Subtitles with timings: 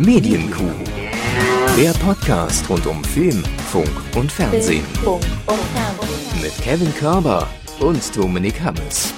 [0.00, 0.64] Medienkuh.
[1.76, 4.82] Der Podcast rund um Film, Funk und Fernsehen.
[6.40, 7.46] Mit Kevin Körber
[7.80, 9.12] und Dominik Hammes.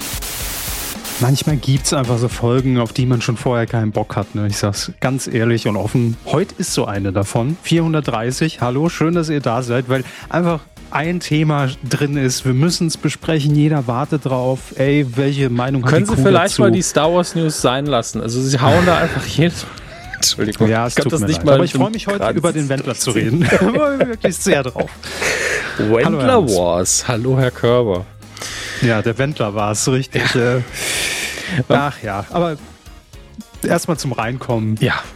[1.21, 4.35] Manchmal gibt es einfach so Folgen, auf die man schon vorher keinen Bock hat.
[4.35, 4.49] Ne?
[4.49, 6.17] Ich sag's ganz ehrlich und offen.
[6.27, 7.57] Heute ist so eine davon.
[7.63, 8.61] 430.
[8.61, 10.59] Hallo, schön, dass ihr da seid, weil einfach
[10.91, 12.45] ein Thema drin ist.
[12.45, 13.55] Wir müssen es besprechen.
[13.55, 14.75] Jeder wartet drauf.
[14.77, 16.63] Ey, welche Meinung Können hat die Sie Crew vielleicht dazu?
[16.63, 18.21] mal die Star Wars News sein lassen?
[18.21, 19.65] Also Sie hauen da einfach jedes
[20.23, 20.69] Entschuldigung.
[20.69, 21.47] ja, es ich tut das mir nicht leid.
[21.47, 23.43] mal Aber ich freue mich heute Kranz- über den Wendler zu reden.
[23.53, 24.91] Ich freue mich wirklich sehr drauf.
[25.79, 26.47] Wendler.
[26.49, 27.05] Wars.
[27.09, 28.07] Hallo, Herr Körber.
[28.83, 30.35] Ja, der Wendler war es, richtig.
[30.35, 30.61] Äh,
[31.69, 32.57] ach ja, aber
[33.63, 34.77] erstmal zum Reinkommen.
[34.81, 34.95] Ja.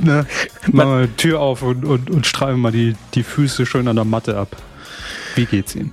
[0.00, 0.26] Ne?
[0.70, 3.96] Machen wir die Tür auf und, und, und streifen mal die, die Füße schön an
[3.96, 4.54] der Matte ab.
[5.34, 5.92] Wie geht's Ihnen?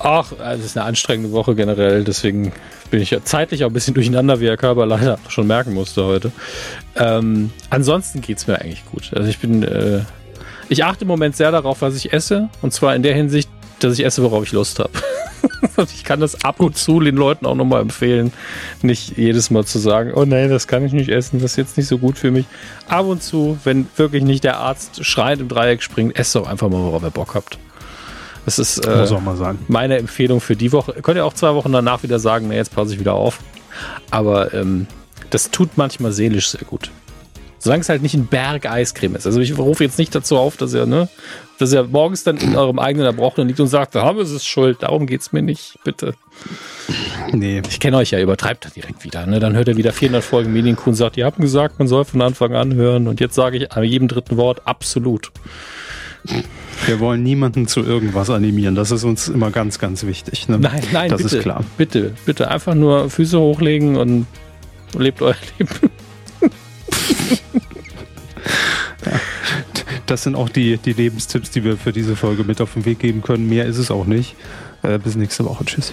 [0.00, 2.52] Ach, es ist eine anstrengende Woche generell, deswegen
[2.94, 6.04] bin ich ja zeitlich auch ein bisschen durcheinander, wie Herr Körber leider schon merken musste
[6.04, 6.30] heute.
[6.94, 9.10] Ähm, ansonsten geht's mir eigentlich gut.
[9.12, 10.02] Also ich bin, äh,
[10.68, 12.50] ich achte im Moment sehr darauf, was ich esse.
[12.62, 13.48] Und zwar in der Hinsicht,
[13.80, 14.92] dass ich esse, worauf ich Lust habe.
[15.92, 18.32] Ich kann das ab und zu den Leuten auch nochmal empfehlen,
[18.80, 21.76] nicht jedes Mal zu sagen, oh nein, das kann ich nicht essen, das ist jetzt
[21.76, 22.46] nicht so gut für mich.
[22.86, 26.68] Ab und zu, wenn wirklich nicht der Arzt schreiend im Dreieck springt, esst doch einfach
[26.68, 27.58] mal, worauf ihr Bock habt.
[28.44, 29.06] Das ist äh,
[29.68, 30.92] meine Empfehlung für die Woche.
[31.02, 33.40] Könnt ihr auch zwei Wochen danach wieder sagen, nee, jetzt passe ich wieder auf.
[34.10, 34.86] Aber ähm,
[35.30, 36.90] das tut manchmal seelisch sehr gut.
[37.58, 39.26] Solange es halt nicht ein Berg Eiscreme ist.
[39.26, 41.08] Also ich rufe jetzt nicht dazu auf, dass ihr, ne,
[41.58, 44.44] dass ihr morgens dann in eurem eigenen Erbrochenen liegt und sagt, da haben wir es
[44.44, 44.82] schuld.
[44.82, 46.12] Darum geht's mir nicht, bitte.
[47.32, 47.62] Nee.
[47.66, 49.24] Ich kenne euch ja, übertreibt da direkt wieder.
[49.24, 49.40] Ne?
[49.40, 52.20] Dann hört ihr wieder 400 Folgen Medienkuh und sagt, ihr habt gesagt, man soll von
[52.20, 53.08] Anfang an hören.
[53.08, 55.32] Und jetzt sage ich an jedem dritten Wort absolut.
[56.86, 58.74] Wir wollen niemanden zu irgendwas animieren.
[58.74, 60.48] Das ist uns immer ganz, ganz wichtig.
[60.48, 60.58] Ne?
[60.58, 61.36] Nein, nein, das bitte.
[61.36, 61.64] ist klar.
[61.76, 62.50] Bitte, bitte.
[62.50, 64.26] Einfach nur Füße hochlegen und
[64.96, 65.70] lebt euer Leben.
[70.06, 72.98] Das sind auch die, die Lebenstipps, die wir für diese Folge mit auf den Weg
[72.98, 73.48] geben können.
[73.48, 74.36] Mehr ist es auch nicht.
[74.84, 75.64] Äh, bis nächste Woche.
[75.64, 75.92] Tschüss.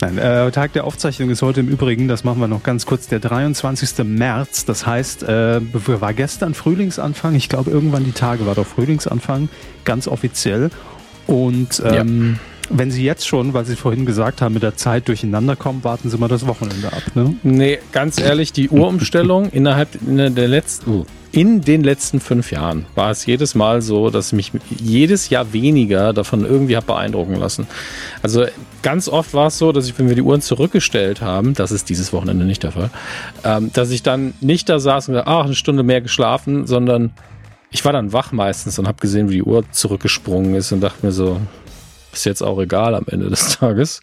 [0.00, 3.06] Nein, äh, Tag der Aufzeichnung ist heute im Übrigen, das machen wir noch ganz kurz,
[3.06, 4.04] der 23.
[4.04, 4.64] März.
[4.64, 7.36] Das heißt, äh, war gestern Frühlingsanfang.
[7.36, 9.48] Ich glaube, irgendwann die Tage war doch Frühlingsanfang,
[9.84, 10.70] ganz offiziell.
[11.28, 15.54] Und ähm, wenn Sie jetzt schon, weil Sie vorhin gesagt haben, mit der Zeit durcheinander
[15.54, 17.02] kommen, warten Sie mal das Wochenende ab.
[17.14, 17.36] Ne?
[17.44, 23.10] Nee, ganz ehrlich, die Uhrumstellung innerhalb in der letzten, in den letzten fünf Jahren war
[23.10, 27.66] es jedes Mal so, dass ich mich jedes Jahr weniger davon irgendwie habe beeindrucken lassen.
[28.22, 28.44] Also
[28.82, 31.88] ganz oft war es so, dass ich, wenn wir die Uhren zurückgestellt haben, das ist
[31.88, 32.90] dieses Wochenende nicht der Fall,
[33.44, 37.12] ähm, dass ich dann nicht da saß und gesagt, ach, eine Stunde mehr geschlafen, sondern
[37.70, 41.06] ich war dann wach meistens und habe gesehen, wie die Uhr zurückgesprungen ist und dachte
[41.06, 41.40] mir so,
[42.12, 44.00] ist jetzt auch egal am Ende des Tages.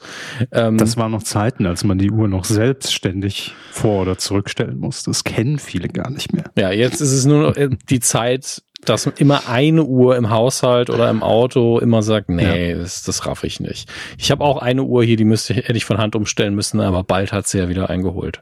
[0.52, 5.09] Ähm, Das waren noch Zeiten, als man die Uhr noch selbstständig vor- oder zurückstellen musste.
[5.12, 6.46] Das kennen viele gar nicht mehr.
[6.58, 10.30] Ja, jetzt ist es nur noch äh, die Zeit, dass man immer eine Uhr im
[10.30, 13.90] Haushalt oder im Auto immer sagt, nee, das, das raff ich nicht.
[14.18, 17.03] Ich habe auch eine Uhr hier, die müsste hätte ich von Hand umstellen müssen, aber
[17.03, 18.41] bald hat sie ja wieder eingeholt.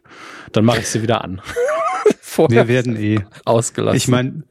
[0.52, 1.42] Dann mache ich sie wieder an.
[2.22, 3.20] Vorher Wir werden eh.
[3.46, 3.98] ausgelassen.
[3.98, 4.44] Ich meine,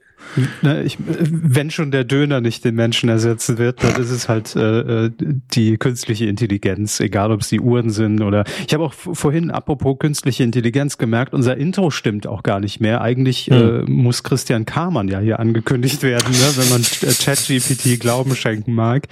[0.62, 4.54] ne, ich, wenn schon der Döner nicht den Menschen ersetzen wird, dann ist es halt
[4.56, 5.10] äh, äh,
[5.54, 8.44] die künstliche Intelligenz, egal ob es die Uhren sind oder.
[8.66, 13.00] Ich habe auch vorhin, apropos künstliche Intelligenz, gemerkt, unser Intro stimmt auch gar nicht mehr.
[13.00, 18.34] Eigentlich äh, muss Christian Kamann ja hier angekündigt werden, ne, wenn man äh, ChatGPT Glauben
[18.36, 19.06] schenken mag,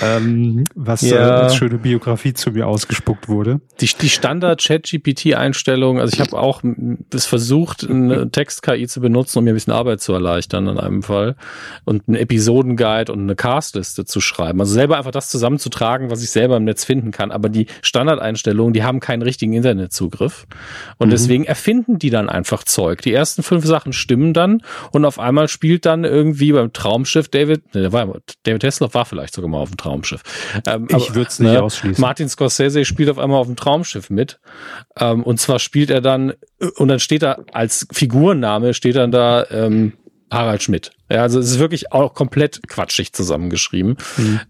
[0.00, 1.28] ähm, was äh, Ja.
[1.42, 3.60] als schöne Biografie zu mir ausgespuckt wurde.
[3.80, 6.62] die, die Standard-Chat-GPT-Einstellung, also ich habe auch
[7.12, 11.02] es versucht, eine Text-KI zu benutzen, um mir ein bisschen Arbeit zu erleichtern in einem
[11.02, 11.36] Fall
[11.84, 14.60] und einen Episodenguide und eine Castliste zu schreiben.
[14.60, 17.30] Also selber einfach das zusammenzutragen, was ich selber im Netz finden kann.
[17.30, 20.46] Aber die Standardeinstellungen, die haben keinen richtigen Internetzugriff.
[20.98, 23.02] Und deswegen erfinden die dann einfach Zeug.
[23.02, 27.74] Die ersten fünf Sachen stimmen dann und auf einmal spielt dann irgendwie beim Traumschiff David,
[27.74, 28.06] ne, der war,
[28.42, 30.22] David Hasselhoff war vielleicht sogar mal auf dem Traumschiff.
[30.66, 32.00] Ähm, Ich aber, würd's nicht ausschließen.
[32.00, 34.40] Martin Scorsese spielt auf einmal auf dem Traumschiff mit.
[34.98, 36.34] Ähm, und zwar spielt er dann,
[36.76, 39.92] und dann steht da als Figurenname, steht dann da ähm,
[40.30, 40.92] Harald Schmidt.
[41.10, 43.96] Ja, also es ist wirklich auch komplett quatschig zusammengeschrieben.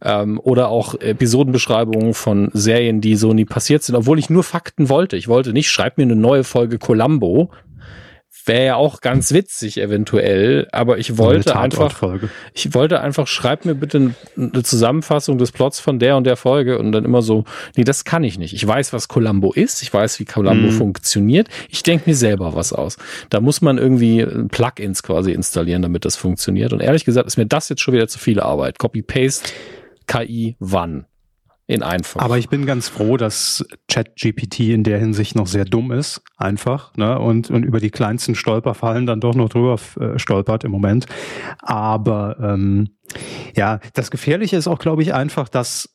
[0.03, 4.89] Ähm, oder auch Episodenbeschreibungen von Serien, die so nie passiert sind, obwohl ich nur Fakten
[4.89, 5.17] wollte.
[5.17, 7.51] Ich wollte nicht, schreib mir eine neue Folge Columbo.
[8.49, 12.03] Wäre ja auch ganz witzig eventuell, aber ich wollte einfach,
[12.55, 16.79] ich wollte einfach, schreib mir bitte eine Zusammenfassung des Plots von der und der Folge
[16.79, 17.45] und dann immer so,
[17.77, 18.55] nee, das kann ich nicht.
[18.55, 20.73] Ich weiß, was Columbo ist, ich weiß, wie Columbo Mhm.
[20.73, 21.49] funktioniert.
[21.69, 22.97] Ich denke mir selber was aus.
[23.29, 26.73] Da muss man irgendwie Plugins quasi installieren, damit das funktioniert.
[26.73, 28.79] Und ehrlich gesagt ist mir das jetzt schon wieder zu viel Arbeit.
[28.79, 29.51] Copy-Paste,
[30.07, 31.05] KI, wann?
[31.69, 32.21] In einfach.
[32.21, 36.97] Aber ich bin ganz froh, dass ChatGPT in der Hinsicht noch sehr dumm ist, einfach,
[36.97, 37.19] ne?
[37.19, 41.07] Und, und über die kleinsten Stolperfallen dann doch noch drüber äh, stolpert im Moment.
[41.59, 42.97] Aber ähm,
[43.55, 45.95] ja, das Gefährliche ist auch, glaube ich, einfach, dass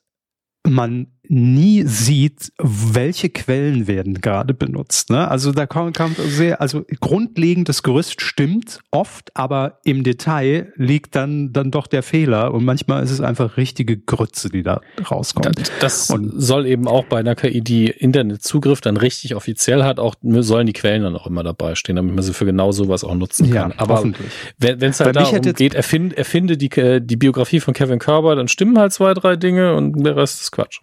[0.66, 5.10] man nie sieht, welche Quellen werden gerade benutzt.
[5.10, 5.28] Ne?
[5.30, 11.54] Also da kommt, kommt sehr, also grundlegendes Gerüst stimmt oft, aber im Detail liegt dann
[11.54, 15.58] dann doch der Fehler und manchmal ist es einfach richtige Grütze, die da rauskommt.
[15.58, 20.00] Das, das und, soll eben auch bei einer KI, die Internetzugriff dann richtig offiziell hat,
[20.00, 23.04] auch sollen die Quellen dann auch immer dabei stehen, damit man sie für genau sowas
[23.04, 23.72] auch nutzen kann.
[23.72, 24.04] Ja, aber
[24.58, 26.70] wenn es halt darum geht, erfinde, erfinde die,
[27.02, 30.52] die Biografie von Kevin Körber, dann stimmen halt zwei, drei Dinge und der Rest ist
[30.52, 30.80] Quatsch.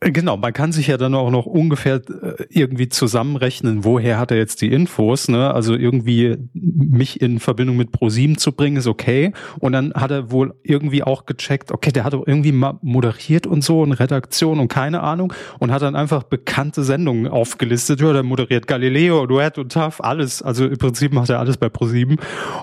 [0.00, 4.30] Äh, genau, man kann sich ja dann auch noch ungefähr äh, irgendwie zusammenrechnen, woher hat
[4.30, 5.28] er jetzt die Infos.
[5.28, 5.52] Ne?
[5.52, 9.32] Also irgendwie mich in Verbindung mit ProSieben zu bringen, ist okay.
[9.58, 13.62] Und dann hat er wohl irgendwie auch gecheckt, okay, der hat doch irgendwie moderiert und
[13.62, 18.00] so und Redaktion und keine Ahnung und hat dann einfach bekannte Sendungen aufgelistet.
[18.00, 20.42] Ja, der moderiert Galileo, Duett und TAF, alles.
[20.42, 22.16] Also im Prinzip macht er alles bei ProSieben.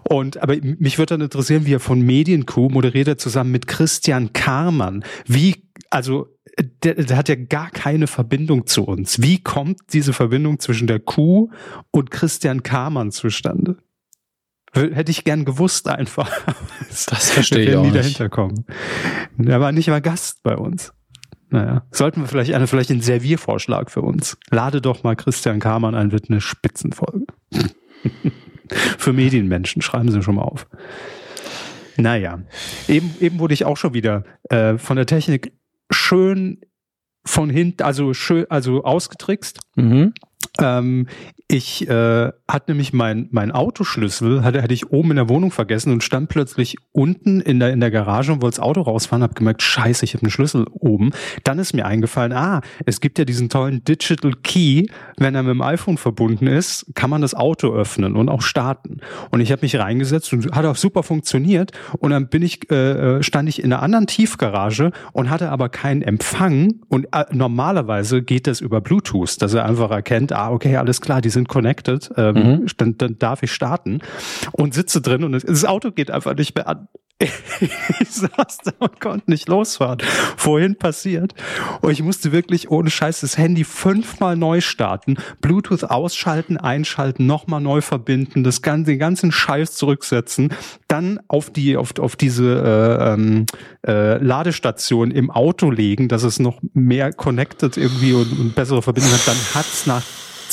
[0.09, 4.33] Und aber mich würde dann interessieren, wie er von Medienkuh moderiert er zusammen mit Christian
[4.33, 5.03] Karmann.
[5.25, 6.27] Wie also
[6.83, 9.21] der, der hat ja gar keine Verbindung zu uns.
[9.21, 11.49] Wie kommt diese Verbindung zwischen der Kuh
[11.91, 13.77] und Christian Kamann zustande?
[14.73, 16.29] Hätte ich gern gewusst einfach.
[17.09, 17.95] Das verstehe ich auch nicht.
[17.95, 18.65] dahinter kommen.
[19.43, 20.93] Er war nicht mal Gast bei uns.
[21.49, 24.37] Naja, sollten wir vielleicht eine, vielleicht einen Serviervorschlag für uns.
[24.51, 27.25] Lade doch mal Christian Kamann ein, wird eine Spitzenfolge.
[28.97, 30.67] für Medienmenschen, schreiben Sie schon mal auf.
[31.97, 32.43] Naja,
[32.87, 35.51] eben, eben wurde ich auch schon wieder äh, von der Technik
[36.03, 36.61] schön
[37.25, 39.59] von hinten, also schön, also ausgetrickst.
[39.75, 40.13] Mhm.
[40.59, 41.07] Ähm,
[41.47, 45.91] ich äh, hatte nämlich mein, mein Autoschlüssel, hatte, hatte ich oben in der Wohnung vergessen
[45.91, 49.33] und stand plötzlich unten in der, in der Garage und wollte das Auto rausfahren, habe
[49.33, 51.11] gemerkt, scheiße, ich habe einen Schlüssel oben.
[51.43, 55.51] Dann ist mir eingefallen, ah, es gibt ja diesen tollen Digital Key, wenn er mit
[55.51, 58.97] dem iPhone verbunden ist, kann man das Auto öffnen und auch starten.
[59.29, 61.71] Und ich habe mich reingesetzt und hat auch super funktioniert.
[61.99, 65.69] Und dann bin ich, äh, äh stand ich in einer anderen Tiefgarage und hatte aber
[65.69, 66.79] keinen Empfang.
[66.87, 71.21] Und äh, normalerweise geht das über Bluetooth, dass er einfach erkennt, ah, okay, alles klar,
[71.21, 72.65] die sind connected, ähm, mhm.
[72.77, 73.99] dann, dann darf ich starten
[74.51, 76.87] und sitze drin und das Auto geht einfach nicht mehr an.
[77.99, 79.99] ich saß da und konnte nicht losfahren.
[80.35, 81.33] Vorhin passiert.
[81.81, 87.61] Und ich musste wirklich ohne Scheiß das Handy fünfmal neu starten, Bluetooth ausschalten, einschalten, nochmal
[87.61, 90.53] neu verbinden, das ganze, den ganzen Scheiß zurücksetzen,
[90.87, 93.45] dann auf die, auf, auf diese äh, ähm,
[93.87, 99.13] äh, Ladestation im Auto legen, dass es noch mehr connected irgendwie und, und bessere Verbindung
[99.13, 99.27] hat.
[99.27, 100.03] Dann hat's nach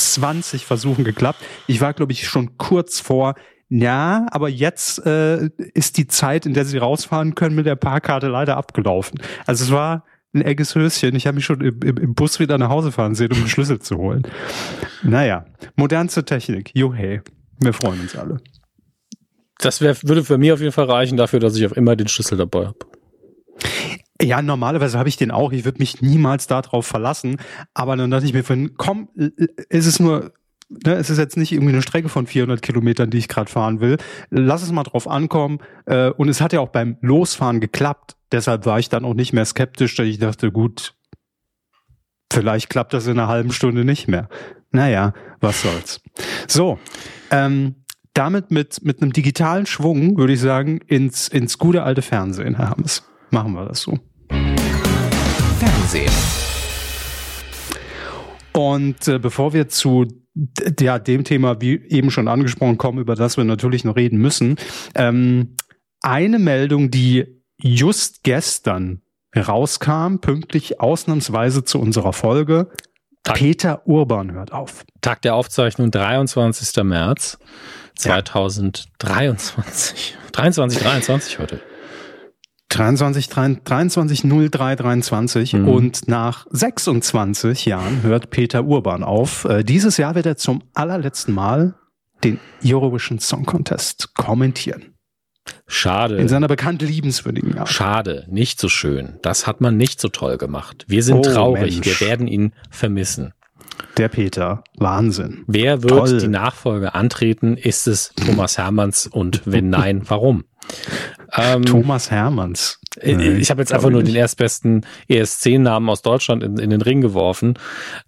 [0.01, 1.39] 20 Versuchen geklappt.
[1.67, 3.35] Ich war, glaube ich, schon kurz vor,
[3.73, 8.27] ja, aber jetzt äh, ist die Zeit, in der sie rausfahren können, mit der Parkkarte
[8.27, 9.21] leider abgelaufen.
[9.45, 10.03] Also es war
[10.33, 11.15] ein egges Höschen.
[11.15, 13.79] Ich habe mich schon im, im, Bus wieder nach Hause fahren sehen, um den Schlüssel
[13.79, 14.23] zu holen.
[15.03, 15.45] Naja,
[15.75, 16.71] modernste Technik.
[16.73, 17.21] Jo hey,
[17.59, 18.37] wir freuen uns alle.
[19.59, 22.07] Das wär, würde für mich auf jeden Fall reichen dafür, dass ich auf immer den
[22.07, 22.79] Schlüssel dabei habe.
[24.21, 25.51] Ja, normalerweise habe ich den auch.
[25.51, 27.37] Ich würde mich niemals darauf verlassen.
[27.73, 29.09] Aber dann dachte ich mir, von, komm,
[29.69, 30.31] ist es nur
[30.85, 33.81] ne, es ist jetzt nicht irgendwie eine Strecke von 400 Kilometern, die ich gerade fahren
[33.81, 33.97] will.
[34.29, 35.59] Lass es mal drauf ankommen.
[35.85, 38.15] Äh, und es hat ja auch beim Losfahren geklappt.
[38.31, 40.95] Deshalb war ich dann auch nicht mehr skeptisch, dass ich dachte, gut,
[42.31, 44.29] vielleicht klappt das in einer halben Stunde nicht mehr.
[44.71, 46.01] Naja, was soll's.
[46.47, 46.79] So,
[47.29, 47.75] ähm,
[48.13, 52.69] damit mit, mit einem digitalen Schwung, würde ich sagen, ins, ins gute alte Fernsehen, Herr
[52.69, 53.03] Hammes.
[53.31, 53.99] Machen wir das so.
[55.61, 56.11] Fernsehen.
[58.53, 60.07] Und äh, bevor wir zu
[60.79, 64.55] ja, dem Thema, wie eben schon angesprochen, kommen, über das wir natürlich noch reden müssen,
[64.95, 65.55] ähm,
[66.01, 69.03] eine Meldung, die just gestern
[69.37, 72.71] rauskam, pünktlich ausnahmsweise zu unserer Folge.
[73.21, 73.35] Tag.
[73.35, 74.83] Peter Urban hört auf.
[75.01, 76.83] Tag der Aufzeichnung, 23.
[76.83, 77.37] März
[77.97, 80.13] 2023.
[80.13, 80.17] Ja.
[80.31, 81.61] 23, 23 heute.
[82.71, 85.67] 23, 23 03 23 mhm.
[85.67, 89.45] und nach 26 Jahren hört Peter Urban auf.
[89.45, 91.75] Äh, dieses Jahr wird er zum allerletzten Mal
[92.23, 94.93] den Eurovision Song Contest kommentieren.
[95.67, 96.17] Schade.
[96.17, 97.69] In seiner bekannt liebenswürdigen Art.
[97.69, 99.19] Schade, nicht so schön.
[99.21, 100.85] Das hat man nicht so toll gemacht.
[100.87, 101.99] Wir sind oh, traurig, Mensch.
[101.99, 103.33] wir werden ihn vermissen.
[103.97, 105.43] Der Peter, Wahnsinn.
[105.47, 106.19] Wer wird Toll.
[106.19, 107.57] die Nachfolge antreten?
[107.57, 110.43] Ist es Thomas Hermanns und wenn nein, warum?
[111.33, 112.79] Ähm, Thomas Hermanns.
[113.01, 116.99] Nein, ich habe jetzt einfach nur den erstbesten ESC-Namen aus Deutschland in, in, den Ring
[117.01, 117.57] geworfen.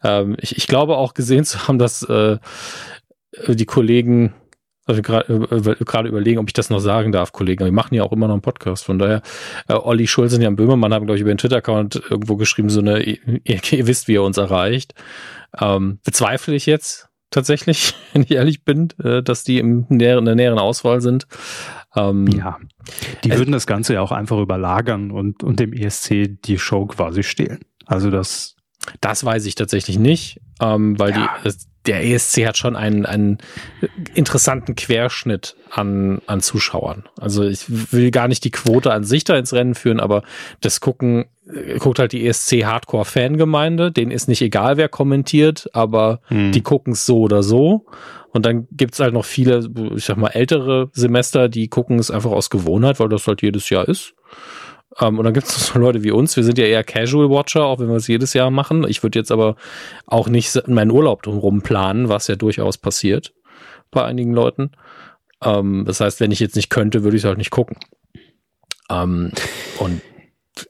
[0.04, 2.38] Ähm, ich, ich, glaube auch gesehen zu haben, dass äh,
[3.48, 4.34] die Kollegen
[4.86, 7.64] Also gerade äh, überlegen, ob ich das noch sagen darf, Kollegen.
[7.64, 8.84] Wir machen ja auch immer noch einen Podcast.
[8.84, 9.22] Von daher,
[9.70, 12.82] äh, Olli Schulz und Jan Böhmermann haben, glaube ich, über den Twitter-Account irgendwo geschrieben, so
[12.82, 14.96] eine, ihr, ihr wisst, wie ihr uns erreicht.
[15.58, 20.26] Ähm, bezweifle ich jetzt tatsächlich, wenn ich ehrlich bin, äh, dass die im näheren, in
[20.26, 21.28] der näheren Auswahl sind.
[21.96, 22.58] Ähm, ja,
[23.24, 27.24] die würden das Ganze ja auch einfach überlagern und, und dem ESC die Show quasi
[27.24, 27.60] stehlen.
[27.86, 28.56] Also das.
[29.00, 31.30] Das weiß ich tatsächlich nicht, ähm, weil ja.
[31.46, 31.52] die,
[31.86, 33.38] der ESC hat schon einen, einen
[34.14, 37.04] interessanten Querschnitt an, an Zuschauern.
[37.18, 40.24] Also ich will gar nicht die Quote an sich da ins Rennen führen, aber
[40.60, 41.26] das gucken,
[41.80, 46.52] guckt halt die ESC Hardcore Fangemeinde, denen ist nicht egal, wer kommentiert, aber hm.
[46.52, 47.86] die gucken es so oder so.
[48.32, 52.32] Und dann gibt's halt noch viele, ich sag mal, ältere Semester, die gucken es einfach
[52.32, 54.16] aus Gewohnheit, weil das halt jedes Jahr ist.
[55.00, 56.36] Um, ähm, und dann gibt es so Leute wie uns.
[56.36, 58.86] Wir sind ja eher Casual Watcher, auch wenn wir es jedes Jahr machen.
[58.88, 59.56] Ich würde jetzt aber
[60.08, 63.34] auch nicht meinen Urlaub drumherum planen, was ja durchaus passiert
[63.92, 64.72] bei einigen Leuten.
[65.40, 67.78] Um, ähm, das heißt, wenn ich jetzt nicht könnte, würde ich es halt nicht gucken.
[68.90, 69.32] Um, ähm,
[69.80, 70.02] und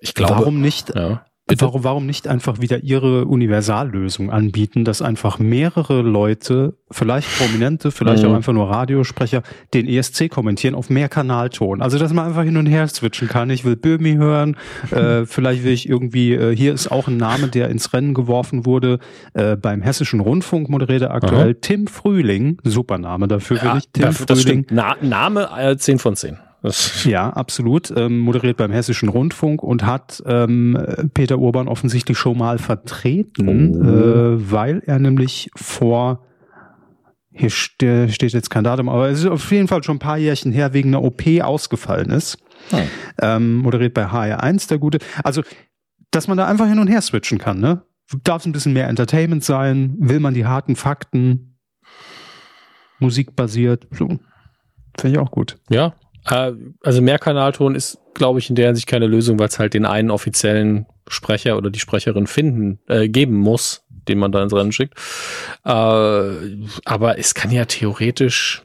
[0.02, 0.42] ich glaube.
[0.42, 0.96] Warum nicht?
[0.96, 1.26] Ja.
[1.60, 8.24] Warum, warum nicht einfach wieder ihre Universallösung anbieten, dass einfach mehrere Leute, vielleicht Prominente, vielleicht
[8.24, 8.30] mhm.
[8.30, 11.82] auch einfach nur Radiosprecher, den ESC kommentieren auf mehr Kanalton.
[11.82, 13.50] Also dass man einfach hin und her switchen kann.
[13.50, 14.56] Ich will Böhmi hören,
[14.92, 18.66] äh, vielleicht will ich irgendwie, äh, hier ist auch ein Name, der ins Rennen geworfen
[18.66, 19.00] wurde,
[19.34, 21.58] äh, beim Hessischen Rundfunk moderiert er aktuell Aha.
[21.60, 24.66] Tim Frühling, super Name dafür ja, will ich, Tim Frühling.
[24.72, 26.38] Na, Name äh, 10 von 10.
[27.06, 27.94] Ja, absolut.
[27.96, 30.78] Ähm, moderiert beim Hessischen Rundfunk und hat ähm,
[31.14, 33.84] Peter Urban offensichtlich schon mal vertreten, oh.
[33.84, 36.26] äh, weil er nämlich vor
[37.36, 40.52] hier steht jetzt kein Datum, aber es ist auf jeden Fall schon ein paar Jährchen
[40.52, 42.38] her wegen einer OP ausgefallen ist.
[42.70, 42.80] Hm.
[43.20, 45.00] Ähm, moderiert bei HR1 der Gute.
[45.24, 45.42] Also,
[46.12, 47.82] dass man da einfach hin und her switchen kann, ne?
[48.24, 49.96] Darf es ein bisschen mehr Entertainment sein?
[49.98, 51.58] Will man die harten Fakten?
[53.00, 53.88] Musikbasiert?
[53.90, 54.20] So.
[55.00, 55.58] Finde ich auch gut.
[55.70, 59.86] Ja, also Mehrkanalton ist, glaube ich, in der Hinsicht keine Lösung, weil es halt den
[59.86, 64.72] einen offiziellen Sprecher oder die Sprecherin finden, äh, geben muss, den man da ins Rennen
[64.72, 64.98] schickt.
[65.66, 68.64] Äh, aber es kann ja theoretisch,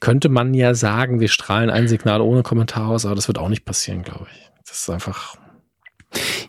[0.00, 3.48] könnte man ja sagen, wir strahlen ein Signal ohne Kommentar aus, aber das wird auch
[3.48, 4.50] nicht passieren, glaube ich.
[4.66, 5.36] Das ist einfach.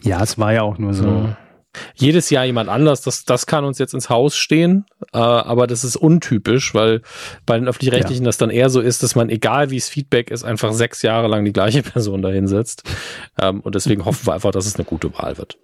[0.02, 1.06] Ja, es war ja auch nur so.
[1.06, 1.38] Ja
[1.96, 3.02] jedes Jahr jemand anders.
[3.02, 7.02] Das, das kann uns jetzt ins Haus stehen, äh, aber das ist untypisch, weil
[7.46, 8.28] bei den öffentlich-rechtlichen ja.
[8.28, 11.28] das dann eher so ist, dass man, egal wie es Feedback ist, einfach sechs Jahre
[11.28, 12.84] lang die gleiche Person dahinsetzt.
[13.42, 15.58] Ähm, und deswegen hoffen wir einfach, dass es eine gute Wahl wird.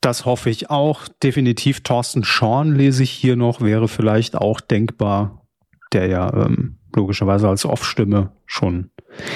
[0.00, 1.08] Das hoffe ich auch.
[1.22, 5.46] Definitiv Thorsten Schorn lese ich hier noch, wäre vielleicht auch denkbar,
[5.92, 8.90] der ja ähm, logischerweise als Off-Stimme schon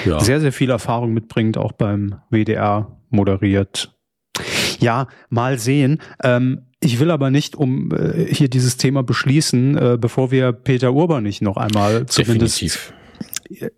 [0.05, 0.19] ja.
[0.19, 3.94] sehr, sehr viel Erfahrung mitbringt, auch beim WDR moderiert
[4.85, 5.99] ja, mal sehen.
[6.23, 10.93] Ähm, ich will aber nicht, um äh, hier dieses Thema beschließen, äh, bevor wir Peter
[10.93, 12.93] Urban nicht noch einmal zumindest Definitiv.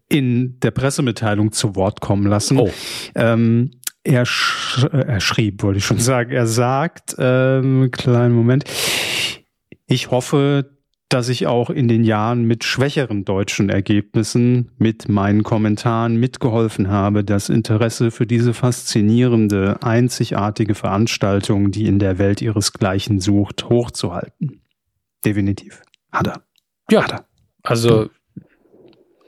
[0.09, 2.57] in der Pressemitteilung zu Wort kommen lassen.
[2.59, 2.69] Oh.
[3.15, 3.71] Ähm,
[4.03, 6.31] er, sch er schrieb, wollte ich schon sagen.
[6.31, 8.65] Er sagt, ähm, kleinen Moment.
[9.85, 10.76] Ich hoffe,
[11.09, 17.23] dass ich auch in den Jahren mit schwächeren deutschen Ergebnissen, mit meinen Kommentaren mitgeholfen habe,
[17.23, 24.61] das Interesse für diese faszinierende, einzigartige Veranstaltung, die in der Welt ihresgleichen sucht, hochzuhalten.
[25.23, 25.81] Definitiv.
[26.11, 26.43] Hat er.
[26.91, 27.03] Ja.
[27.03, 27.25] Hat er.
[27.63, 28.09] Also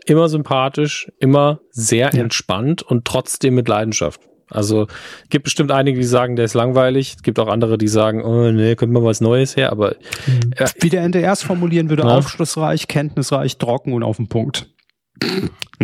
[0.06, 2.22] immer sympathisch, immer sehr ja.
[2.22, 4.29] entspannt und trotzdem mit Leidenschaft.
[4.50, 4.88] Also
[5.30, 7.16] gibt bestimmt einige, die sagen, der ist langweilig.
[7.18, 9.72] Es gibt auch andere, die sagen, oh nee, könnte mal was Neues her.
[9.72, 12.18] Aber äh, wie der NDR es formulieren würde, ja.
[12.18, 14.70] aufschlussreich, kenntnisreich, trocken und auf den Punkt.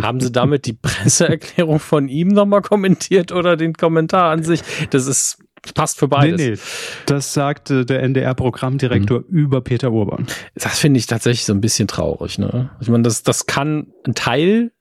[0.02, 4.62] Haben Sie damit die Presseerklärung von ihm nochmal kommentiert oder den Kommentar an sich?
[4.90, 5.38] Das ist
[5.74, 6.40] passt für beides.
[6.40, 6.58] Nee, nee.
[7.06, 9.36] Das sagte der NDR-Programmdirektor mhm.
[9.36, 10.26] über Peter Urban.
[10.54, 12.38] Das finde ich tatsächlich so ein bisschen traurig.
[12.38, 12.70] Ne?
[12.80, 14.72] Ich meine, das, das kann ein Teil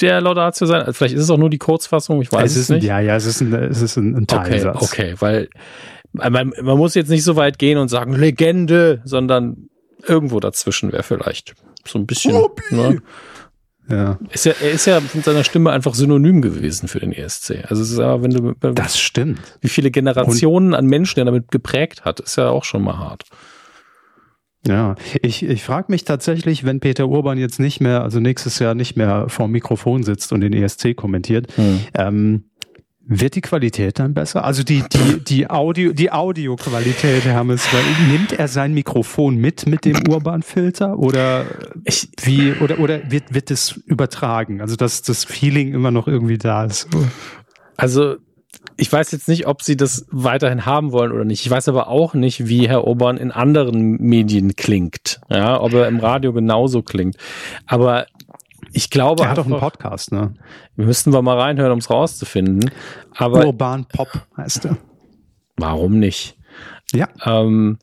[0.00, 0.80] der Laudatio sein?
[0.80, 2.82] Also vielleicht ist es auch nur die Kurzfassung, ich weiß es, es nicht.
[2.84, 4.82] Ein, ja, ja, es ist ein, es ist ein, ein Teilsatz.
[4.82, 5.48] Okay, okay, weil
[6.12, 9.68] man, man muss jetzt nicht so weit gehen und sagen Legende, sondern
[10.02, 12.36] irgendwo dazwischen wäre vielleicht so ein bisschen.
[12.70, 13.00] Ne?
[13.88, 14.18] Ja.
[14.32, 17.64] Ist ja, er ist ja mit seiner Stimme einfach synonym gewesen für den ESC.
[17.68, 19.40] Also es ist ja, wenn du das stimmt.
[19.60, 22.98] Wie viele Generationen und an Menschen er damit geprägt hat, ist ja auch schon mal
[22.98, 23.24] hart.
[24.66, 28.74] Ja, ich, ich frage mich tatsächlich, wenn Peter Urban jetzt nicht mehr, also nächstes Jahr
[28.74, 31.80] nicht mehr vor dem Mikrofon sitzt und den ESC kommentiert, hm.
[31.94, 32.44] ähm,
[33.08, 34.44] wird die Qualität dann besser?
[34.44, 37.64] Also die, die, die Audio, die Audioqualität, Herr Hermes,
[38.10, 41.44] nimmt er sein Mikrofon mit, mit dem Urban-Filter oder
[41.84, 44.60] ich, wie, oder, oder wird, wird es übertragen?
[44.60, 46.88] Also dass das Feeling immer noch irgendwie da ist?
[47.76, 48.16] Also
[48.76, 51.44] ich weiß jetzt nicht, ob sie das weiterhin haben wollen oder nicht.
[51.44, 55.20] Ich weiß aber auch nicht, wie Herr Obern in anderen Medien klingt.
[55.30, 57.16] Ja, ob er im Radio genauso klingt.
[57.66, 58.06] Aber
[58.72, 59.24] ich glaube.
[59.24, 60.34] Er hat auch einen Podcast, ne?
[60.76, 62.70] Müssten wir mal reinhören, um es rauszufinden.
[63.14, 63.46] Aber.
[63.46, 64.76] Urban Pop heißt er.
[65.56, 66.36] Warum nicht?
[66.92, 67.08] Ja.
[67.24, 67.78] Ähm,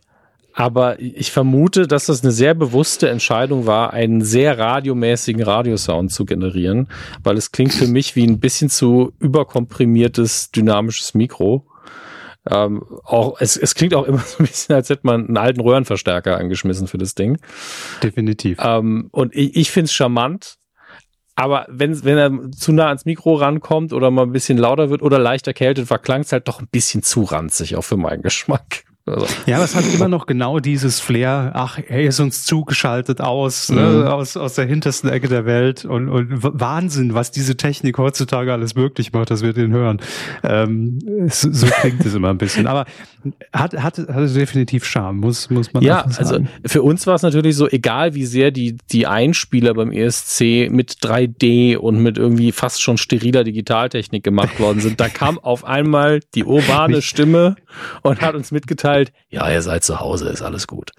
[0.54, 6.26] aber ich vermute, dass das eine sehr bewusste Entscheidung war, einen sehr radiomäßigen Radiosound zu
[6.26, 6.88] generieren,
[7.24, 11.66] weil es klingt für mich wie ein bisschen zu überkomprimiertes dynamisches Mikro.
[12.50, 15.62] Ähm, auch, es, es klingt auch immer so ein bisschen, als hätte man einen alten
[15.62, 17.40] Röhrenverstärker angeschmissen für das Ding.
[18.04, 18.60] Definitiv.
[18.62, 20.58] Ähm, und ich, ich finde es charmant.
[21.36, 25.02] Aber wenn, wenn er zu nah ans Mikro rankommt oder mal ein bisschen lauter wird
[25.02, 28.84] oder leicht erkältet, war es halt doch ein bisschen zu ranzig, auch für meinen Geschmack.
[29.06, 29.28] Also.
[29.48, 33.68] Ja, aber es hat immer noch genau dieses Flair, ach, er ist uns zugeschaltet aus,
[33.68, 34.00] ne, mhm.
[34.00, 38.54] ne, aus, aus der hintersten Ecke der Welt und, und Wahnsinn, was diese Technik heutzutage
[38.54, 40.00] alles möglich macht, dass wir den hören.
[40.42, 42.66] Ähm, so, so klingt es immer ein bisschen.
[42.66, 42.86] Aber
[43.52, 46.16] hat, hat, hat definitiv Charme, muss, muss man ja, sagen.
[46.18, 50.70] also für uns war es natürlich so, egal wie sehr die, die Einspieler beim ESC
[50.70, 55.66] mit 3D und mit irgendwie fast schon steriler Digitaltechnik gemacht worden sind, da kam auf
[55.66, 57.58] einmal die urbane Stimme
[58.02, 60.92] und hat uns mitgeteilt, halt, ja, ihr seid zu Hause, ist alles gut.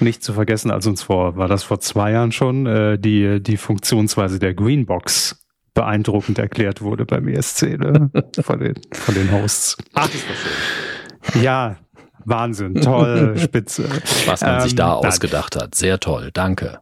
[0.00, 3.56] Nicht zu vergessen, als uns vor, war das vor zwei Jahren schon, äh, die, die
[3.56, 5.44] Funktionsweise der Greenbox
[5.74, 8.10] beeindruckend erklärt wurde beim ESC, ne?
[8.40, 9.76] von, den, von den Hosts.
[9.94, 11.42] Ach, das war schön.
[11.42, 11.76] Ja,
[12.24, 13.88] Wahnsinn, toll, spitze.
[14.26, 16.78] Was man ähm, sich da ausgedacht hat, sehr toll, danke.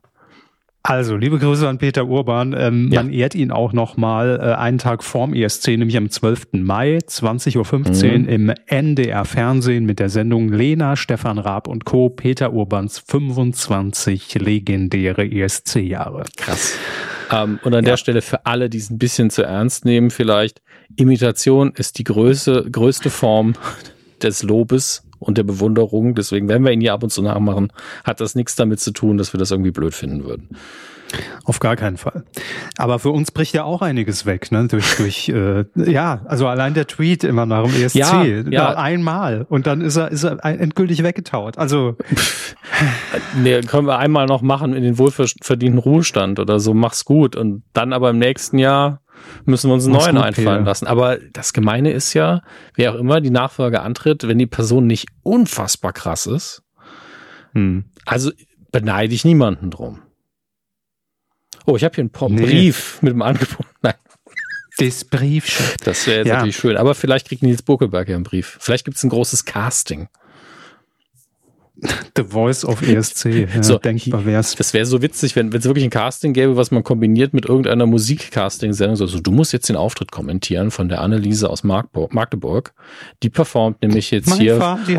[0.82, 2.54] Also, liebe Grüße an Peter Urban.
[2.56, 3.02] Ähm, ja.
[3.02, 6.48] Man ehrt ihn auch nochmal äh, einen Tag vorm ESC, nämlich am 12.
[6.52, 8.28] Mai, 20.15 Uhr mhm.
[8.28, 12.08] im NDR Fernsehen mit der Sendung Lena, Stefan Raab und Co.
[12.08, 16.24] Peter Urbans 25 legendäre ESC-Jahre.
[16.36, 16.78] Krass.
[17.30, 17.90] Ähm, und an ja.
[17.90, 20.62] der Stelle für alle, die es ein bisschen zu ernst nehmen, vielleicht,
[20.96, 23.52] Imitation ist die größte, größte Form
[24.22, 26.16] des Lobes und der Bewunderung.
[26.16, 27.72] Deswegen, wenn wir ihn hier ab und zu nachmachen,
[28.02, 30.48] hat das nichts damit zu tun, dass wir das irgendwie blöd finden würden.
[31.44, 32.24] Auf gar keinen Fall.
[32.76, 34.68] Aber für uns bricht ja auch einiges weg, ne?
[34.68, 37.96] Durch, durch äh, ja, also allein der Tweet immer nach dem ESC.
[37.96, 38.74] Ja, ja.
[38.76, 39.46] einmal.
[39.48, 41.58] Und dann ist er, ist er endgültig weggetaut.
[41.58, 41.96] Also.
[43.42, 47.36] nee, können wir einmal noch machen in den wohlverdienten Ruhestand oder so, mach's gut.
[47.36, 49.00] Und dann aber im nächsten Jahr
[49.44, 50.86] müssen wir uns einen neuen einfallen lassen.
[50.86, 52.42] Aber das Gemeine ist ja,
[52.74, 56.62] wer auch immer die Nachfolge antritt, wenn die Person nicht unfassbar krass ist,
[57.52, 57.84] hm.
[58.04, 58.30] also
[58.72, 60.02] beneide ich niemanden drum.
[61.66, 62.44] Oh, ich habe hier einen nee.
[62.44, 63.66] Brief mit dem Angebot.
[63.82, 63.94] Nein.
[64.78, 65.66] Das Briefchen.
[65.84, 66.34] Das wäre jetzt ja.
[66.36, 66.76] natürlich schön.
[66.76, 68.56] Aber vielleicht kriegt Nils Buckelberg ja einen Brief.
[68.60, 70.08] Vielleicht gibt es ein großes Casting.
[72.16, 73.24] The Voice of ESC.
[73.54, 74.54] Ja, so, denkbar wär's.
[74.54, 77.86] Das wäre so witzig, wenn es wirklich ein Casting gäbe, was man kombiniert mit irgendeiner
[77.86, 79.00] Musikcasting-Sendung.
[79.00, 82.74] Also du musst jetzt den Auftritt kommentieren von der Anneliese aus Magdeburg.
[83.22, 84.56] Die performt nämlich jetzt mein hier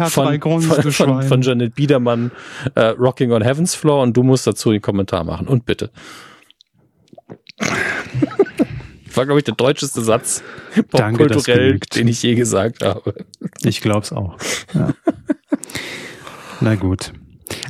[0.08, 2.32] von, von, von, von, Janet Biedermann
[2.76, 5.48] äh, Rocking on Heaven's Floor und du musst dazu den Kommentar machen.
[5.48, 5.92] Und bitte.
[9.14, 10.42] War, glaube ich, der deutscheste Satz
[10.90, 13.14] popkulturell, den ich je gesagt habe.
[13.62, 14.38] Ich glaube es auch.
[14.74, 14.94] Ja.
[16.62, 17.12] Na gut.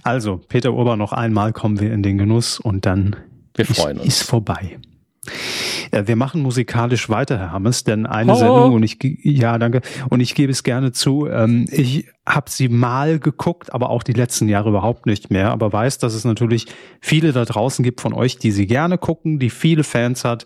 [0.04, 3.15] Also, Peter Urban, noch einmal kommen wir in den Genuss und dann
[3.56, 4.13] wir freuen ist, uns.
[4.21, 4.77] ist vorbei.
[5.91, 8.36] Äh, wir machen musikalisch weiter, Herr Hammes, denn eine oh.
[8.36, 11.27] Sendung und ich ja danke und ich gebe es gerne zu.
[11.27, 15.51] Ähm, ich habe sie mal geguckt, aber auch die letzten Jahre überhaupt nicht mehr.
[15.51, 16.67] Aber weiß, dass es natürlich
[17.01, 20.45] viele da draußen gibt von euch, die sie gerne gucken, die viele Fans hat.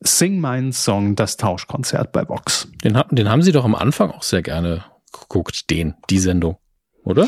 [0.00, 2.68] Sing meinen Song, das Tauschkonzert bei Vox.
[2.84, 6.58] Den, den haben Sie doch am Anfang auch sehr gerne geguckt, den, die Sendung,
[7.02, 7.26] oder?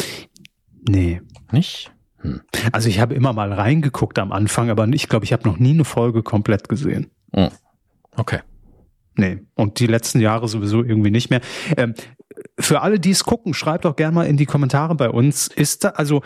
[0.86, 1.22] Nee.
[1.52, 1.92] Nicht?
[2.20, 2.40] Hm.
[2.72, 5.70] Also ich habe immer mal reingeguckt am Anfang, aber ich glaube, ich habe noch nie
[5.70, 7.10] eine Folge komplett gesehen.
[7.34, 7.48] Hm.
[8.16, 8.40] Okay.
[9.14, 11.40] Nee, und die letzten Jahre sowieso irgendwie nicht mehr.
[11.76, 11.94] Ähm,
[12.58, 15.48] für alle, die es gucken, schreibt doch gerne mal in die Kommentare bei uns.
[15.48, 16.22] Ist da, also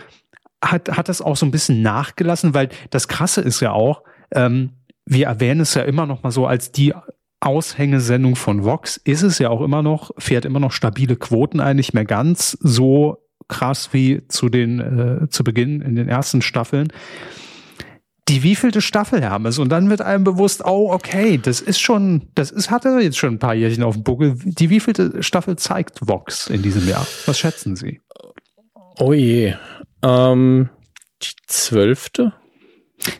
[0.63, 4.73] hat, hat das auch so ein bisschen nachgelassen, weil das Krasse ist ja auch, ähm,
[5.05, 6.93] wir erwähnen es ja immer noch mal so als die
[7.39, 11.75] Aushängesendung von Vox, ist es ja auch immer noch, fährt immer noch stabile Quoten ein,
[11.75, 16.91] nicht mehr ganz so krass wie zu den äh, zu Beginn in den ersten Staffeln.
[18.29, 22.29] Die wievielte Staffel haben es und dann wird einem bewusst, oh okay, das ist schon,
[22.35, 24.37] das ist hatte jetzt schon ein paar Jährchen auf dem Buckel.
[24.43, 27.05] Die wievielte Staffel zeigt Vox in diesem Jahr?
[27.25, 27.99] Was schätzen Sie?
[28.97, 29.55] Oh je,
[30.03, 30.69] ähm,
[31.21, 32.33] die zwölfte?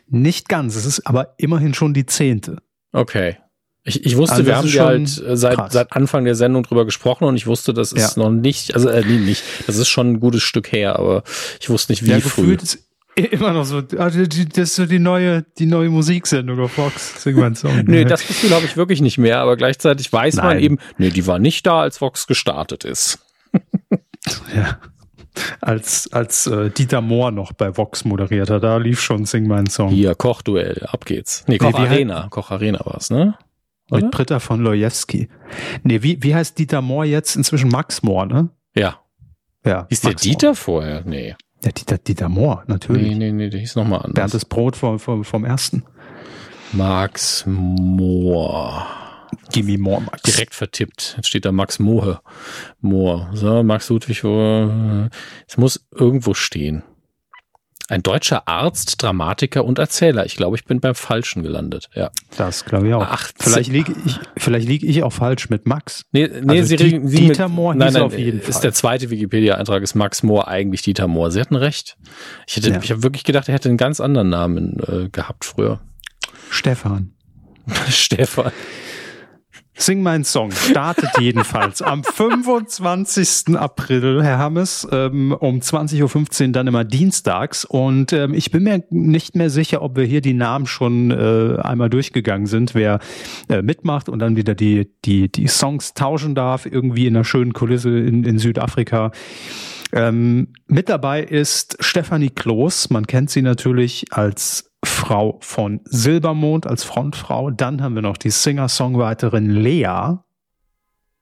[0.08, 2.58] Nicht ganz, es ist aber immerhin schon die zehnte.
[2.94, 3.38] Okay.
[3.86, 6.86] Ich, ich wusste, also wir haben ja halt äh, seit, seit Anfang der Sendung drüber
[6.86, 8.24] gesprochen und ich wusste, das ist ja.
[8.24, 11.24] noch nicht, also äh, nee, nicht, das ist schon ein gutes Stück her, aber
[11.60, 12.56] ich wusste nicht, wie ja, früh.
[13.16, 17.22] Immer noch so, also die, das ist so die neue, die neue Musiksendung auf Vox.
[17.22, 17.84] Sing mal einen Song.
[17.86, 20.46] nee, das Gefühl habe ich wirklich nicht mehr, aber gleichzeitig weiß Nein.
[20.46, 23.20] man eben, nee, die war nicht da, als Vox gestartet ist.
[24.56, 24.80] ja.
[25.62, 29.68] Als, als äh, Dieter Mohr noch bei Vox moderiert hat, da lief schon Sing mein
[29.68, 29.90] Song.
[29.90, 31.44] Hier, Kochduell, ab geht's.
[31.48, 32.28] Nee, Koch nee, Arena.
[32.30, 33.36] Koch Arena war's, ne?
[33.92, 34.04] Oder?
[34.04, 35.30] Mit Britta von Lojewski.
[35.84, 37.36] Nee, wie, wie heißt Dieter Mohr jetzt?
[37.36, 38.50] Inzwischen Max Mohr, ne?
[38.76, 39.00] Ja.
[39.66, 39.88] Ja.
[39.90, 40.56] Hieß Max der Dieter Mohr.
[40.56, 41.04] vorher?
[41.06, 41.36] Nee.
[41.64, 43.10] Der Dieter, Dieter Mohr, natürlich.
[43.10, 44.14] Nee, nee, nee, der hieß nochmal anders.
[44.14, 45.84] Bernd das Brot vom, vom, vom ersten.
[46.74, 48.86] Max Mohr.
[49.52, 50.24] Gimme Mohr, Max.
[50.24, 51.14] Direkt vertippt.
[51.18, 52.20] Jetzt steht da Max Mohe.
[52.82, 53.30] Mohr.
[53.34, 56.84] So, Max Ludwig, es muss irgendwo stehen.
[57.90, 60.26] Ein deutscher Arzt, Dramatiker und Erzähler.
[60.26, 61.90] Ich glaube, ich bin beim Falschen gelandet.
[61.94, 62.12] Ja.
[62.38, 63.06] Das glaube ich auch.
[63.06, 66.06] Ach, vielleicht liege ich, vielleicht liege ich auch falsch mit Max.
[66.14, 68.50] Nee, nee also Sie reden Sie Dieter mit, Mohr nein, nein, auf jeden Fall.
[68.50, 71.30] Ist der zweite Wikipedia-Eintrag ist Max Mohr eigentlich Dieter Mohr.
[71.32, 71.98] Sie hatten recht.
[72.48, 72.80] Ich hätte, ja.
[72.82, 75.82] ich habe wirklich gedacht, er hätte einen ganz anderen Namen äh, gehabt früher.
[76.50, 77.12] Stefan.
[77.90, 78.52] Stefan.
[79.76, 83.58] Sing mein Song startet jedenfalls am 25.
[83.58, 87.66] April, Herr Hammes, ähm, um 20.15 Uhr dann immer dienstags.
[87.66, 91.58] Und ähm, ich bin mir nicht mehr sicher, ob wir hier die Namen schon äh,
[91.60, 93.00] einmal durchgegangen sind, wer
[93.50, 97.54] äh, mitmacht und dann wieder die, die, die Songs tauschen darf, irgendwie in einer schönen
[97.54, 99.12] Kulisse in, in Südafrika.
[99.92, 102.92] Ähm, mit dabei ist Stefanie Kloß.
[102.92, 107.52] Man kennt sie natürlich als Frau von Silbermond als Frontfrau.
[107.52, 110.18] Dann haben wir noch die Singer-Songwriterin Lea.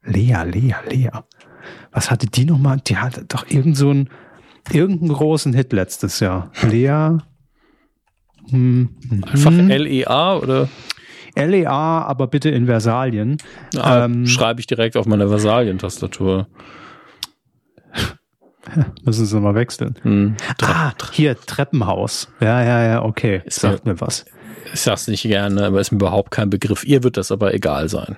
[0.03, 1.11] Lea, Lea, Lea.
[1.91, 2.81] Was hatte die nochmal?
[2.85, 4.09] Die hatte doch irgend so einen,
[4.71, 6.51] irgendeinen großen Hit letztes Jahr.
[6.63, 7.17] Lea.
[8.49, 8.89] Hm,
[9.31, 9.69] Einfach hm.
[9.69, 10.69] L-E-A oder?
[11.35, 13.37] L-E-A, aber bitte in Versalien.
[13.77, 16.47] Ah, ähm, schreibe ich direkt auf meiner Versalien-Tastatur.
[19.03, 19.95] Müssen sie mal wechseln.
[20.03, 20.35] Hm.
[20.61, 22.27] Ah, hier, Treppenhaus.
[22.39, 23.41] Ja, ja, ja, okay.
[23.45, 24.25] Ist Sagt mir, was.
[24.73, 26.83] Ich sag's nicht gerne, aber ist mir überhaupt kein Begriff.
[26.83, 28.17] Ihr wird das aber egal sein.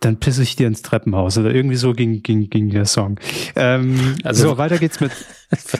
[0.00, 1.38] Dann pisse ich dir ins Treppenhaus.
[1.38, 3.18] Oder irgendwie so ging, ging, ging der Song.
[3.54, 5.12] Ähm, also, so, weiter geht's mit.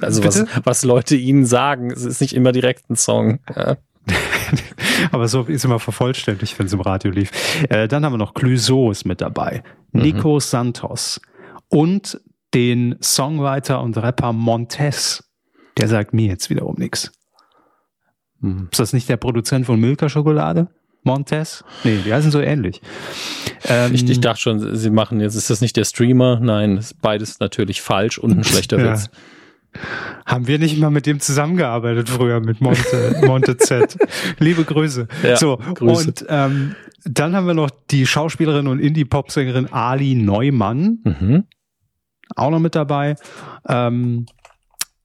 [0.01, 3.41] Also was, was Leute ihnen sagen, es ist nicht immer direkt ein Song.
[3.53, 3.77] Ja.
[5.11, 7.33] Aber so ist immer vervollständigt, wenn es im Radio lief.
[7.69, 8.33] Äh, dann haben wir noch
[8.91, 9.65] ist mit dabei.
[9.91, 10.03] Mhm.
[10.03, 11.21] Nico Santos.
[11.69, 12.21] Und
[12.57, 15.23] den Songwriter und Rapper Montez.
[15.77, 17.12] Der sagt mir jetzt wiederum nichts.
[18.40, 18.69] Hm.
[18.73, 20.69] Ist das nicht der Produzent von Milka Schokolade?
[21.03, 21.62] Montez?
[21.85, 22.81] Nee, die heißen so ähnlich.
[23.64, 26.40] Ähm, ich, ich, dachte schon, sie machen jetzt, ist das nicht der Streamer?
[26.40, 28.92] Nein, ist beides natürlich falsch und ein schlechter ja.
[28.92, 29.11] Witz.
[30.25, 33.99] Haben wir nicht mal mit dem zusammengearbeitet früher, mit Monte, Monte Z.
[34.38, 35.09] Liebe Grüße.
[35.23, 36.09] Ja, so, Grüße.
[36.09, 41.01] und ähm, dann haben wir noch die Schauspielerin und Indie-Pop-Sängerin Ali Neumann.
[41.05, 41.45] Mhm
[42.35, 43.17] auch noch mit dabei.
[43.69, 44.27] Ähm,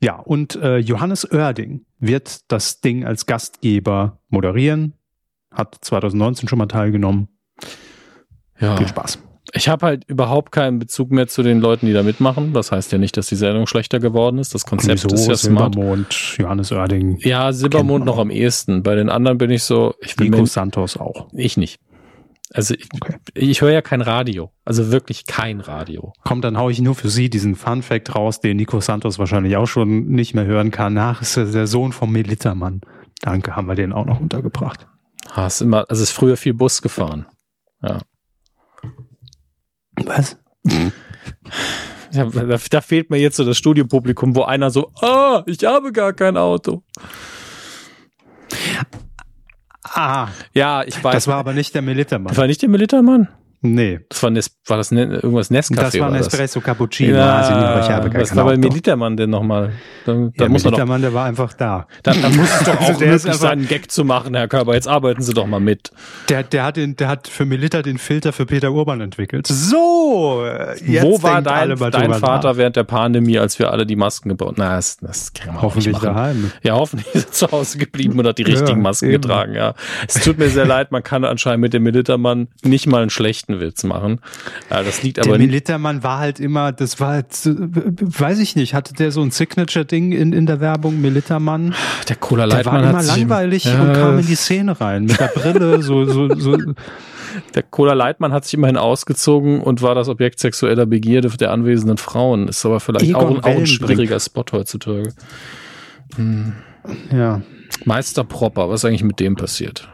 [0.01, 4.93] ja, und äh, Johannes Oerding wird das Ding als Gastgeber moderieren.
[5.51, 7.27] Hat 2019 schon mal teilgenommen.
[8.59, 8.77] Ja.
[8.77, 9.19] Viel Spaß.
[9.53, 12.53] Ich habe halt überhaupt keinen Bezug mehr zu den Leuten, die da mitmachen.
[12.53, 14.53] Das heißt ja nicht, dass die Sendung schlechter geworden ist.
[14.53, 15.13] Das Konzept Wieso?
[15.13, 15.73] ist ja smart.
[15.73, 17.17] Silbermond, Johannes Oerding.
[17.19, 18.81] Ja, Silbermond noch am ehesten.
[18.81, 19.95] Bei den anderen bin ich so.
[20.01, 21.27] Ich bin Nico Santos auch.
[21.33, 21.79] Ich nicht.
[22.53, 23.17] Also ich, okay.
[23.33, 24.51] ich höre ja kein Radio.
[24.65, 26.13] Also wirklich kein Radio.
[26.23, 29.55] Komm, dann hau ich nur für Sie diesen Fun Fact raus, den Nico Santos wahrscheinlich
[29.55, 30.93] auch schon nicht mehr hören kann.
[30.93, 32.81] Nach ist er der Sohn vom Militermann.
[33.21, 34.87] Danke, haben wir den auch noch untergebracht.
[35.31, 37.25] Hast immer, also ist früher viel Bus gefahren.
[37.81, 37.99] Ja.
[40.05, 40.37] Was?
[42.13, 45.93] Ja, da, da, fehlt mir jetzt so das Studiopublikum, wo einer so, ah, ich habe
[45.93, 46.83] gar kein Auto.
[49.83, 50.27] Ah.
[50.53, 51.13] Ja, ich weiß.
[51.13, 52.29] Das war aber nicht der Militermann.
[52.29, 53.27] Das war nicht der Militermann?
[53.63, 53.99] Nee.
[54.09, 55.75] Das war, Nes war das ne irgendwas Nescafé?
[55.75, 57.15] Das war ein Espresso Cappuccino.
[57.15, 57.51] Ja, also,
[57.85, 59.73] ich habe gar was war bei Militermann denn nochmal?
[60.05, 61.85] Da, da ja, muss Militermann, der war einfach da.
[62.01, 64.47] Da, da muss es doch also auch also möglich sein, einen Gag zu machen, Herr
[64.47, 64.73] Körber.
[64.73, 65.91] Jetzt arbeiten Sie doch mal mit.
[66.29, 69.45] Der, der, hat, den, der hat für Militer den Filter für Peter Urban entwickelt.
[69.45, 70.43] So,
[70.83, 72.57] jetzt Wo war dein, dein Vater nach.
[72.57, 74.55] während der Pandemie, als wir alle die Masken gebaut haben?
[74.57, 76.51] Na, das, das kann man Hoffentlich daheim.
[76.63, 79.21] Ja, hoffentlich ist er zu Hause geblieben und hat die richtigen ja, Masken eben.
[79.21, 79.53] getragen.
[79.53, 79.75] Ja,
[80.07, 83.50] Es tut mir sehr leid, man kann anscheinend mit dem Militermann nicht mal einen schlechten
[83.59, 84.19] Witz machen.
[84.69, 85.37] Ja, das liegt aber.
[85.37, 89.31] Der Militermann war halt immer, das war halt, weiß ich nicht, hatte der so ein
[89.31, 91.75] Signature-Ding in, in der Werbung, Militermann?
[92.09, 95.19] Der Cola Leitmann der war immer langweilig sich, und kam in die Szene rein mit
[95.19, 96.57] der Brille, so, so, so.
[97.55, 101.97] Der Cola Leitmann hat sich immerhin ausgezogen und war das Objekt sexueller Begierde der anwesenden
[101.97, 102.47] Frauen.
[102.47, 105.13] Ist aber vielleicht auch, auch, ein schwieriger Spot heutzutage.
[106.15, 106.53] Hm.
[107.11, 107.41] Ja.
[107.85, 109.87] Meister Propper, was ist eigentlich mit dem passiert?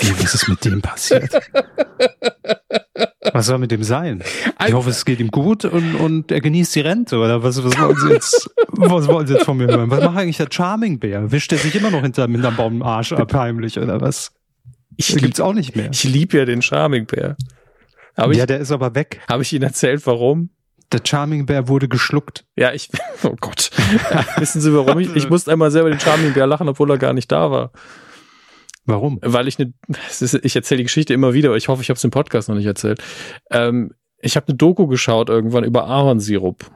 [0.00, 1.30] Wie, was ist mit dem passiert?
[3.32, 4.22] Was soll mit dem sein?
[4.66, 7.78] Ich hoffe, es geht ihm gut und, und er genießt die Rente oder was, was
[7.78, 8.50] wollen Sie jetzt?
[8.68, 9.90] Was wollen Sie jetzt von mir hören?
[9.90, 11.32] Was macht eigentlich der Charming Bär?
[11.32, 14.32] Wischt er sich immer noch hinter, hinterm Baum Arsch ab heimlich oder was?
[14.96, 15.90] Ich gibt's auch nicht mehr.
[15.90, 17.36] Ich liebe ja den Charming Bär.
[18.16, 19.20] ja, ich, der ist aber weg.
[19.28, 20.50] Habe ich Ihnen erzählt, warum?
[20.92, 22.44] Der Charming Bär wurde geschluckt.
[22.56, 22.90] Ja, ich,
[23.24, 23.70] oh Gott.
[24.36, 25.00] Wissen Sie warum?
[25.00, 27.72] Ich, ich musste einmal selber den Charming Bär lachen, obwohl er gar nicht da war.
[28.86, 29.18] Warum?
[29.22, 29.72] Weil ich eine,
[30.42, 32.66] ich erzähle die Geschichte immer wieder, ich hoffe, ich habe es im Podcast noch nicht
[32.66, 33.02] erzählt.
[33.50, 36.70] Ähm, ich habe eine Doku geschaut irgendwann über Ahornsirup.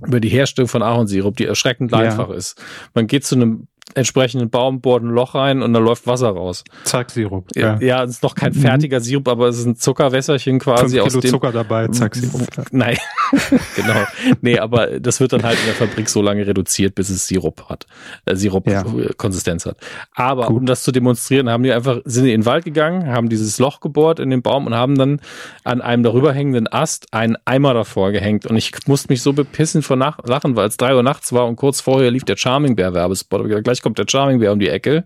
[0.00, 1.98] Über die Herstellung von Ahornsirup, die erschreckend ja.
[1.98, 2.62] einfach ist.
[2.94, 6.64] Man geht zu einem entsprechenden Baum, bohrt ein Loch rein und da läuft Wasser raus.
[6.84, 7.48] Zack, Sirup.
[7.54, 8.60] Ja, ja es ist noch kein mhm.
[8.60, 11.30] fertiger Sirup, aber es ist ein Zuckerwässerchen quasi Fünf aus Kilo dem.
[11.30, 12.46] Zucker dabei, zack, Sirup.
[12.70, 12.96] Nein,
[13.76, 14.04] genau.
[14.40, 17.68] Nee, aber das wird dann halt in der Fabrik so lange reduziert, bis es Sirup
[17.68, 17.86] hat.
[18.24, 19.72] Äh, Sirup-Konsistenz ja.
[19.72, 19.78] hat.
[20.14, 20.56] Aber Gut.
[20.58, 23.58] um das zu demonstrieren, haben die einfach, sind die in den Wald gegangen, haben dieses
[23.58, 25.20] Loch gebohrt in den Baum und haben dann
[25.64, 28.46] an einem darüber hängenden Ast einen Eimer davor gehängt.
[28.46, 31.56] Und ich musste mich so bepissen vor Lachen, weil es drei Uhr nachts war und
[31.56, 33.48] kurz vorher lief der Charming Bear Werbespot.
[33.78, 35.04] Gleich kommt der Charming Bear um die Ecke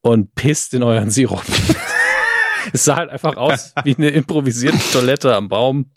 [0.00, 1.44] und pisst in euren Sirup.
[2.72, 5.90] es sah halt einfach aus wie eine improvisierte Toilette am Baum.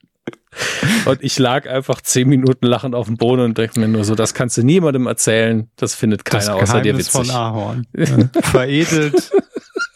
[1.06, 4.14] Und ich lag einfach zehn Minuten lachend auf dem Boden und dachte mir nur so,
[4.14, 5.68] das kannst du niemandem erzählen.
[5.76, 7.12] Das findet keiner das außer dir witzig.
[7.12, 7.88] von Ahorn.
[8.44, 9.32] Veredelt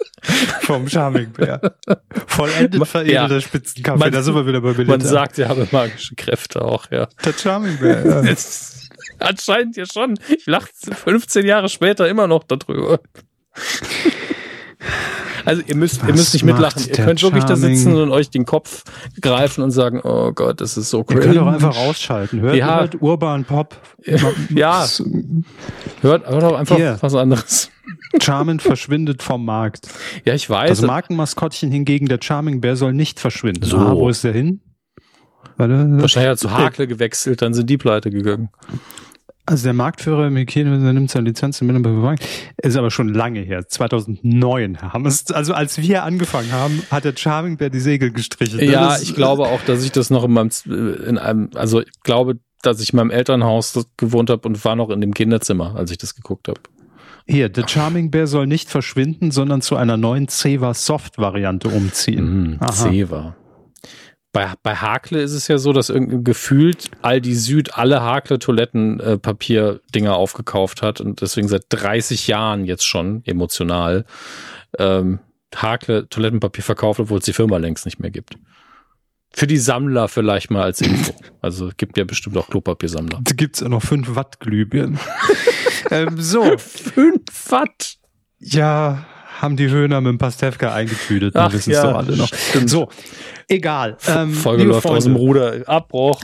[0.61, 1.61] vom Charming Bär.
[2.25, 3.99] Vollendet veredelter ja, Spitzenkaffee.
[3.99, 4.97] Man, da sind wir wieder bei Militär.
[4.97, 7.07] Man sagt, er habe magische Kräfte auch, ja.
[7.23, 8.21] Der Charming Bär, ja.
[9.19, 10.19] Anscheinend ja schon.
[10.29, 12.99] Ich lache 15 Jahre später immer noch darüber.
[15.45, 16.83] Also ihr müsst, ihr müsst nicht mitlachen.
[16.87, 18.83] Ihr könnt wirklich da sitzen und euch den Kopf
[19.21, 21.21] greifen und sagen, oh Gott, das ist so cringe.
[21.21, 22.41] Ihr könnt auch einfach rausschalten.
[22.41, 22.75] Hört ja.
[22.75, 23.77] halt Urban Pop.
[24.49, 24.85] Ja.
[26.01, 26.97] Hört, hört auch einfach Hier.
[26.99, 27.71] was anderes.
[28.21, 29.87] Charmin verschwindet vom Markt.
[30.25, 30.69] Ja, ich weiß.
[30.69, 33.63] Das Markenmaskottchen hingegen, der Charming Bear, soll nicht verschwinden.
[33.63, 33.77] So.
[33.77, 34.59] Ah, wo ist der hin?
[35.55, 38.49] Warte, Wahrscheinlich hat zu Hakle gewechselt, dann sind die pleite gegangen.
[39.47, 42.15] Also der Marktführer Mikino nimmt seine Lizenz im Minimum
[42.57, 43.65] ist aber schon lange her.
[43.65, 48.59] 2009 haben es, also als wir angefangen haben, hat der Charming Bear die Segel gestrichen.
[48.59, 51.87] Ja, das, ich glaube auch, dass ich das noch in meinem, in einem, also ich
[52.03, 55.91] glaube, dass ich in meinem Elternhaus gewohnt habe und war noch in dem Kinderzimmer, als
[55.91, 56.59] ich das geguckt habe.
[57.25, 62.57] Hier, The Charming Bear soll nicht verschwinden, sondern zu einer neuen Ceva Soft Variante umziehen.
[62.59, 63.37] Mm, Ceva.
[64.33, 70.15] Bei, bei Hakle ist es ja so, dass irgendwie gefühlt Aldi Süd alle Hakle Toilettenpapierdinger
[70.15, 74.05] aufgekauft hat und deswegen seit 30 Jahren jetzt schon emotional
[74.77, 75.19] ähm,
[75.55, 78.37] Hakle Toilettenpapier verkauft, obwohl es die Firma längst nicht mehr gibt.
[79.33, 81.13] Für die Sammler vielleicht mal als Info.
[81.39, 83.19] Also gibt ja bestimmt auch Klopapiersammler.
[83.21, 84.99] Da gibt's ja noch 5 Watt Glühbirnen.
[85.91, 86.57] ähm, so.
[86.57, 87.97] 5 Watt?
[88.39, 89.05] Ja,
[89.41, 91.35] haben die Höhner mit dem Pastewka eingetütet.
[91.35, 92.27] Ach, wissen es ja, doch alle noch.
[92.27, 92.69] Stimmt.
[92.69, 92.89] So,
[93.47, 93.97] Egal.
[94.07, 95.67] Ähm, Folge läuft Freunde, aus dem Ruder.
[95.67, 96.19] Abbruch.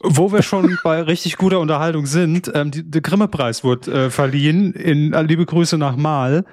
[0.00, 4.72] Wo wir schon bei richtig guter Unterhaltung sind, ähm, der Grimme-Preis wurde äh, verliehen.
[4.72, 6.44] In, äh, liebe Grüße nach Mal.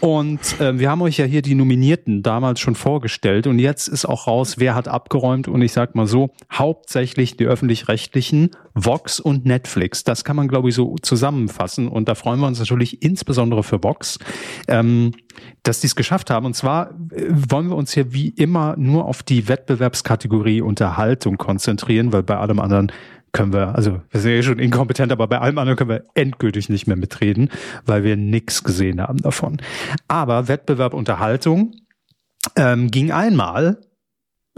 [0.00, 4.04] Und äh, wir haben euch ja hier die Nominierten damals schon vorgestellt und jetzt ist
[4.04, 9.44] auch raus, wer hat abgeräumt und ich sag mal so, hauptsächlich die öffentlich-rechtlichen, Vox und
[9.44, 10.04] Netflix.
[10.04, 13.82] Das kann man, glaube ich, so zusammenfassen und da freuen wir uns natürlich insbesondere für
[13.82, 14.20] Vox,
[14.68, 15.12] ähm,
[15.64, 16.46] dass die es geschafft haben.
[16.46, 22.12] Und zwar äh, wollen wir uns hier wie immer nur auf die Wettbewerbskategorie Unterhaltung konzentrieren,
[22.12, 22.92] weil bei allem anderen
[23.38, 26.68] können wir, also wir sind ja schon inkompetent, aber bei allem anderen können wir endgültig
[26.68, 27.50] nicht mehr mitreden,
[27.86, 29.58] weil wir nichts gesehen haben davon.
[30.08, 31.76] Aber Wettbewerb Unterhaltung
[32.56, 33.78] ähm, ging einmal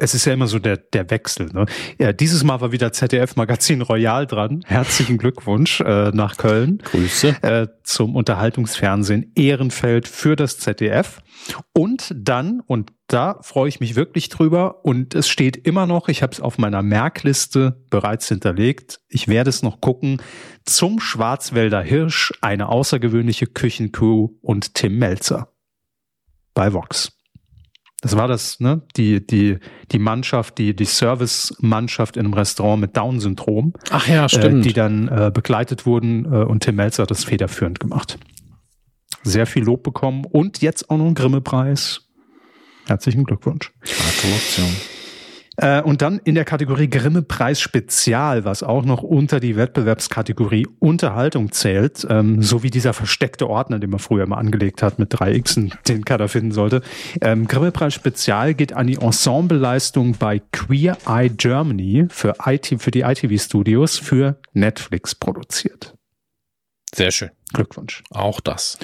[0.01, 1.51] es ist ja immer so der, der Wechsel.
[1.53, 1.67] Ne?
[1.99, 4.63] Ja, dieses Mal war wieder ZDF Magazin Royal dran.
[4.67, 6.79] Herzlichen Glückwunsch äh, nach Köln.
[6.79, 7.37] Grüße.
[7.43, 11.21] Äh, zum Unterhaltungsfernsehen Ehrenfeld für das ZDF.
[11.73, 16.23] Und dann, und da freue ich mich wirklich drüber, und es steht immer noch, ich
[16.23, 20.23] habe es auf meiner Merkliste bereits hinterlegt, ich werde es noch gucken,
[20.65, 25.53] zum Schwarzwälder Hirsch, eine außergewöhnliche Küchenkuh und Tim Melzer
[26.55, 27.20] bei Vox.
[28.01, 28.83] Das war das, ne?
[28.97, 29.59] Die, die,
[29.93, 33.75] die Mannschaft, die, die Service-Mannschaft in einem Restaurant mit Down-Syndrom.
[33.91, 34.65] Ach ja, stimmt.
[34.65, 38.19] Äh, die dann äh, begleitet wurden äh, und Tim Melzer hat das federführend gemacht.
[39.23, 42.09] Sehr viel Lob bekommen und jetzt auch noch einen Grimme-Preis.
[42.87, 43.71] Herzlichen Glückwunsch.
[43.83, 44.75] Gratulation.
[45.61, 50.67] Äh, und dann in der Kategorie Grimme Preis Spezial, was auch noch unter die Wettbewerbskategorie
[50.79, 55.09] Unterhaltung zählt, ähm, so wie dieser versteckte Ordner, den man früher mal angelegt hat mit
[55.11, 56.81] drei Xen, den keiner finden sollte.
[57.21, 62.91] Ähm, Grimme Preis Spezial geht an die Ensembleleistung bei Queer Eye Germany für, IT, für
[62.91, 65.95] die ITV Studios für Netflix produziert.
[66.95, 67.31] Sehr schön.
[67.53, 68.03] Glückwunsch.
[68.11, 68.79] Auch das.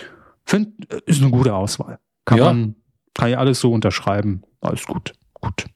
[0.45, 1.99] Find, äh, ist eine gute Auswahl.
[2.27, 2.45] Kann ja.
[2.45, 2.77] man,
[3.15, 4.43] kann ja alles so unterschreiben.
[4.61, 5.15] Alles gut.
[5.41, 5.67] Gut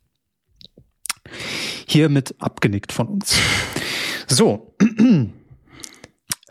[1.87, 3.37] hiermit abgenickt von uns.
[4.27, 4.75] So.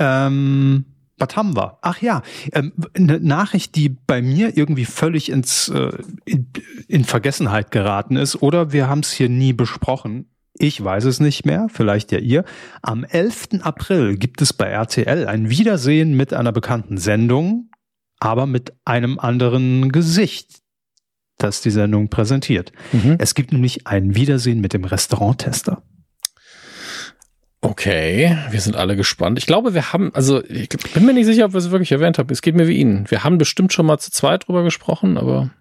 [0.02, 0.86] Ähm,
[1.20, 1.78] was haben wir?
[1.82, 2.22] Ach ja,
[2.54, 5.92] ähm, eine Nachricht, die bei mir irgendwie völlig ins äh,
[6.26, 6.48] in,
[6.88, 10.30] in Vergessenheit geraten ist, oder wir haben es hier nie besprochen.
[10.58, 12.44] Ich weiß es nicht mehr, vielleicht ja ihr.
[12.82, 13.62] Am 11.
[13.62, 17.70] April gibt es bei RTL ein Wiedersehen mit einer bekannten Sendung,
[18.20, 20.59] aber mit einem anderen Gesicht,
[21.40, 22.72] das die Sendung präsentiert.
[22.92, 23.16] Mhm.
[23.20, 25.82] Es gibt nämlich ein Wiedersehen mit dem Restauranttester.
[27.62, 29.38] Okay, wir sind alle gespannt.
[29.38, 32.18] Ich glaube, wir haben, also ich bin mir nicht sicher, ob wir es wirklich erwähnt
[32.18, 32.30] haben.
[32.32, 33.10] Es geht mir wie Ihnen.
[33.10, 35.52] Wir haben bestimmt schon mal zu zweit drüber gesprochen, aber.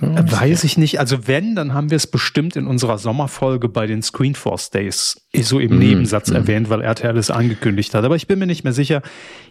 [0.00, 0.98] Weiß ich nicht.
[1.00, 5.58] Also wenn, dann haben wir es bestimmt in unserer Sommerfolge bei den Screenforce Days so
[5.58, 6.36] im mm, Nebensatz mm.
[6.36, 8.04] erwähnt, weil RTL es angekündigt hat.
[8.04, 9.00] Aber ich bin mir nicht mehr sicher.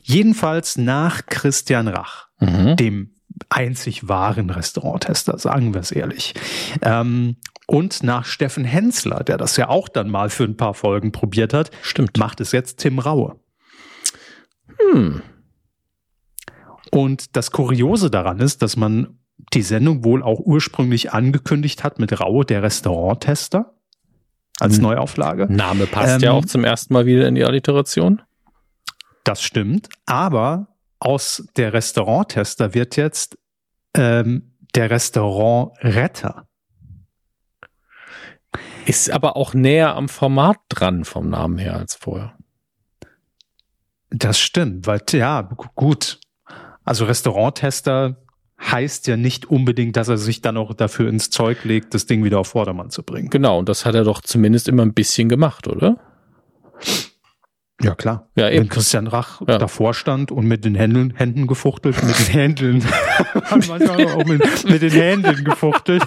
[0.04, 2.76] Jedenfalls nach Christian Rach, mhm.
[2.76, 3.14] dem
[3.50, 6.34] einzig wahren Restauranttester, sagen wir es ehrlich.
[6.82, 11.12] Ähm, und nach Steffen Hensler, der das ja auch dann mal für ein paar Folgen
[11.12, 12.18] probiert hat, Stimmt.
[12.18, 13.36] macht es jetzt Tim Raue.
[14.80, 15.22] Hm.
[16.92, 19.18] Und das Kuriose daran ist, dass man
[19.54, 23.74] die Sendung wohl auch ursprünglich angekündigt hat mit Raue, der Restauranttester,
[24.60, 24.84] als hm.
[24.84, 25.48] Neuauflage.
[25.52, 28.22] Name passt ähm, ja auch zum ersten Mal wieder in die Alliteration.
[29.24, 30.68] Das stimmt, aber
[31.04, 33.38] aus der Restauranttester wird jetzt
[33.96, 36.48] ähm, der Restaurantretter.
[38.86, 42.36] Ist aber auch näher am Format dran vom Namen her als vorher.
[44.10, 45.42] Das stimmt, weil ja,
[45.76, 46.20] gut.
[46.84, 48.18] Also Restauranttester
[48.62, 52.24] heißt ja nicht unbedingt, dass er sich dann auch dafür ins Zeug legt, das Ding
[52.24, 53.30] wieder auf Vordermann zu bringen.
[53.30, 55.98] Genau, und das hat er doch zumindest immer ein bisschen gemacht, oder?
[57.82, 58.30] Ja, klar.
[58.36, 58.62] Ja, eben.
[58.62, 59.58] Wenn Christian Rach ja.
[59.58, 62.86] davor stand und mit den Händen, Händen gefuchtelt, mit den
[63.50, 66.04] manchmal auch mit, mit den Händen gefuchtelt.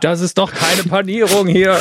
[0.00, 1.78] Das ist doch keine Panierung hier.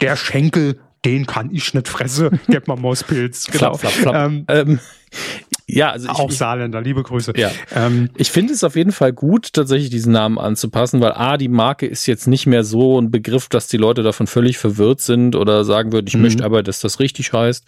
[0.00, 2.40] Der Schenkel, den kann ich nicht fressen.
[2.48, 3.46] Gib mal Mauspilz.
[3.46, 3.74] Genau.
[3.74, 4.14] Flapp, flapp, flapp.
[4.14, 4.80] Ähm, ähm,
[5.66, 7.32] ja, also ich, auch Saarländer, liebe Grüße.
[7.36, 7.50] Ja.
[7.74, 11.48] Ähm, ich finde es auf jeden Fall gut, tatsächlich diesen Namen anzupassen, weil A, die
[11.48, 15.34] Marke ist jetzt nicht mehr so ein Begriff, dass die Leute davon völlig verwirrt sind
[15.34, 16.22] oder sagen würden, ich mhm.
[16.22, 17.64] möchte aber, dass das richtig heißt.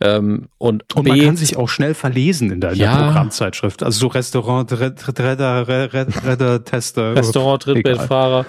[0.00, 3.84] Ähm, und, und B, man kann sich auch schnell verlesen in der, in ja, Programmzeitschrift.
[3.84, 7.14] Also so Restaurant, Redder, Redder, Tester.
[7.14, 8.44] Restaurant, Trittbettfahrer.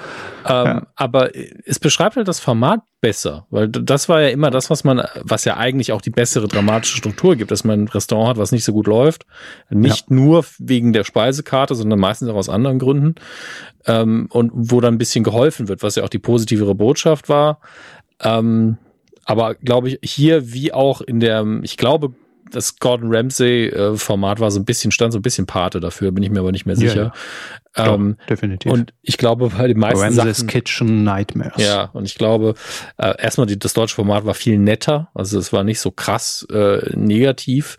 [0.45, 0.87] Ähm, ja.
[0.95, 1.29] Aber
[1.65, 5.43] es beschreibt halt das Format besser, weil das war ja immer das, was man, was
[5.43, 7.87] ja eigentlich auch die bessere dramatische Struktur gibt, dass man ein
[8.21, 9.25] Restaurant hat, was nicht so gut läuft.
[9.69, 10.15] Nicht ja.
[10.15, 13.15] nur wegen der Speisekarte, sondern meistens auch aus anderen Gründen.
[13.85, 17.59] Ähm, und wo dann ein bisschen geholfen wird, was ja auch die positivere Botschaft war.
[18.21, 18.77] Ähm,
[19.25, 22.13] aber glaube ich, hier wie auch in der, ich glaube,
[22.51, 26.11] das Gordon Ramsay äh, Format war so ein bisschen, stand so ein bisschen Pate dafür,
[26.11, 27.13] bin ich mir aber nicht mehr sicher.
[27.75, 27.93] Ja, ja.
[27.93, 28.71] Ähm, Doch, definitiv.
[28.71, 31.63] Und ich glaube, bei den meisten Ramsay's Sachen, Kitchen Nightmares.
[31.63, 32.55] Ja, und ich glaube,
[32.97, 36.45] äh, erstmal die, das deutsche Format war viel netter, also es war nicht so krass
[36.51, 37.77] äh, negativ.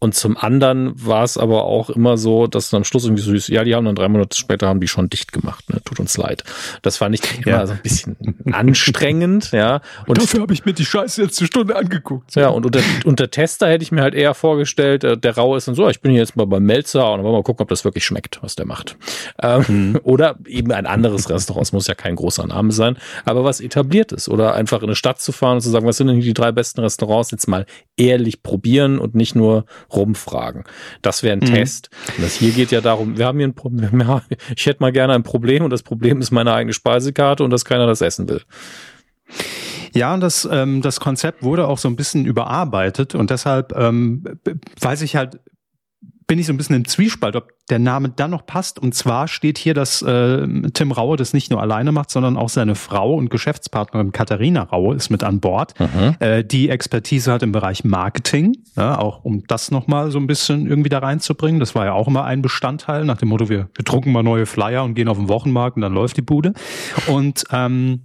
[0.00, 3.32] Und zum anderen war es aber auch immer so, dass dann am Schluss irgendwie so
[3.32, 5.80] ist, ja, die haben dann drei Monate später haben die schon dicht gemacht, ne?
[5.84, 6.44] Tut uns leid.
[6.82, 7.66] Das fand ich immer ja.
[7.66, 8.16] so ein bisschen
[8.52, 9.80] anstrengend, ja.
[10.06, 12.36] Und dafür habe ich mir die Scheiße jetzt eine Stunde angeguckt.
[12.36, 15.58] Ja, und unter, unter Tester hätte ich mir halt eher vorgestellt, der, äh, der Raue
[15.58, 17.42] ist dann so, ich bin hier jetzt mal beim Melzer und dann wollen wir mal
[17.42, 18.96] gucken, ob das wirklich schmeckt, was der macht.
[19.42, 20.00] Ähm, mhm.
[20.04, 24.12] Oder eben ein anderes Restaurant, es muss ja kein großer Name sein, aber was etabliert
[24.12, 24.28] ist.
[24.28, 26.52] Oder einfach in eine Stadt zu fahren und zu sagen, was sind denn die drei
[26.52, 27.66] besten Restaurants, jetzt mal
[27.98, 30.64] ehrlich probieren und nicht nur rumfragen.
[31.02, 31.54] Das wäre ein mhm.
[31.54, 31.90] Test.
[32.16, 34.22] Und das hier geht ja darum, wir haben hier ein Problem, ja,
[34.56, 37.64] ich hätte mal gerne ein Problem und das Problem ist meine eigene Speisekarte und dass
[37.64, 38.42] keiner das essen will.
[39.94, 44.24] Ja, und das, ähm, das Konzept wurde auch so ein bisschen überarbeitet und deshalb ähm,
[44.80, 45.40] weiß ich halt
[46.28, 48.78] bin ich so ein bisschen im Zwiespalt, ob der Name dann noch passt.
[48.78, 52.50] Und zwar steht hier, dass äh, Tim Raue das nicht nur alleine macht, sondern auch
[52.50, 56.16] seine Frau und Geschäftspartnerin Katharina Raue ist mit an Bord, mhm.
[56.20, 60.66] äh, die Expertise hat im Bereich Marketing, ja, auch um das nochmal so ein bisschen
[60.66, 61.60] irgendwie da reinzubringen.
[61.60, 64.44] Das war ja auch immer ein Bestandteil, nach dem Motto, wir, wir drucken mal neue
[64.44, 66.52] Flyer und gehen auf den Wochenmarkt und dann läuft die Bude.
[67.06, 68.04] Und ähm,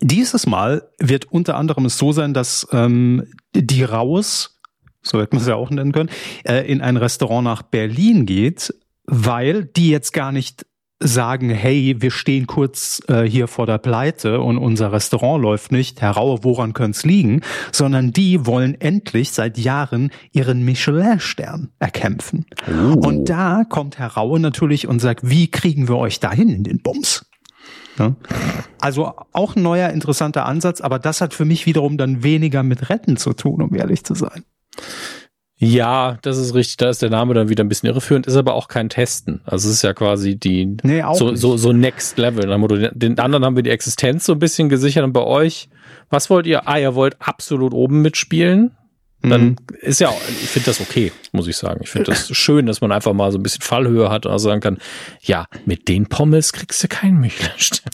[0.00, 4.59] dieses Mal wird unter anderem es so sein, dass ähm, die Raus
[5.02, 6.10] so hätte man es ja auch nennen können,
[6.44, 10.66] äh, in ein Restaurant nach Berlin geht, weil die jetzt gar nicht
[11.02, 16.02] sagen, hey, wir stehen kurz äh, hier vor der Pleite und unser Restaurant läuft nicht,
[16.02, 17.40] Herr Raue, woran könnte es liegen?
[17.72, 22.44] Sondern die wollen endlich seit Jahren ihren Michelin-Stern erkämpfen.
[22.68, 22.98] Oh.
[22.98, 26.82] Und da kommt Herr Raue natürlich und sagt, wie kriegen wir euch dahin in den
[26.82, 27.24] Bums?
[27.98, 28.14] Ja?
[28.80, 32.90] Also auch ein neuer, interessanter Ansatz, aber das hat für mich wiederum dann weniger mit
[32.90, 34.44] Retten zu tun, um ehrlich zu sein.
[35.62, 36.78] Ja, das ist richtig.
[36.78, 39.42] Da ist der Name dann wieder ein bisschen irreführend, ist aber auch kein Testen.
[39.44, 42.46] Also es ist ja quasi die nee, auch so, so, so Next Level.
[42.94, 45.68] Den anderen haben wir die Existenz so ein bisschen gesichert und bei euch,
[46.08, 46.66] was wollt ihr?
[46.66, 48.74] Ah, ihr wollt absolut oben mitspielen?
[49.22, 49.56] Dann mhm.
[49.82, 50.10] ist ja,
[50.42, 51.80] ich finde das okay, muss ich sagen.
[51.82, 54.48] Ich finde das schön, dass man einfach mal so ein bisschen Fallhöhe hat und also
[54.48, 54.78] sagen kann,
[55.20, 57.92] ja, mit den Pommes kriegst du keinen Michelin-Stern.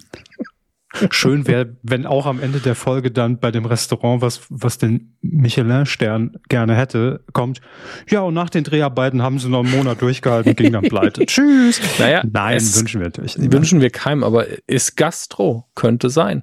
[1.10, 5.16] Schön wäre, wenn auch am Ende der Folge dann bei dem Restaurant, was, was den
[5.22, 7.60] Michelin-Stern gerne hätte, kommt,
[8.08, 11.26] ja, und nach den Dreharbeiten haben sie noch einen Monat durchgehalten, ging dann pleite.
[11.26, 11.80] Tschüss.
[11.98, 13.52] Naja, Nein, wünschen wir natürlich nicht.
[13.52, 16.42] Wünschen wir keinem, aber ist Gastro, könnte sein.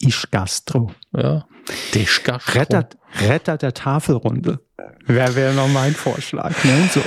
[0.00, 0.92] Ich Gastro.
[1.16, 1.46] Ja.
[1.94, 2.58] Dich Gastro.
[2.58, 2.88] Retter,
[3.20, 4.60] Retter der Tafelrunde.
[5.06, 6.88] Wäre wär noch mein Vorschlag, ne?
[6.92, 7.00] So,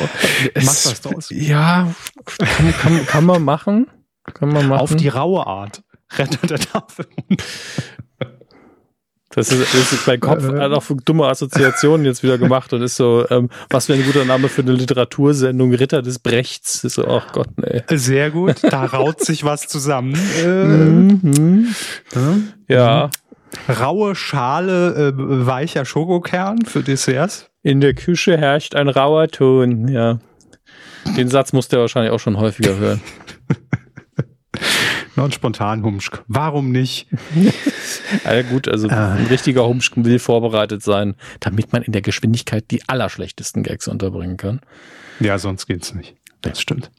[0.55, 1.29] mach was draus.
[1.29, 1.93] Ja,
[2.25, 3.87] kann, kann, kann man machen.
[4.33, 4.81] Kann man machen.
[4.81, 5.83] Auf die raue Art.
[6.17, 7.05] Retter der Tafel.
[9.37, 12.95] Das ist, das ist mein Kopf hat auch dumme Assoziationen jetzt wieder gemacht und ist
[12.95, 15.73] so, ähm, was wäre ein guter Name für eine Literatursendung?
[15.73, 16.83] Ritter des Brechts.
[16.83, 17.83] Ist so, ach Gott, nee.
[17.89, 20.17] Sehr gut, da raut sich was zusammen.
[20.41, 21.67] Mhm.
[22.15, 23.11] Äh, ja.
[23.69, 27.51] Raue Schale, äh, weicher Schokokern für Desserts.
[27.61, 30.19] In der Küche herrscht ein rauer Ton, ja.
[31.15, 33.01] Den Satz musst du wahrscheinlich auch schon häufiger hören.
[35.17, 36.23] Noch ein spontan Humschk.
[36.27, 37.07] Warum nicht?
[38.23, 38.91] ja, gut, also äh.
[38.91, 44.37] ein richtiger Humschk will vorbereitet sein, damit man in der Geschwindigkeit die allerschlechtesten Gags unterbringen
[44.37, 44.61] kann.
[45.19, 46.16] Ja, sonst geht's nicht.
[46.41, 46.91] Das stimmt.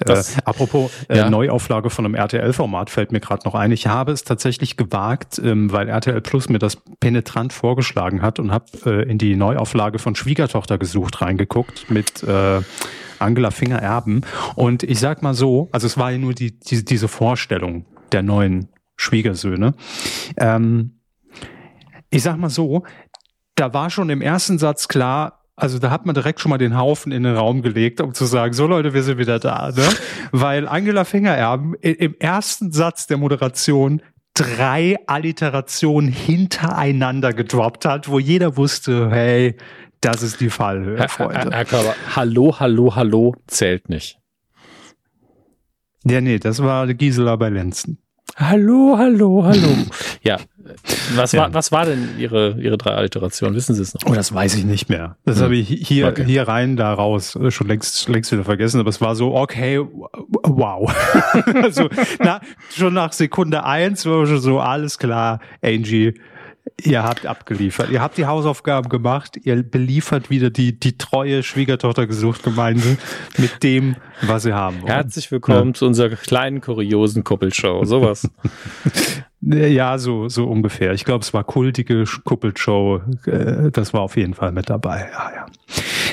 [0.00, 1.30] Das, äh, apropos äh, ja.
[1.30, 3.70] Neuauflage von einem RTL-Format fällt mir gerade noch ein.
[3.70, 8.50] Ich habe es tatsächlich gewagt, ähm, weil RTL Plus mir das penetrant vorgeschlagen hat und
[8.50, 12.62] habe äh, in die Neuauflage von Schwiegertochter gesucht reingeguckt mit äh,
[13.20, 14.22] Angela Finger-Erben.
[14.56, 18.22] Und ich sag mal so, also es war ja nur die, die diese Vorstellung der
[18.22, 19.74] neuen Schwiegersöhne.
[20.36, 21.00] Ähm,
[22.10, 22.84] ich sag mal so,
[23.54, 26.76] da war schon im ersten Satz klar, also da hat man direkt schon mal den
[26.76, 29.70] Haufen in den Raum gelegt, um zu sagen, so Leute, wir sind wieder da.
[29.70, 29.88] Ne?
[30.32, 34.02] Weil Angela Fingererben im ersten Satz der Moderation
[34.34, 39.56] drei Alliterationen hintereinander gedroppt hat, wo jeder wusste, hey,
[40.00, 41.50] das ist die Fallhöhe, Freunde.
[41.50, 44.18] Herr, Herr Körber, hallo, hallo, hallo zählt nicht.
[46.04, 48.03] Ja, nee, das war Gisela bei Lenzen.
[48.36, 49.68] Hallo, hallo, hallo.
[50.22, 50.38] ja,
[51.14, 51.42] was ja.
[51.42, 53.54] war was war denn ihre ihre drei Alliterationen?
[53.54, 54.02] Wissen Sie es noch?
[54.06, 55.16] Oh, das weiß ich nicht mehr.
[55.24, 55.44] Das hm.
[55.44, 56.24] habe ich hier okay.
[56.24, 58.80] hier rein, da raus äh, schon längst längst wieder vergessen.
[58.80, 60.92] Aber es war so okay, wow.
[61.62, 66.14] also na, schon nach Sekunde eins war schon so alles klar, Angie
[66.82, 67.90] Ihr habt abgeliefert.
[67.90, 69.38] Ihr habt die Hausaufgaben gemacht.
[69.42, 72.98] Ihr beliefert wieder die, die treue Schwiegertochter gesucht Gemeinde
[73.38, 74.92] mit dem, was sie haben wollen.
[74.92, 75.74] Herzlich willkommen ja.
[75.74, 77.84] zu unserer kleinen, kuriosen Kuppelshow.
[77.84, 78.28] Sowas.
[79.40, 80.92] ja, so, so ungefähr.
[80.92, 83.00] Ich glaube, es war kultige Kuppelshow.
[83.26, 85.08] Äh, das war auf jeden Fall mit dabei.
[85.12, 85.46] Ja, ja.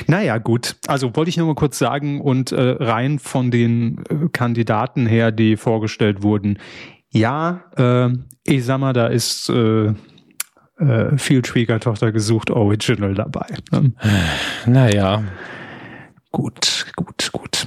[0.06, 0.76] Naja, gut.
[0.86, 5.32] Also wollte ich nur mal kurz sagen und äh, rein von den äh, Kandidaten her,
[5.32, 6.58] die vorgestellt wurden.
[7.10, 8.10] Ja, äh,
[8.44, 9.92] ich sag mal, da ist äh,
[10.82, 13.46] äh, viel Schwiegertochter gesucht Original dabei.
[13.70, 13.92] Ne?
[14.66, 15.22] Naja.
[16.30, 17.66] Gut, gut, gut.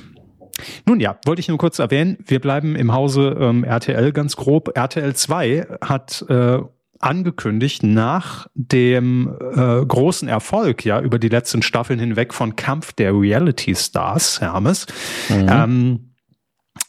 [0.85, 4.75] Nun ja, wollte ich nur kurz erwähnen, wir bleiben im Hause ähm, RTL ganz grob.
[4.75, 6.59] RTL 2 hat äh,
[6.99, 13.13] angekündigt, nach dem äh, großen Erfolg ja über die letzten Staffeln hinweg von Kampf der
[13.13, 14.87] Reality Stars, Hermes,
[15.29, 15.47] mhm.
[15.49, 16.14] ähm,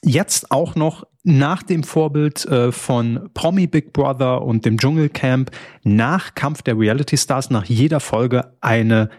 [0.03, 5.51] jetzt auch noch nach dem Vorbild äh, von Promi Big Brother und dem Dschungelcamp
[5.83, 9.11] nach Kampf der Reality Stars nach jeder Folge eine,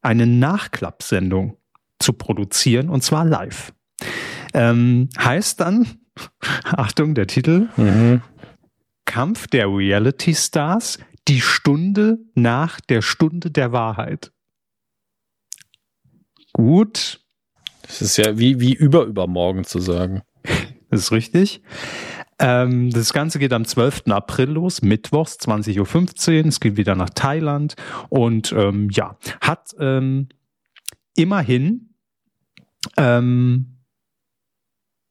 [0.00, 1.56] eine Nachklappsendung
[2.00, 3.72] zu produzieren und zwar live.
[4.54, 5.86] Ähm, heißt dann,
[6.64, 8.22] Achtung, der Titel, mhm.
[9.04, 10.98] Kampf der Reality Stars,
[11.28, 14.32] die Stunde nach der Stunde der Wahrheit.
[16.52, 17.21] Gut.
[17.92, 20.22] Das ist ja wie, wie überübermorgen zu sagen.
[20.90, 21.62] Das ist richtig.
[22.38, 24.04] Ähm, das Ganze geht am 12.
[24.08, 26.46] April los, mittwochs, 20.15 Uhr.
[26.46, 27.74] Es geht wieder nach Thailand
[28.08, 30.28] und ähm, ja, hat ähm,
[31.14, 31.90] immerhin
[32.96, 33.78] ähm,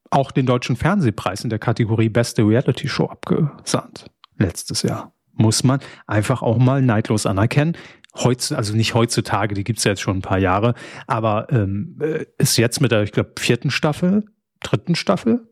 [0.10, 4.08] auch den deutschen Fernsehpreis in der Kategorie Beste Reality Show abgesandt.
[4.38, 5.14] Letztes Jahr.
[5.34, 7.78] Muss man einfach auch mal neidlos anerkennen.
[8.16, 10.74] Heutz, also nicht heutzutage, die gibt's ja jetzt schon ein paar Jahre,
[11.08, 14.26] aber ähm, äh, ist jetzt mit der, ich glaube, vierten Staffel,
[14.62, 15.48] dritten Staffel,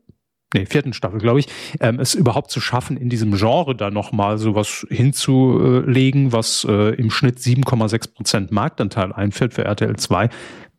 [0.54, 1.48] nee, vierten Staffel, glaube ich,
[1.80, 7.10] ähm, es überhaupt zu schaffen, in diesem Genre da nochmal sowas hinzulegen, was äh, im
[7.10, 10.28] Schnitt 7,6 Prozent Marktanteil einfällt für RTL 2.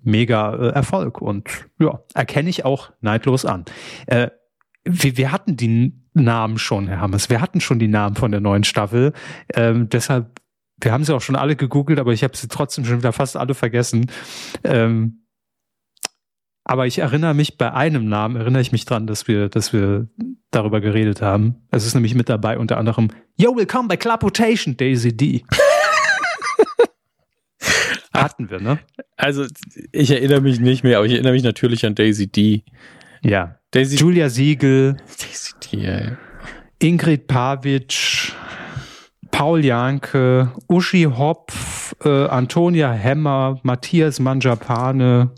[0.04, 1.48] Mega äh, Erfolg und
[1.80, 3.66] ja, erkenne ich auch neidlos an.
[4.08, 4.30] Äh,
[4.84, 8.42] wir, wir hatten die Namen schon, Herr Hammes, wir hatten schon die Namen von der
[8.42, 9.14] neuen Staffel.
[9.54, 10.41] Ähm, deshalb
[10.82, 13.38] wir haben sie auch schon alle gegoogelt, aber ich habe sie trotzdem schon wieder fast
[13.38, 14.12] alle vergessen.
[14.64, 15.22] Ähm,
[16.64, 20.08] aber ich erinnere mich bei einem Namen, erinnere ich mich dran, dass wir, dass wir
[20.52, 21.56] darüber geredet haben.
[21.72, 25.44] Es ist nämlich mit dabei unter anderem Yo, willkommen bei Club Rotation, Daisy D.
[28.14, 28.80] Hatten wir, ne?
[29.18, 29.46] Also,
[29.92, 32.64] ich erinnere mich nicht mehr, aber ich erinnere mich natürlich an Daisy D.
[33.24, 33.58] Ja.
[33.72, 34.98] Daisy Julia Siegel.
[35.20, 36.18] Daisy D, ja.
[36.80, 38.34] Ingrid Pavic.
[39.32, 45.32] Paul Janke, Uschi Hopf, äh, Antonia Hemmer, Matthias Manjapane,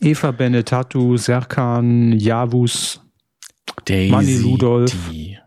[0.00, 3.00] Eva Benetatu, Serkan Javus,
[3.84, 4.94] Daisy Manny Ludolf.
[5.10, 5.38] D.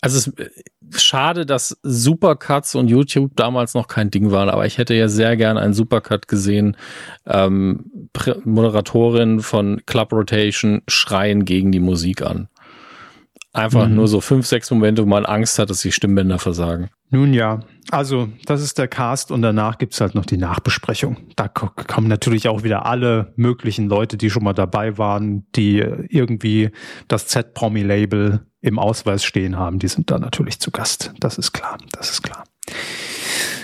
[0.00, 4.78] Also es ist schade, dass Supercuts und YouTube damals noch kein Ding waren, aber ich
[4.78, 6.76] hätte ja sehr gern einen Supercut gesehen.
[7.26, 8.10] Ähm,
[8.44, 12.48] Moderatorin von Club Rotation schreien gegen die Musik an.
[13.58, 13.96] Einfach mhm.
[13.96, 16.90] nur so fünf, sechs Momente, wo man Angst hat, dass die Stimmbänder versagen.
[17.10, 21.16] Nun ja, also das ist der Cast und danach gibt's halt noch die Nachbesprechung.
[21.36, 26.70] Da kommen natürlich auch wieder alle möglichen Leute, die schon mal dabei waren, die irgendwie
[27.08, 29.78] das Z-Promi-Label im Ausweis stehen haben.
[29.78, 31.12] Die sind da natürlich zu Gast.
[31.20, 32.44] Das ist klar, das ist klar.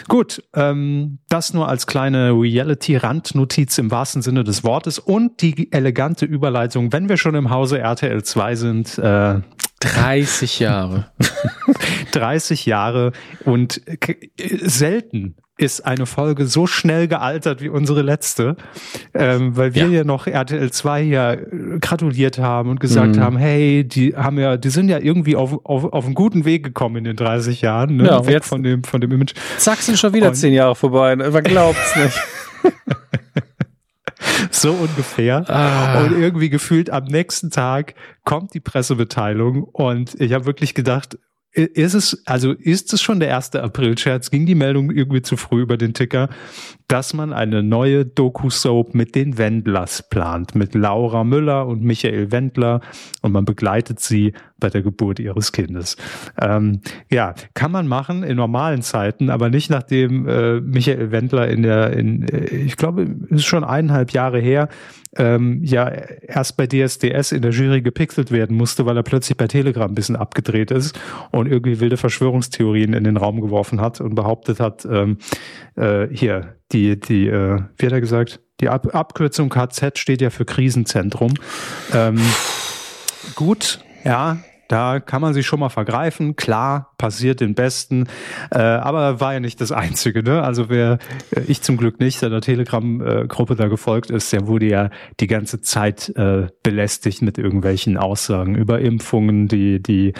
[0.08, 6.26] Gut, ähm, das nur als kleine Reality-Randnotiz im wahrsten Sinne des Wortes und die elegante
[6.26, 8.98] Überleitung, wenn wir schon im Hause RTL 2 sind.
[8.98, 9.40] Äh,
[9.84, 11.06] 30 Jahre.
[12.12, 13.12] 30 Jahre
[13.44, 13.80] und
[14.62, 18.56] selten ist eine Folge so schnell gealtert wie unsere letzte,
[19.14, 19.98] ähm, weil wir ja.
[19.98, 21.36] ja noch RTL 2 ja
[21.80, 23.20] gratuliert haben und gesagt mhm.
[23.20, 26.64] haben, hey, die haben ja, die sind ja irgendwie auf, auf, auf einen guten Weg
[26.64, 28.06] gekommen in den 30 Jahren, ne?
[28.06, 29.34] ja, weg jetzt von dem, von dem Image.
[29.58, 31.30] Zack, sind schon wieder und, zehn Jahre vorbei, ne?
[31.30, 32.20] man glaubt's nicht.
[34.50, 35.48] so ungefähr.
[35.48, 36.00] Ah.
[36.00, 37.94] Und irgendwie gefühlt am nächsten Tag
[38.24, 41.18] kommt die Pressemitteilung und ich habe wirklich gedacht,
[41.54, 44.30] ist es, also ist es schon der erste April-Scherz?
[44.30, 46.28] Ging die Meldung irgendwie zu früh über den Ticker,
[46.88, 52.80] dass man eine neue Doku-Soap mit den Wendlers plant, mit Laura Müller und Michael Wendler
[53.22, 55.96] und man begleitet sie bei der Geburt ihres Kindes.
[56.40, 56.80] Ähm,
[57.10, 61.92] ja, kann man machen in normalen Zeiten, aber nicht nachdem äh, Michael Wendler in der,
[61.92, 64.68] in, äh, ich glaube, ist schon eineinhalb Jahre her,
[65.16, 69.46] ähm, ja erst bei DSDS in der Jury gepixelt werden musste, weil er plötzlich bei
[69.46, 70.98] Telegram ein bisschen abgedreht ist
[71.30, 75.18] und irgendwie wilde Verschwörungstheorien in den Raum geworfen hat und behauptet hat, ähm,
[75.76, 80.30] äh, hier, die, die, äh, wie hat er gesagt, die Ab Abkürzung KZ steht ja
[80.30, 81.34] für Krisenzentrum.
[81.92, 82.20] Ähm,
[83.34, 84.38] gut, ja,
[84.68, 86.36] da kann man sich schon mal vergreifen.
[86.36, 88.06] Klar, passiert den Besten.
[88.50, 90.22] Äh, aber war ja nicht das Einzige.
[90.22, 90.42] Ne?
[90.42, 90.98] Also wer
[91.34, 94.90] äh, ich zum Glück nicht seiner Telegram-Gruppe da gefolgt ist, der wurde ja
[95.20, 100.14] die ganze Zeit äh, belästigt mit irgendwelchen Aussagen über Impfungen, die, die,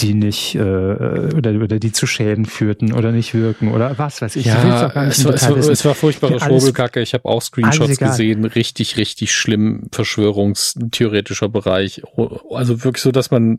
[0.00, 4.36] die nicht äh, oder, oder die zu Schäden führten oder nicht wirken oder was weiß
[4.36, 4.46] ich.
[4.46, 7.00] Ja, es war, es, war, es war furchtbare Schwurbelkacke.
[7.00, 8.44] Ich habe auch Screenshots gesehen.
[8.44, 12.02] Richtig, richtig schlimm Verschwörungstheoretischer Bereich.
[12.50, 13.58] Also wirklich so, dass man,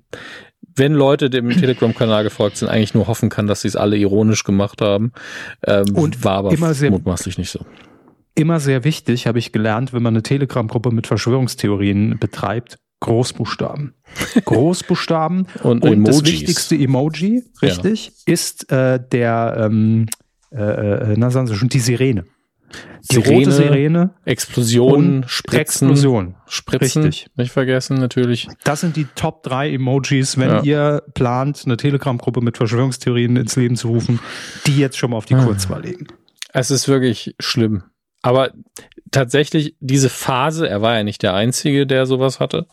[0.75, 4.43] wenn Leute dem Telegram-Kanal gefolgt sind, eigentlich nur hoffen kann, dass sie es alle ironisch
[4.45, 5.11] gemacht haben.
[5.67, 7.65] Ähm, Und war aber immer sehr, mutmaßlich nicht so
[8.35, 13.93] immer sehr wichtig, habe ich gelernt, wenn man eine Telegram-Gruppe mit Verschwörungstheorien betreibt, Großbuchstaben.
[14.45, 18.33] Großbuchstaben und, und das wichtigste Emoji, richtig, ja.
[18.33, 20.07] ist äh, der, ähm,
[20.51, 22.25] äh, äh, na sagen Sie schon, die Sirene.
[23.09, 24.09] Die Sirene, rote Sirene.
[24.25, 25.89] Explosion, Spritzen.
[25.89, 26.35] Explosion.
[26.45, 27.03] Spritzen.
[27.03, 27.31] Richtig.
[27.35, 28.47] Nicht vergessen, natürlich.
[28.63, 30.61] Das sind die Top 3 Emojis, wenn ja.
[30.63, 34.19] ihr plant, eine Telegram-Gruppe mit Verschwörungstheorien ins Leben zu rufen,
[34.67, 35.43] die jetzt schon mal auf die ah.
[35.43, 36.07] Kurzwahl legen.
[36.51, 37.83] Es ist wirklich schlimm.
[38.21, 38.51] Aber
[39.11, 42.67] tatsächlich diese Phase, er war ja nicht der Einzige, der sowas hatte,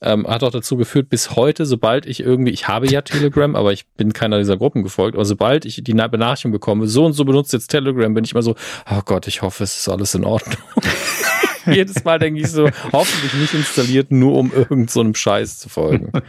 [0.00, 3.72] ähm, hat auch dazu geführt, bis heute, sobald ich irgendwie, ich habe ja Telegram, aber
[3.72, 7.24] ich bin keiner dieser Gruppen gefolgt, aber sobald ich die Benachrichtigung bekomme, so und so
[7.24, 8.54] benutzt jetzt Telegram, bin ich immer so,
[8.90, 10.58] oh Gott, ich hoffe, es ist alles in Ordnung.
[11.66, 16.12] Jedes Mal denke ich so, hoffentlich nicht installiert, nur um irgendeinem so Scheiß zu folgen.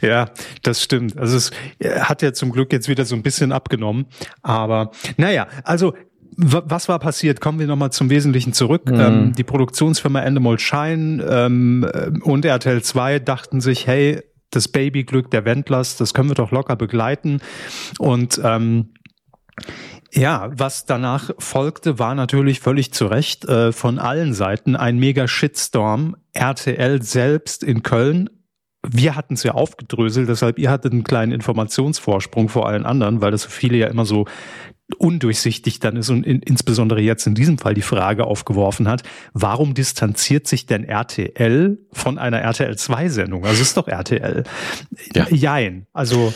[0.00, 0.30] Ja,
[0.62, 1.16] das stimmt.
[1.16, 1.52] Also es
[2.00, 4.06] hat ja zum Glück jetzt wieder so ein bisschen abgenommen.
[4.42, 5.94] Aber naja, also
[6.36, 7.40] was war passiert?
[7.40, 8.90] Kommen wir nochmal zum Wesentlichen zurück.
[8.90, 9.00] Mhm.
[9.00, 11.86] Ähm, die Produktionsfirma Endemol Shine ähm,
[12.22, 16.76] und RTL 2 dachten sich, hey, das Babyglück der Wendlers, das können wir doch locker
[16.76, 17.40] begleiten.
[17.98, 18.92] Und ähm,
[20.12, 25.26] ja, was danach folgte, war natürlich völlig zu Recht äh, von allen Seiten ein mega
[25.26, 26.16] Shitstorm.
[26.34, 28.28] RTL selbst in Köln
[28.88, 33.30] wir hatten es ja aufgedröselt, deshalb ihr hattet einen kleinen Informationsvorsprung vor allen anderen, weil
[33.30, 34.26] das für viele ja immer so
[34.98, 39.02] undurchsichtig dann ist und in, insbesondere jetzt in diesem Fall die Frage aufgeworfen hat,
[39.32, 43.44] warum distanziert sich denn RTL von einer RTL 2 Sendung?
[43.44, 44.44] Also ist doch RTL.
[45.14, 45.26] Ja.
[45.30, 45.86] Jein.
[45.92, 46.34] Also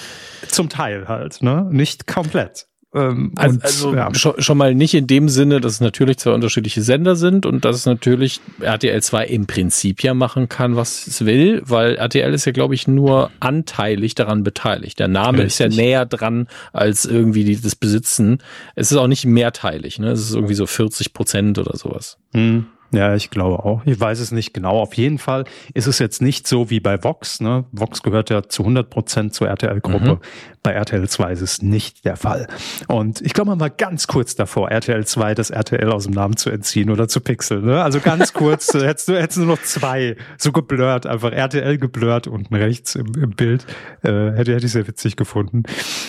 [0.48, 1.68] zum Teil halt, ne?
[1.70, 2.68] Nicht komplett.
[2.96, 4.14] Ähm, also, und, also ja.
[4.14, 7.66] schon, schon, mal nicht in dem Sinne, dass es natürlich zwei unterschiedliche Sender sind und
[7.66, 12.32] dass es natürlich RTL 2 im Prinzip ja machen kann, was es will, weil RTL
[12.32, 14.98] ist ja, glaube ich, nur anteilig daran beteiligt.
[14.98, 15.46] Der Name Richtig.
[15.46, 18.38] ist ja näher dran als irgendwie die, das Besitzen.
[18.74, 20.10] Es ist auch nicht mehrteilig, ne?
[20.12, 22.16] Es ist irgendwie so 40 Prozent oder sowas.
[22.32, 22.66] Hm.
[22.92, 23.82] Ja, ich glaube auch.
[23.84, 24.78] Ich weiß es nicht genau.
[24.80, 27.40] Auf jeden Fall ist es jetzt nicht so wie bei Vox.
[27.40, 27.64] Ne?
[27.72, 30.14] Vox gehört ja zu 100 Prozent zur RTL-Gruppe.
[30.14, 30.20] Mhm.
[30.62, 32.48] Bei RTL 2 ist es nicht der Fall.
[32.88, 36.36] Und ich glaube, man war ganz kurz davor, RTL 2 das RTL aus dem Namen
[36.36, 37.64] zu entziehen oder zu pixeln.
[37.64, 37.82] Ne?
[37.82, 42.26] Also ganz kurz, hättest, du, hättest du nur noch zwei, so geblurrt, einfach RTL geblurrt
[42.26, 43.64] unten rechts im, im Bild.
[44.02, 45.64] Äh, hätte, hätte ich sehr witzig gefunden.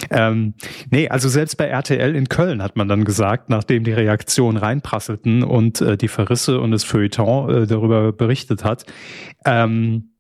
[0.10, 0.54] Ähm,
[0.90, 5.44] nee, also selbst bei RTL in Köln hat man dann gesagt, nachdem die Reaktionen reinprasselten
[5.44, 8.86] und äh, die Verrisse und das Feuilleton äh, darüber berichtet hat.
[9.46, 10.12] Ähm,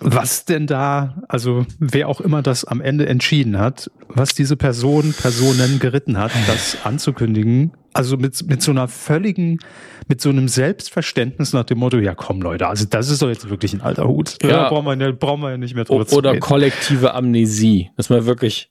[0.00, 5.14] was denn da, also wer auch immer das am Ende entschieden hat, was diese Person,
[5.14, 9.58] Personen geritten hat, das anzukündigen, also mit, mit so einer völligen,
[10.06, 13.48] mit so einem Selbstverständnis nach dem Motto, ja komm Leute, also das ist doch jetzt
[13.48, 14.36] wirklich ein alter Hut.
[14.42, 16.40] Ja, ja brauchen, wir, brauchen wir ja nicht mehr drüber Oder zu reden.
[16.40, 18.70] kollektive Amnesie, dass man wirklich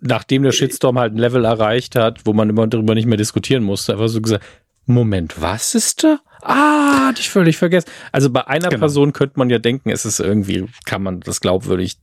[0.00, 3.64] nachdem der Shitstorm halt ein Level erreicht hat, wo man immer darüber nicht mehr diskutieren
[3.64, 4.44] musste, einfach so gesagt,
[4.88, 6.20] Moment, was ist da?
[6.42, 7.90] Ah, hatte ich völlig vergessen.
[8.12, 8.80] Also bei einer genau.
[8.80, 11.98] Person könnte man ja denken, es ist irgendwie, kann man das glaubwürdig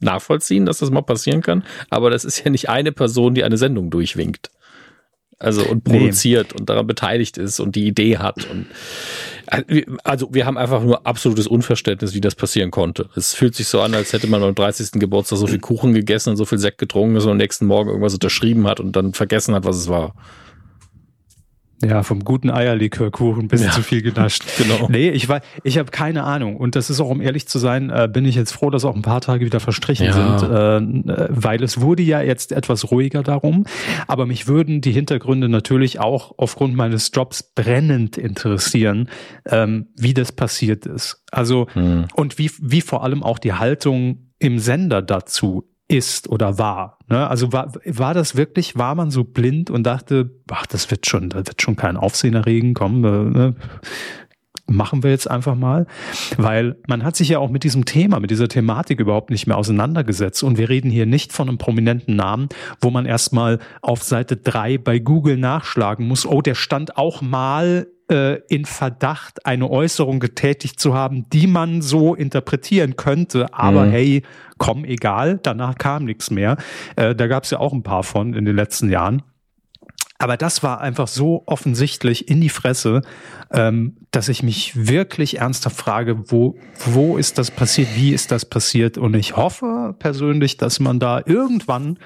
[0.00, 1.64] nachvollziehen, dass das mal passieren kann.
[1.90, 4.50] Aber das ist ja nicht eine Person, die eine Sendung durchwinkt.
[5.40, 6.60] Also und produziert nee.
[6.60, 8.48] und daran beteiligt ist und die Idee hat.
[8.50, 8.66] Und
[10.02, 13.08] also wir haben einfach nur absolutes Unverständnis, wie das passieren konnte.
[13.14, 14.92] Es fühlt sich so an, als hätte man beim 30.
[14.92, 17.88] Geburtstag so viel Kuchen gegessen und so viel Sekt getrunken, dass man am nächsten Morgen
[17.88, 20.14] irgendwas unterschrieben hat und dann vergessen hat, was es war.
[21.80, 23.70] Ja, vom guten Eierlikörkuchen bis ja.
[23.70, 24.44] zu viel genascht.
[24.58, 24.88] genau.
[24.88, 26.56] Nee, ich war, ich habe keine Ahnung.
[26.56, 28.96] Und das ist auch, um ehrlich zu sein, äh, bin ich jetzt froh, dass auch
[28.96, 30.38] ein paar Tage wieder verstrichen ja.
[30.38, 33.64] sind, äh, weil es wurde ja jetzt etwas ruhiger darum.
[34.08, 39.08] Aber mich würden die Hintergründe natürlich auch aufgrund meines Jobs brennend interessieren,
[39.46, 41.22] ähm, wie das passiert ist.
[41.30, 42.06] Also, hm.
[42.14, 46.98] und wie, wie vor allem auch die Haltung im Sender dazu ist oder war.
[47.08, 47.28] Ne?
[47.28, 51.30] Also war, war das wirklich, war man so blind und dachte, ach, das wird schon,
[51.30, 53.54] das wird schon kein Aufsehen erregen, komm, äh, ne?
[54.68, 55.86] Machen wir jetzt einfach mal,
[56.36, 59.56] weil man hat sich ja auch mit diesem Thema, mit dieser Thematik überhaupt nicht mehr
[59.56, 62.48] auseinandergesetzt und wir reden hier nicht von einem prominenten Namen,
[62.80, 67.86] wo man erstmal auf Seite drei bei Google nachschlagen muss, oh, der stand auch mal
[68.10, 73.52] äh, in Verdacht, eine Äußerung getätigt zu haben, die man so interpretieren könnte.
[73.52, 73.90] Aber mhm.
[73.90, 74.22] hey,
[74.58, 76.56] komm, egal, danach kam nichts mehr.
[76.96, 79.22] Äh, da gab es ja auch ein paar von in den letzten Jahren.
[80.18, 83.02] Aber das war einfach so offensichtlich in die Fresse,
[83.52, 86.56] ähm, dass ich mich wirklich ernsthaft frage, wo,
[86.86, 88.98] wo ist das passiert, wie ist das passiert?
[88.98, 91.98] Und ich hoffe persönlich, dass man da irgendwann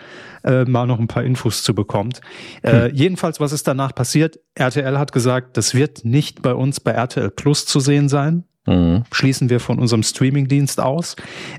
[0.45, 2.21] äh, mal noch ein paar Infos zu bekommt.
[2.61, 2.95] Äh, hm.
[2.95, 4.39] Jedenfalls, was ist danach passiert?
[4.55, 8.45] RTL hat gesagt, das wird nicht bei uns bei RTL Plus zu sehen sein.
[8.67, 9.05] Mhm.
[9.11, 11.17] Schließen wir von unserem Streamingdienst aus.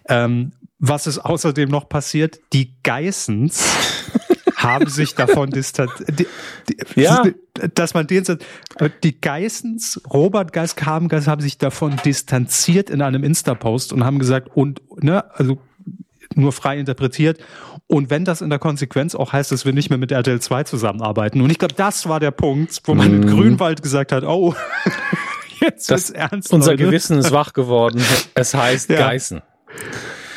[0.07, 2.39] Ähm, was ist außerdem noch passiert?
[2.53, 3.63] Die Geissens
[4.63, 6.27] haben sich davon distanziert.
[6.95, 7.23] Ja.
[7.75, 8.23] Dass man den
[9.03, 14.49] die Geissens, Robert Geiss, Kabengeist haben sich davon distanziert in einem Insta-Post und haben gesagt,
[14.55, 15.59] und, ne, also
[16.35, 17.39] nur frei interpretiert.
[17.87, 20.63] Und wenn das in der Konsequenz auch heißt, dass wir nicht mehr mit RTL 2
[20.63, 21.41] zusammenarbeiten.
[21.41, 23.13] Und ich glaube, das war der Punkt, wo man mm.
[23.13, 24.55] in Grünwald gesagt hat, oh,
[25.59, 26.51] jetzt das, ist ernst.
[26.51, 26.85] Unser Leute.
[26.85, 28.01] Gewissen ist wach geworden.
[28.35, 28.97] Es heißt ja.
[28.97, 29.41] Geißen.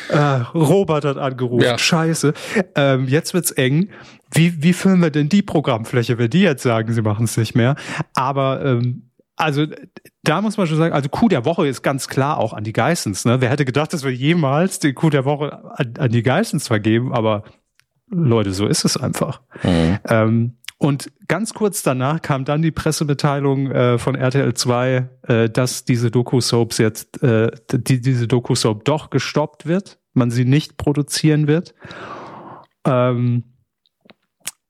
[0.09, 0.17] Äh,
[0.53, 1.63] Robert hat angerufen.
[1.63, 1.77] Ja.
[1.77, 2.33] Scheiße.
[2.75, 3.89] Ähm, jetzt wird's eng.
[4.31, 7.55] Wie, wie füllen wir denn die Programmfläche, wenn die jetzt sagen, sie machen es nicht
[7.55, 7.75] mehr?
[8.13, 9.65] Aber ähm, also
[10.23, 12.73] da muss man schon sagen, also Coup der Woche ist ganz klar auch an die
[12.73, 13.23] Geissens.
[13.23, 13.39] Ne?
[13.39, 17.13] Wer hätte gedacht, dass wir jemals den Coup der Woche an, an die Geissens vergeben?
[17.13, 17.43] Aber
[18.09, 19.41] Leute, so ist es einfach.
[19.63, 19.99] Mhm.
[20.09, 25.85] Ähm, und ganz kurz danach kam dann die Pressemitteilung äh, von RTL 2, äh, dass
[25.85, 31.73] diese Doku-Soaps jetzt, äh, die, diese Doku-Soap doch gestoppt wird, man sie nicht produzieren wird.
[32.85, 33.43] Ähm,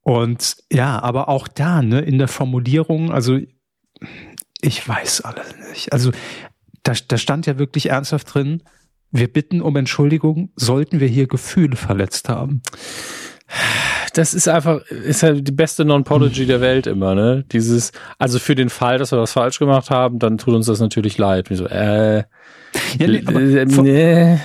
[0.02, 3.40] und ja, aber auch da, ne, in der Formulierung, also
[4.62, 5.92] ich weiß alles nicht.
[5.92, 6.12] Also
[6.84, 8.64] da, da stand ja wirklich ernsthaft drin,
[9.12, 12.62] wir bitten um Entschuldigung, sollten wir hier Gefühle verletzt haben
[14.18, 17.46] das ist einfach, ist ja die beste Non-Pology der Welt immer, ne?
[17.52, 20.80] Dieses, also für den Fall, dass wir was falsch gemacht haben, dann tut uns das
[20.80, 21.52] natürlich leid.
[21.52, 22.26] Wie so, äh, ja,
[22.98, 24.40] nee, äh, vor, nee.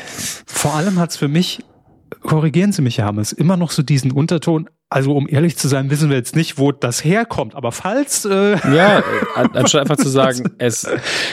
[0.47, 1.61] vor allem hat's für mich,
[2.21, 5.89] korrigieren Sie mich, Herr Hammes, immer noch so diesen Unterton, also um ehrlich zu sein,
[5.89, 8.27] wissen wir jetzt nicht, wo das herkommt, aber falls...
[8.27, 9.03] Äh ja,
[9.35, 10.85] anstatt einfach zu sagen, es,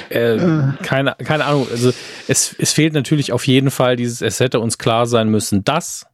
[0.10, 0.38] äh,
[0.82, 1.92] keine, keine Ahnung, also
[2.30, 6.06] es, es fehlt natürlich auf jeden Fall dieses, es hätte uns klar sein müssen, dass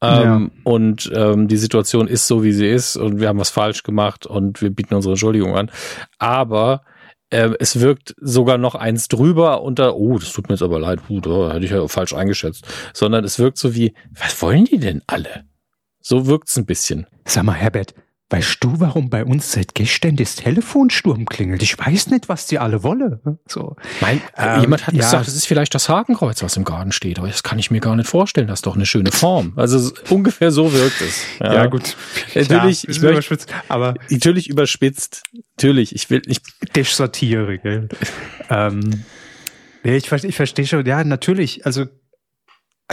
[0.00, 0.62] Ähm, ja.
[0.64, 4.26] Und ähm, die Situation ist so, wie sie ist und wir haben was falsch gemacht
[4.26, 5.70] und wir bieten unsere Entschuldigung an.
[6.18, 6.82] Aber
[7.30, 11.00] äh, es wirkt sogar noch eins drüber unter, oh, das tut mir jetzt aber leid,
[11.06, 12.66] puh, da hätte ich ja falsch eingeschätzt.
[12.94, 15.44] Sondern es wirkt so wie, was wollen die denn alle?
[16.00, 17.06] So wirkt's ein bisschen.
[17.26, 17.94] Sag mal, Herbert,
[18.30, 21.62] Weißt du, warum bei uns seit gestern das Telefonsturm klingelt?
[21.62, 23.38] Ich weiß nicht, was die alle wollen.
[23.46, 23.74] So.
[24.02, 25.00] Mein, ähm, jemand hat ja.
[25.00, 27.80] gesagt, es ist vielleicht das Hakenkreuz, was im Garten steht, aber das kann ich mir
[27.80, 28.46] gar nicht vorstellen.
[28.46, 29.54] Das ist doch eine schöne Form.
[29.56, 31.24] Also ungefähr so wirkt es.
[31.40, 31.96] Ja, ja gut.
[32.34, 35.22] Natürlich, ja, ich möchte, überspitzt, aber natürlich überspitzt.
[35.56, 36.42] Natürlich, ich will, ich.
[36.76, 37.88] Dich Satire, gell?
[38.50, 39.04] ähm,
[39.84, 40.84] nee, ich, ich verstehe schon.
[40.84, 41.64] Ja, natürlich.
[41.64, 41.86] Also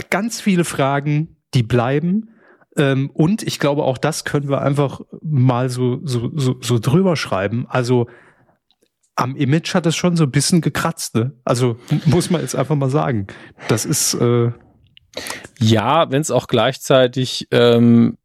[0.10, 2.30] ganz viele Fragen, die bleiben
[2.78, 7.16] ähm, und ich glaube, auch das können wir einfach mal so, so, so, so drüber
[7.16, 7.66] schreiben.
[7.70, 8.08] Also
[9.16, 11.34] am Image hat es schon so ein bisschen gekratzt, ne?
[11.46, 13.28] Also muss man jetzt einfach mal sagen.
[13.68, 14.52] Das ist äh
[15.60, 18.18] ja, wenn es auch gleichzeitig ähm,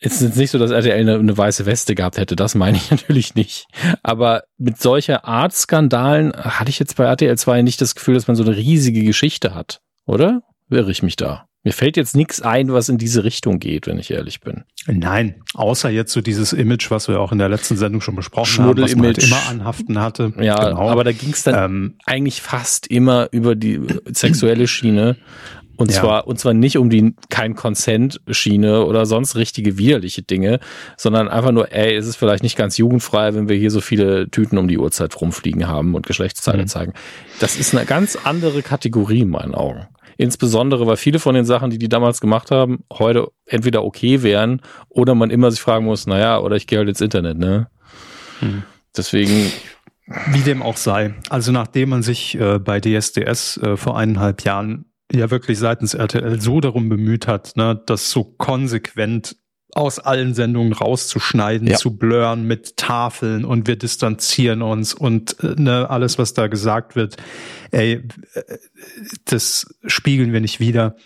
[0.00, 2.90] es ist nicht so, dass RTL eine, eine, weiße Weste gehabt hätte, das meine ich
[2.90, 3.66] natürlich nicht.
[4.02, 8.26] Aber mit solcher Art Skandalen hatte ich jetzt bei RTL 2 nicht das Gefühl, dass
[8.26, 10.42] man so eine riesige Geschichte hat, oder?
[10.68, 11.46] Irre ich mich da?
[11.66, 14.62] Mir fällt jetzt nichts ein, was in diese Richtung geht, wenn ich ehrlich bin.
[14.86, 18.62] Nein, außer jetzt so dieses Image, was wir auch in der letzten Sendung schon besprochen
[18.62, 20.32] haben, was man halt immer anhaften hatte.
[20.38, 20.88] Ja, genau.
[20.88, 25.16] aber da ging es dann ähm, eigentlich fast immer über die sexuelle Schiene.
[25.76, 26.02] Und ja.
[26.02, 30.60] zwar, und zwar nicht um die kein Consent-Schiene oder sonst richtige widerliche Dinge,
[30.96, 34.30] sondern einfach nur, ey, es ist vielleicht nicht ganz jugendfrei, wenn wir hier so viele
[34.30, 36.68] Tüten um die Uhrzeit rumfliegen haben und Geschlechtsteile mhm.
[36.68, 36.92] zeigen.
[37.40, 39.88] Das ist eine ganz andere Kategorie in meinen Augen.
[40.16, 44.62] Insbesondere, weil viele von den Sachen, die die damals gemacht haben, heute entweder okay wären
[44.88, 47.68] oder man immer sich fragen muss, naja, oder ich gehe halt ins Internet, ne?
[48.40, 48.62] Hm.
[48.96, 49.52] Deswegen.
[50.32, 51.14] Wie dem auch sei.
[51.30, 56.40] Also nachdem man sich äh, bei DSDS äh, vor eineinhalb Jahren ja wirklich seitens RTL
[56.40, 59.36] so darum bemüht hat, ne, das so konsequent
[59.76, 61.76] aus allen Sendungen rauszuschneiden, ja.
[61.76, 66.96] zu blurren mit Tafeln und wir distanzieren uns und äh, ne, alles, was da gesagt
[66.96, 67.16] wird,
[67.72, 68.02] ey,
[68.32, 68.42] äh,
[69.26, 70.96] das spiegeln wir nicht wieder.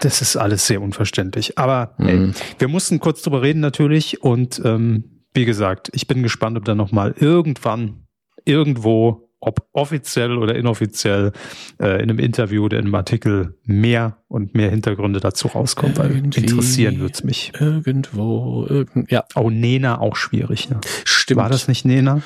[0.00, 1.58] Das ist alles sehr unverständlich.
[1.58, 2.08] Aber mhm.
[2.08, 6.64] ey, wir mussten kurz drüber reden natürlich und ähm, wie gesagt, ich bin gespannt, ob
[6.64, 8.06] da noch mal irgendwann
[8.46, 11.32] irgendwo ob offiziell oder inoffiziell
[11.80, 16.12] äh, in einem Interview oder in einem Artikel mehr und mehr Hintergründe dazu rauskommen, weil
[16.12, 17.52] Irgendwie, interessieren wird's mich.
[17.58, 19.24] Irgendwo, irgend, ja.
[19.34, 20.70] Oh, Nena auch schwierig.
[20.70, 20.80] Ne?
[21.04, 21.40] Stimmt.
[21.40, 22.22] War das nicht Nena?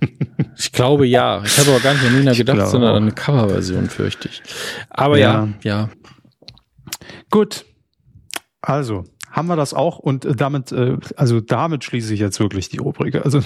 [0.56, 1.42] ich glaube ja.
[1.44, 4.42] Ich habe aber gar nicht an Nena gedacht, sondern an eine Coverversion, fürchte ich.
[4.88, 5.88] Aber ja, ja.
[5.88, 5.90] ja.
[7.30, 7.66] Gut.
[8.62, 9.04] Also,
[9.34, 12.78] haben wir das auch und äh, damit, äh, also damit schließe ich jetzt wirklich die
[12.78, 13.16] Rubrik.
[13.16, 13.40] Also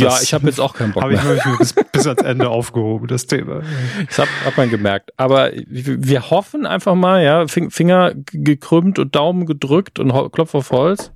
[0.00, 1.22] ja, ich habe jetzt auch keinen Bock hab mehr.
[1.22, 3.62] Habe ich bis, bis ans Ende aufgehoben, das Thema.
[4.08, 5.12] Das habe hab man gemerkt.
[5.16, 11.12] Aber wir hoffen einfach mal, ja, Finger gekrümmt und Daumen gedrückt und Klopf auf Holz,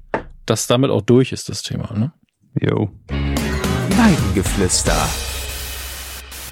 [0.47, 1.93] dass damit auch durch ist, das Thema.
[1.99, 2.13] Ne?
[2.61, 2.91] Jo.
[3.09, 4.97] Weidengeflüster.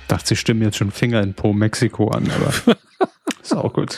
[0.09, 2.77] Dachte, sie stimmen jetzt schon Finger in Po Mexiko an, aber
[3.43, 3.97] ist auch gut.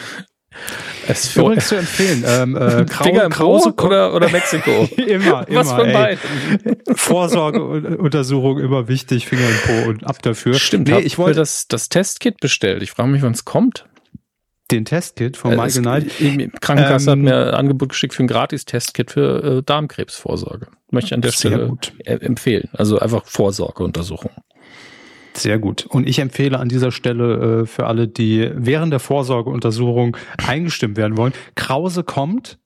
[1.06, 2.24] Es ist übrigens zu empfehlen.
[2.26, 4.88] Ähm, äh, Grau, Finger im Krause oder, oder Mexiko?
[4.96, 5.60] immer, immer.
[5.60, 6.20] Was von beiden?
[6.94, 10.54] Vorsorgeuntersuchung immer wichtig, Finger im Po und ab dafür.
[10.54, 12.82] Stimmt, nee, ich wollte das, das Testkit bestellt.
[12.82, 13.86] Ich frage mich, wann es kommt.
[14.70, 16.06] Den Testkit von äh, Michael Knight?
[16.20, 20.68] Die Krankenkasse ähm, hat mir ein Angebot geschickt für ein Gratis-Testkit für äh, Darmkrebsvorsorge.
[20.90, 21.70] Möchte ich an der Stelle
[22.04, 22.70] empfehlen.
[22.72, 24.30] Also einfach Vorsorgeuntersuchung.
[25.36, 25.86] Sehr gut.
[25.86, 30.16] Und ich empfehle an dieser Stelle äh, für alle, die während der Vorsorgeuntersuchung
[30.46, 32.58] eingestimmt werden wollen, Krause kommt.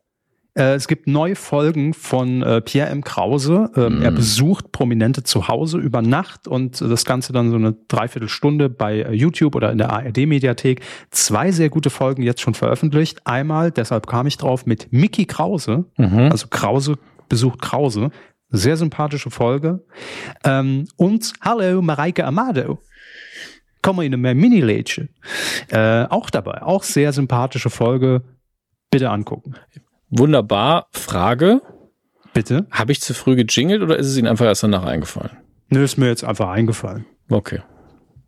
[0.58, 3.04] Äh, es gibt neue Folgen von äh, Pierre M.
[3.04, 3.70] Krause.
[3.76, 4.02] Ähm, mm.
[4.02, 9.02] Er besucht Prominente zu Hause über Nacht und das Ganze dann so eine Dreiviertelstunde bei
[9.02, 10.80] äh, YouTube oder in der ARD-Mediathek.
[11.10, 13.20] Zwei sehr gute Folgen jetzt schon veröffentlicht.
[13.24, 15.84] Einmal, deshalb kam ich drauf, mit Mickey Krause.
[15.96, 16.28] Mhm.
[16.30, 16.96] Also Krause
[17.28, 18.10] besucht Krause.
[18.50, 19.84] Sehr sympathische Folge.
[20.44, 22.82] Ähm, und hallo Mareike Amado.
[23.82, 25.10] Kommen wir in eine Mini-Lädchen.
[25.70, 26.62] Äh, auch dabei.
[26.62, 28.22] Auch sehr sympathische Folge.
[28.90, 29.54] Bitte angucken.
[30.08, 30.88] Wunderbar.
[30.92, 31.60] Frage.
[32.32, 32.66] Bitte.
[32.70, 35.36] Habe ich zu früh gejingelt oder ist es Ihnen einfach erst danach eingefallen?
[35.68, 37.04] Nö, ist mir jetzt einfach eingefallen.
[37.28, 37.60] Okay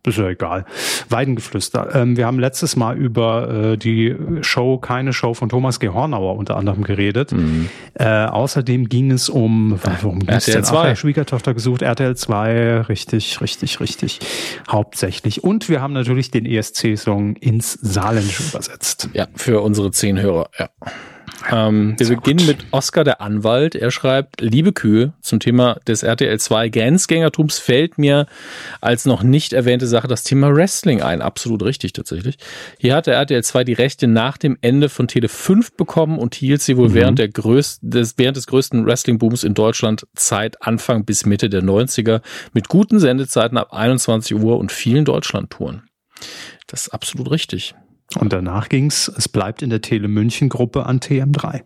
[0.07, 0.65] ist ja egal.
[1.09, 1.95] Weidengeflüster.
[1.95, 5.89] Ähm, wir haben letztes Mal über äh, die Show, keine Show von Thomas G.
[5.89, 7.31] Hornauer unter anderem geredet.
[7.31, 7.69] Mhm.
[7.93, 10.63] Äh, außerdem ging es um, warum ging es denn?
[10.65, 14.19] Ach, Schwiegertochter gesucht, RTL 2, richtig, richtig, richtig,
[14.69, 15.43] hauptsächlich.
[15.43, 19.09] Und wir haben natürlich den ESC-Song ins Saarländische übersetzt.
[19.13, 20.69] Ja, für unsere zehn Hörer, ja.
[21.49, 23.75] Ähm, wir beginnen mit Oskar der Anwalt.
[23.75, 28.27] Er schreibt, liebe Kühe, zum Thema des RTL 2 Grenzgängertums fällt mir
[28.81, 31.21] als noch nicht erwähnte Sache das Thema Wrestling ein.
[31.21, 32.37] Absolut richtig tatsächlich.
[32.77, 36.35] Hier hat der RTL 2 die Rechte nach dem Ende von Tele 5 bekommen und
[36.35, 36.93] hielt sie wohl mhm.
[36.93, 41.63] während, der größten, des, während des größten Wrestling-Booms in Deutschland Zeit Anfang bis Mitte der
[41.63, 42.21] 90er
[42.53, 45.83] mit guten Sendezeiten ab 21 Uhr und vielen Deutschland-Touren.
[46.67, 47.75] Das ist absolut richtig.
[48.17, 51.61] Und danach ging's, es bleibt in der Tele München Gruppe an TM3.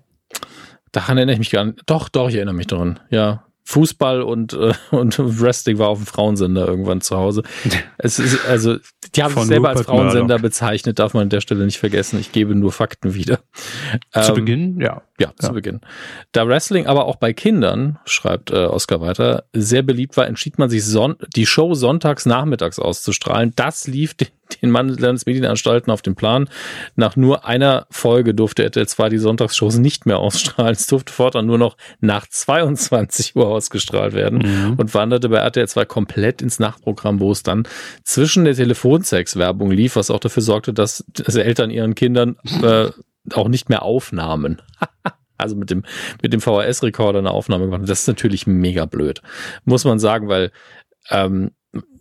[0.92, 1.82] Daran erinnere ich mich gar nicht.
[1.86, 3.00] Doch, doch, ich erinnere mich daran.
[3.10, 7.44] Ja, Fußball und, äh, und Wrestling war auf dem Frauensender irgendwann zu Hause.
[7.98, 8.78] Es ist, also,
[9.16, 10.42] die haben sich selber Rupert als Frauensender Murdoch.
[10.42, 12.20] bezeichnet, darf man an der Stelle nicht vergessen.
[12.20, 13.40] Ich gebe nur Fakten wieder.
[14.12, 15.02] Zu ähm, Beginn, ja.
[15.18, 15.48] Ja, ja.
[15.48, 15.80] zu Beginn.
[16.34, 20.70] Da Wrestling aber auch bei Kindern, schreibt äh, Oscar weiter, sehr beliebt war, entschied man
[20.70, 23.54] sich, son die Show sonntags nachmittags auszustrahlen.
[23.56, 24.28] Das lief den,
[24.62, 26.50] den Landesmedienanstalten auf den Plan.
[26.98, 30.74] Nach nur einer Folge durfte RTL 2 die Sonntagsshows nicht mehr ausstrahlen.
[30.74, 34.74] Es durfte fortan nur noch nach 22 Uhr ausgestrahlt werden mhm.
[34.74, 37.66] und wanderte bei RTL 2 komplett ins Nachtprogramm, wo es dann
[38.04, 42.90] zwischen der Telefonsex-Werbung lief, was auch dafür sorgte, dass, dass Eltern ihren Kindern äh,
[43.34, 44.62] auch nicht mehr aufnahmen.
[45.38, 45.84] also mit dem,
[46.22, 47.82] mit dem VHS-Rekorder eine Aufnahme gemacht.
[47.84, 49.22] Das ist natürlich mega blöd.
[49.64, 50.52] Muss man sagen, weil
[51.10, 51.52] ähm,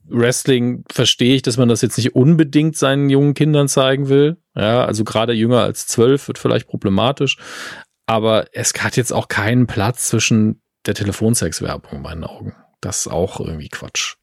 [0.07, 4.37] Wrestling verstehe ich, dass man das jetzt nicht unbedingt seinen jungen Kindern zeigen will.
[4.55, 7.39] Ja, also gerade jünger als zwölf wird vielleicht problematisch.
[8.07, 12.55] Aber es hat jetzt auch keinen Platz zwischen der Telefonsex-Werbung in meinen Augen.
[12.81, 14.17] Das ist auch irgendwie Quatsch.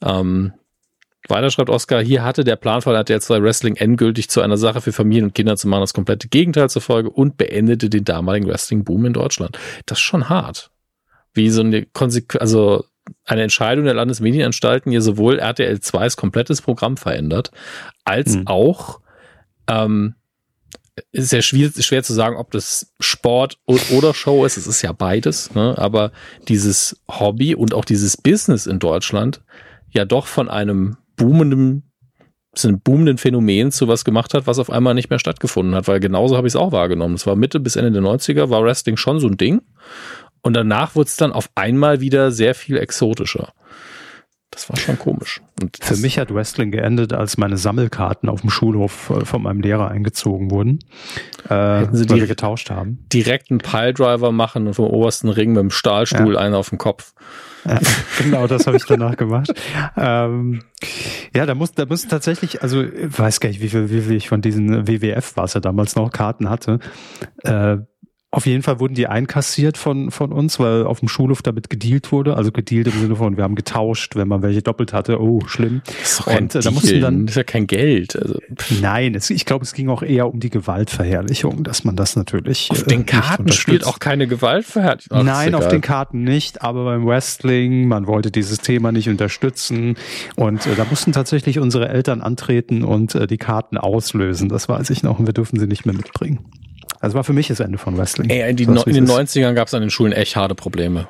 [0.00, 0.52] Ähm,
[1.28, 4.80] weiter schreibt Oscar, hier hatte der Plan von RTL 2 Wrestling endgültig zu einer Sache
[4.80, 8.46] für Familien und Kinder zu machen, das komplette Gegenteil zur Folge und beendete den damaligen
[8.46, 9.58] Wrestling-Boom in Deutschland.
[9.86, 10.70] Das ist schon hart.
[11.32, 12.84] Wie so eine Konsequenz, also
[13.24, 17.50] eine Entscheidung der Landesmedienanstalten hier sowohl RTL 2s komplettes Programm verändert,
[18.04, 18.46] als mhm.
[18.46, 19.00] auch
[19.66, 20.14] ähm,
[21.10, 24.56] ist ja schwer, schwer zu sagen, ob das Sport oder Show ist.
[24.56, 25.74] Es ist ja beides, ne?
[25.76, 26.12] aber
[26.48, 29.40] dieses Hobby und auch dieses Business in Deutschland
[29.90, 31.90] ja doch von einem boomenden,
[32.54, 35.88] so einem boomenden Phänomen zu was gemacht hat, was auf einmal nicht mehr stattgefunden hat,
[35.88, 37.14] weil genauso habe ich es auch wahrgenommen.
[37.14, 39.62] Es war Mitte bis Ende der 90er, war Wrestling schon so ein Ding.
[40.42, 43.52] Und danach wurde es dann auf einmal wieder sehr viel exotischer.
[44.54, 45.40] Das war schon komisch.
[45.60, 49.60] Und Für mich hat Wrestling geendet, als meine Sammelkarten auf dem Schulhof äh, von meinem
[49.60, 50.78] Lehrer eingezogen wurden.
[51.48, 53.04] Äh, Hätten sie die getauscht haben.
[53.12, 56.40] Direkt einen Piledriver machen und vom obersten Ring mit dem Stahlstuhl ja.
[56.40, 57.14] einen auf den Kopf.
[58.22, 59.52] Genau, das habe ich danach gemacht.
[59.96, 60.60] Ähm,
[61.34, 64.28] ja, da muss, da muss tatsächlich, also weiß gar nicht, wie viel, wie viel ich
[64.28, 66.78] von diesen WWF, was er damals noch Karten hatte,
[67.42, 67.78] äh,
[68.34, 72.10] auf jeden Fall wurden die einkassiert von, von uns, weil auf dem Schulhof damit gedealt
[72.10, 72.36] wurde.
[72.36, 75.20] Also gedealt im Sinne von, wir haben getauscht, wenn man welche doppelt hatte.
[75.20, 75.82] Oh, schlimm.
[75.86, 78.16] Das ist Und, äh, da mussten dann, das ist ja kein Geld.
[78.20, 78.40] Also.
[78.80, 82.70] Nein, es, ich glaube, es ging auch eher um die Gewaltverherrlichung, dass man das natürlich.
[82.72, 85.16] Auf äh, den Karten spielt auch keine Gewaltverherrlichung.
[85.16, 89.94] Ach, Nein, auf den Karten nicht, aber beim Wrestling, man wollte dieses Thema nicht unterstützen.
[90.34, 94.48] Und äh, da mussten tatsächlich unsere Eltern antreten und äh, die Karten auslösen.
[94.48, 96.40] Das weiß ich noch und wir dürfen sie nicht mehr mitbringen.
[97.00, 98.30] Also war für mich das Ende von Wrestling.
[98.30, 101.08] Ey, in, die, no, in den 90ern gab es an den Schulen echt harte Probleme.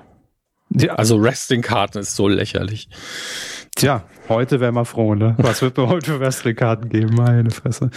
[0.71, 0.95] Ja.
[0.95, 2.89] Also Wrestling-Karten ist so lächerlich.
[3.77, 5.35] Tja, heute wäre man froh, ne?
[5.39, 7.15] Was wird mir heute für Wrestling-Karten geben?
[7.15, 7.91] Meine Fresse.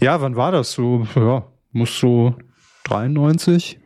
[0.00, 1.06] Ja, wann war das so?
[1.16, 2.36] Ja, muss so
[2.84, 3.80] 93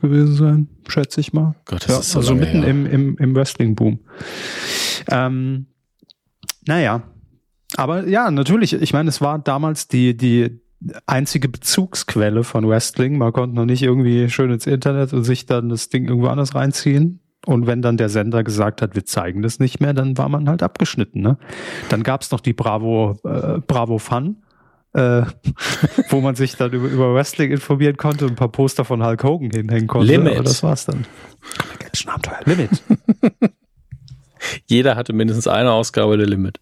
[0.00, 1.54] gewesen sein, schätze ich mal.
[1.64, 2.68] Gott, das ja, ist so Also mitten her.
[2.68, 4.00] im, im, im Wrestling-Boom.
[5.10, 5.66] Ähm,
[6.66, 7.02] naja.
[7.76, 10.60] Aber ja, natürlich, ich meine, es war damals die, die,
[11.06, 13.18] einzige Bezugsquelle von Wrestling.
[13.18, 16.54] Man konnte noch nicht irgendwie schön ins Internet und sich dann das Ding irgendwo anders
[16.54, 17.20] reinziehen.
[17.46, 20.48] Und wenn dann der Sender gesagt hat, wir zeigen das nicht mehr, dann war man
[20.48, 21.22] halt abgeschnitten.
[21.22, 21.38] Ne?
[21.88, 24.42] Dann gab's noch die Bravo, äh, Bravo Fun,
[24.94, 25.22] äh,
[26.10, 29.22] wo man sich dann über, über Wrestling informieren konnte und ein paar Poster von Hulk
[29.22, 30.08] Hogan hinhängen konnte.
[30.08, 30.34] Limit.
[30.34, 31.06] Aber das war's dann.
[32.06, 32.40] Abenteuer.
[32.44, 32.70] Limit.
[34.66, 36.60] Jeder hatte mindestens eine Ausgabe der Limit.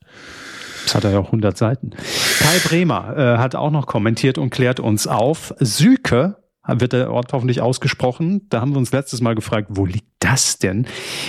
[0.85, 1.91] Das hat er ja auch 100 Seiten.
[1.91, 5.55] Kai Bremer äh, hat auch noch kommentiert und klärt uns auf.
[5.59, 8.47] Süke wird der Ort hoffentlich ausgesprochen.
[8.49, 10.87] Da haben wir uns letztes Mal gefragt, wo liegt das denn?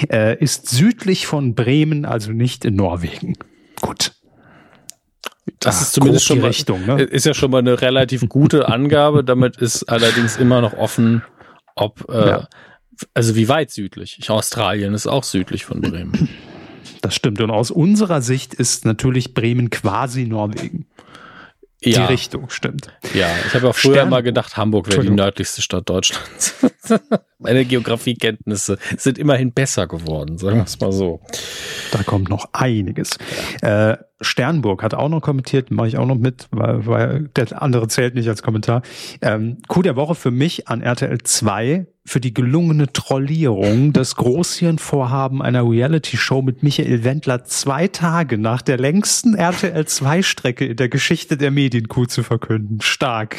[0.10, 3.36] Äh, ist südlich von Bremen, also nicht in Norwegen.
[3.82, 4.14] Gut.
[5.60, 7.01] Das ah, ist zumindest schon mal, Richtung, ne?
[7.03, 9.24] ist ja schon mal eine relativ gute Angabe.
[9.24, 11.24] Damit ist allerdings immer noch offen,
[11.76, 12.47] ob, äh, ja.
[13.14, 14.30] also wie weit südlich.
[14.30, 16.30] Australien ist auch südlich von Bremen.
[17.01, 17.41] Das stimmt.
[17.41, 20.88] Und aus unserer Sicht ist natürlich Bremen quasi Norwegen.
[21.81, 22.07] Ja.
[22.07, 22.88] Die Richtung stimmt.
[23.13, 26.55] Ja, ich habe auch früher Stern mal gedacht, Hamburg wäre die nördlichste Stadt Deutschlands.
[27.39, 31.21] Meine Geografiekenntnisse sind immerhin besser geworden, sagen wir es mal so.
[31.91, 33.11] Da kommt noch einiges.
[33.61, 37.88] Äh, Sternburg hat auch noch kommentiert, mache ich auch noch mit, weil, weil der andere
[37.88, 38.82] zählt nicht als Kommentar.
[39.22, 45.41] Ähm, Coup der Woche für mich an RTL 2 für die gelungene Trollierung, das Großhirnvorhaben
[45.41, 51.36] einer Reality-Show mit Michael Wendler zwei Tage nach der längsten RTL 2-Strecke in der Geschichte
[51.36, 52.80] der Medienkuh zu verkünden.
[52.82, 53.38] Stark.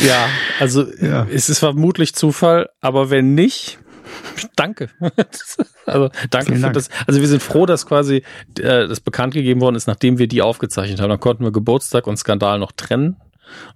[0.00, 0.28] Ja,
[0.60, 1.26] also ja.
[1.32, 3.78] es ist vermutlich Zufall, aber wenn nicht,
[4.56, 4.88] danke.
[5.86, 6.74] also danke Vielen für Dank.
[6.74, 6.88] das.
[7.06, 8.22] Also wir sind froh, dass quasi
[8.58, 11.08] äh, das bekannt gegeben worden ist, nachdem wir die aufgezeichnet haben.
[11.10, 13.16] Dann konnten wir Geburtstag und Skandal noch trennen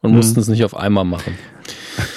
[0.01, 0.17] und mhm.
[0.17, 1.37] mussten es nicht auf einmal machen.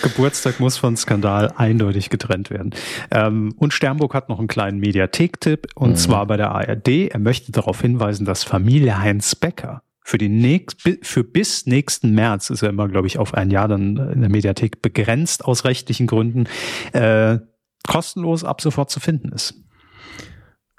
[0.01, 2.73] Geburtstag muss von Skandal eindeutig getrennt werden.
[3.11, 5.95] Ähm, und Sternburg hat noch einen kleinen Mediathek-Tipp und mhm.
[5.95, 7.09] zwar bei der ARD.
[7.09, 12.51] Er möchte darauf hinweisen, dass Familie Heinz Becker für die nächst, für bis nächsten März
[12.51, 16.05] ist er immer, glaube ich, auf ein Jahr dann in der Mediathek begrenzt aus rechtlichen
[16.05, 16.45] Gründen,
[16.93, 17.39] äh,
[17.87, 19.55] kostenlos ab sofort zu finden ist.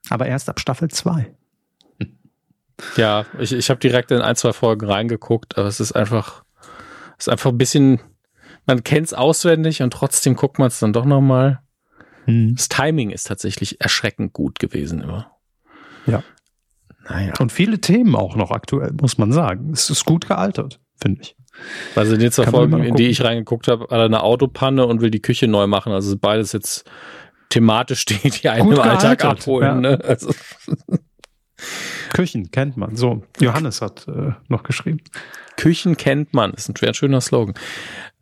[0.08, 1.34] Aber erst ab Staffel 2.
[2.96, 6.44] Ja, ich, ich habe direkt in ein, zwei Folgen reingeguckt, aber es ist einfach,
[7.18, 8.00] es ist einfach ein bisschen,
[8.66, 11.60] man kennt es auswendig und trotzdem guckt man es dann doch nochmal.
[12.26, 12.54] Hm.
[12.54, 15.32] Das Timing ist tatsächlich erschreckend gut gewesen immer.
[16.06, 16.22] Ja.
[17.08, 17.32] Naja.
[17.38, 19.70] Und viele Themen auch noch aktuell, muss man sagen.
[19.72, 21.36] Es ist gut gealtert, finde ich.
[21.94, 25.00] Also in den zwei Folgen, in die ich reingeguckt habe, hat er eine Autopanne und
[25.00, 25.92] will die Küche neu machen.
[25.92, 26.84] Also beides jetzt
[27.48, 29.82] thematisch, die, die einen im Alltag abholen.
[29.84, 29.96] Ja.
[29.96, 30.00] Ne?
[30.04, 30.32] Also.
[32.12, 32.96] Küchen kennt man.
[32.96, 35.00] So, Johannes hat äh, noch geschrieben.
[35.56, 36.52] Küchen kennt man.
[36.52, 37.54] Das ist ein schöner Slogan.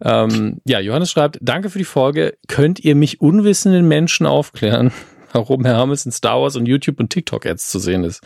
[0.00, 2.36] Ähm, ja, Johannes schreibt, danke für die Folge.
[2.46, 4.92] Könnt ihr mich unwissenden Menschen aufklären?
[5.34, 8.22] warum Herr Hermes in Star Wars und YouTube und TikTok-Ads zu sehen ist.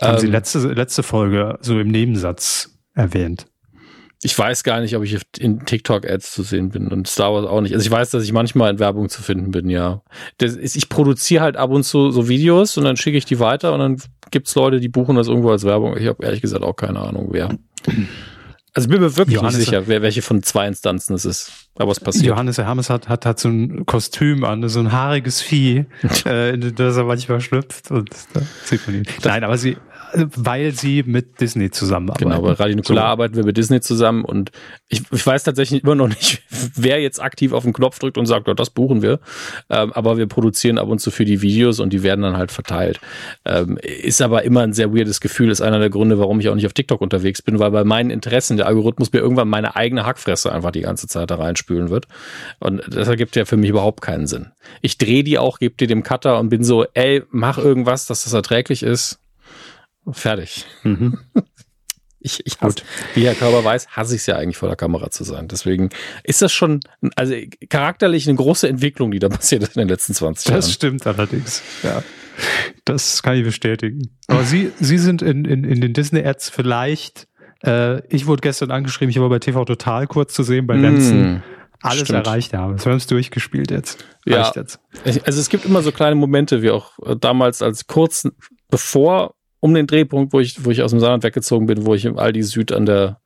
[0.00, 3.46] Haben ähm, Sie letzte, letzte Folge so im Nebensatz erwähnt.
[4.22, 7.60] Ich weiß gar nicht, ob ich in TikTok-Ads zu sehen bin und Star Wars auch
[7.60, 7.74] nicht.
[7.74, 10.02] Also ich weiß, dass ich manchmal in Werbung zu finden bin, ja.
[10.38, 13.38] Das ist, ich produziere halt ab und zu so Videos und dann schicke ich die
[13.38, 15.96] weiter und dann gibt's Leute, die buchen das irgendwo als Werbung.
[15.96, 17.56] Ich habe ehrlich gesagt auch keine Ahnung, wer.
[18.74, 21.50] Also ich bin mir wirklich Johannes nicht sicher, wer welche von zwei Instanzen es ist.
[21.76, 22.26] Aber was passiert?
[22.26, 25.86] Johannes Hermes hat, hat, hat so ein Kostüm an, so ein haariges Vieh,
[26.26, 29.06] äh, in das er manchmal schlüpft und da sieht man ihn.
[29.24, 29.76] Nein, aber sie,
[30.14, 32.30] weil sie mit Disney zusammenarbeiten.
[32.30, 33.08] Genau, bei Radio Nukular so.
[33.08, 34.50] arbeiten wir mit Disney zusammen und
[34.88, 36.42] ich, ich weiß tatsächlich immer noch nicht,
[36.74, 39.20] wer jetzt aktiv auf den Knopf drückt und sagt, oh, das buchen wir.
[39.70, 42.52] Ähm, aber wir produzieren ab und zu für die Videos und die werden dann halt
[42.52, 43.00] verteilt.
[43.44, 46.54] Ähm, ist aber immer ein sehr weirdes Gefühl, ist einer der Gründe, warum ich auch
[46.54, 50.06] nicht auf TikTok unterwegs bin, weil bei meinen Interessen der Algorithmus mir irgendwann meine eigene
[50.06, 52.06] Hackfresse einfach die ganze Zeit da reinspülen wird.
[52.58, 54.52] Und das ergibt ja für mich überhaupt keinen Sinn.
[54.82, 58.24] Ich drehe die auch, gebe dir dem Cutter und bin so, ey, mach irgendwas, dass
[58.24, 59.20] das erträglich ist
[60.12, 60.66] Fertig.
[60.82, 61.18] Mhm.
[62.20, 62.82] Ich, ich hasse,
[63.14, 65.46] wie Herr Körber weiß, hasse ich es ja eigentlich vor der Kamera zu sein.
[65.46, 65.90] Deswegen
[66.24, 66.80] ist das schon,
[67.14, 67.34] also
[67.68, 70.60] charakterlich eine große Entwicklung, die da passiert ist in den letzten 20 das Jahren.
[70.60, 71.62] Das stimmt allerdings.
[71.84, 72.02] Ja.
[72.84, 74.16] Das kann ich bestätigen.
[74.26, 77.28] Aber Sie, Sie sind in, in, in den Disney-Ads vielleicht,
[77.64, 81.34] äh, ich wurde gestern angeschrieben, ich war bei TV Total kurz zu sehen, bei Lenzen.
[81.34, 81.42] Mm,
[81.82, 82.26] alles stimmt.
[82.26, 82.76] erreicht haben.
[82.76, 84.04] Das haben wir durchgespielt jetzt.
[84.26, 84.52] Ja.
[84.54, 84.80] Jetzt.
[85.04, 88.28] Also es gibt immer so kleine Momente, wie auch äh, damals als kurz
[88.70, 92.04] bevor um den Drehpunkt, wo ich, wo ich aus dem Saarland weggezogen bin, wo ich
[92.04, 93.20] im Aldi Süd an der,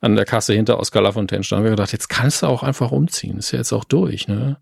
[0.00, 2.90] an der Kasse hinter Oskar Lafontaine stand, habe ich gedacht, jetzt kannst du auch einfach
[2.90, 3.38] umziehen.
[3.38, 4.58] Ist ja jetzt auch durch, ne?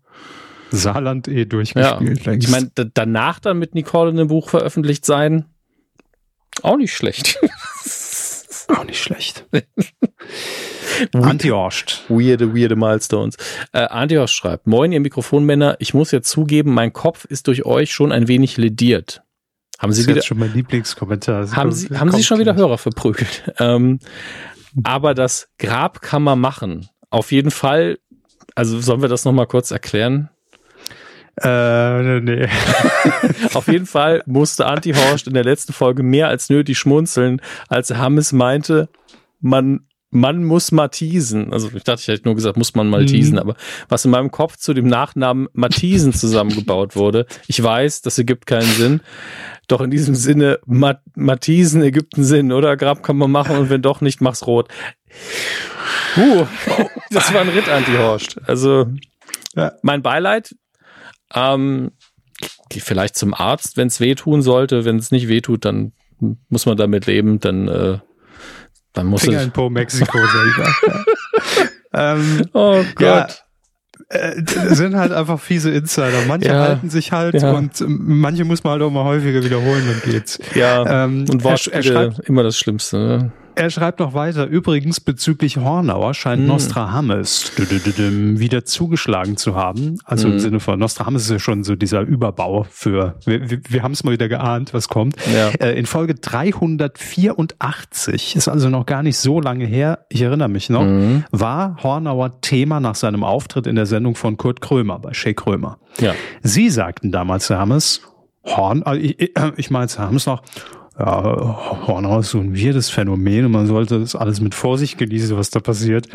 [0.71, 2.25] Saarland eh durchgespielt.
[2.25, 2.33] Ja.
[2.33, 5.45] Ich meine, danach dann mit Nicole in einem Buch veröffentlicht sein,
[6.61, 7.39] auch nicht schlecht.
[8.69, 9.45] auch nicht schlecht.
[11.13, 12.03] Antihorst.
[12.07, 13.35] Weirde, weirde Milestones.
[13.73, 17.91] Äh, Antihorst schreibt, Moin, ihr Mikrofonmänner, ich muss ja zugeben, mein Kopf ist durch euch
[17.91, 19.24] schon ein wenig lediert.
[19.79, 21.51] Haben Sie das ist wieder, schon mein Lieblingskommentar.
[21.51, 23.43] haben Sie, haben Sie schon wieder Hörer verprügelt?
[23.59, 23.99] Ähm,
[24.83, 26.89] aber das Grab kann man machen.
[27.09, 27.99] Auf jeden Fall.
[28.55, 30.29] Also sollen wir das noch mal kurz erklären?
[31.41, 32.47] Äh, nee.
[33.53, 38.31] Auf jeden Fall musste Anti-Horst in der letzten Folge mehr als nötig schmunzeln, als Hammes
[38.31, 38.89] meinte,
[39.41, 43.39] man man muss Matthiesen, also ich dachte, ich hätte nur gesagt, muss man Maltesen, mhm.
[43.39, 43.55] aber
[43.89, 48.71] was in meinem Kopf zu dem Nachnamen Matthiesen zusammengebaut wurde, ich weiß, das ergibt keinen
[48.71, 49.01] Sinn,
[49.67, 52.77] doch in diesem Sinne, Mat Matthiesen ergibt einen Sinn, oder?
[52.77, 54.69] Grab kann man machen und wenn doch nicht, mach's rot.
[56.17, 56.45] Uh,
[57.09, 58.41] das war ein Ritt, Anti-Horst.
[58.47, 58.87] Also,
[59.55, 59.73] ja.
[59.81, 60.55] mein Beileid.
[61.33, 61.91] Ähm,
[62.69, 64.85] geh vielleicht zum Arzt, wenn es wehtun sollte.
[64.85, 65.93] Wenn es nicht wehtut, dann
[66.49, 67.39] muss man damit leben.
[67.39, 67.99] Dann, äh,
[68.93, 71.05] dann muss Finger in Po Mexiko, sag ich mal.
[72.17, 72.99] ähm, oh Gott.
[73.01, 73.27] Ja,
[74.09, 76.25] äh, sind halt einfach fiese Insider.
[76.27, 77.51] Manche ja, halten sich halt ja.
[77.51, 80.39] und ähm, manche muss man halt auch mal häufiger wiederholen, dann geht's.
[80.53, 82.97] Ja, ähm, und Wortspiele er, er schreibt, immer das Schlimmste.
[82.97, 83.31] Ne?
[83.55, 86.47] Er schreibt noch weiter, übrigens bezüglich Hornauer scheint hm.
[86.47, 89.99] Nostradamus wieder zugeschlagen zu haben.
[90.03, 90.33] Also hm.
[90.33, 93.93] im Sinne von Nostradamus ist ja schon so dieser Überbau für, wir, wir, wir haben
[93.93, 95.15] es mal wieder geahnt, was kommt.
[95.33, 95.49] Ja.
[95.59, 100.69] Äh, in Folge 384, ist also noch gar nicht so lange her, ich erinnere mich
[100.69, 101.23] noch, hm.
[101.31, 105.77] war Hornauer Thema nach seinem Auftritt in der Sendung von Kurt Krömer bei Shea Krömer.
[105.99, 106.13] Ja.
[106.41, 108.01] Sie sagten damals, Herr Hammes,
[108.45, 110.41] Horn, äh, ich, ich meine, Herr Hammes noch,
[110.97, 115.37] ja, Hornhaut ist so ein weirdes Phänomen und man sollte das alles mit Vorsicht genießen,
[115.37, 116.07] was da passiert.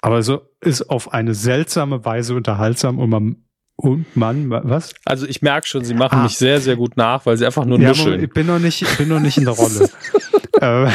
[0.00, 3.36] Aber so ist auf eine seltsame Weise unterhaltsam und man
[3.76, 4.92] und man, was?
[5.06, 6.22] Also ich merke schon, sie machen ah.
[6.24, 8.22] mich sehr, sehr gut nach, weil sie einfach nur ja, nuscheln.
[8.22, 9.88] Ich bin noch nicht, ich bin noch nicht in der Rolle.
[10.60, 10.90] Äh,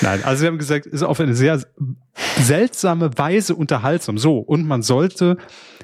[0.00, 1.60] Nein, also sie haben gesagt, ist auf eine sehr
[2.38, 4.18] seltsame Weise unterhaltsam.
[4.18, 5.36] So, und man sollte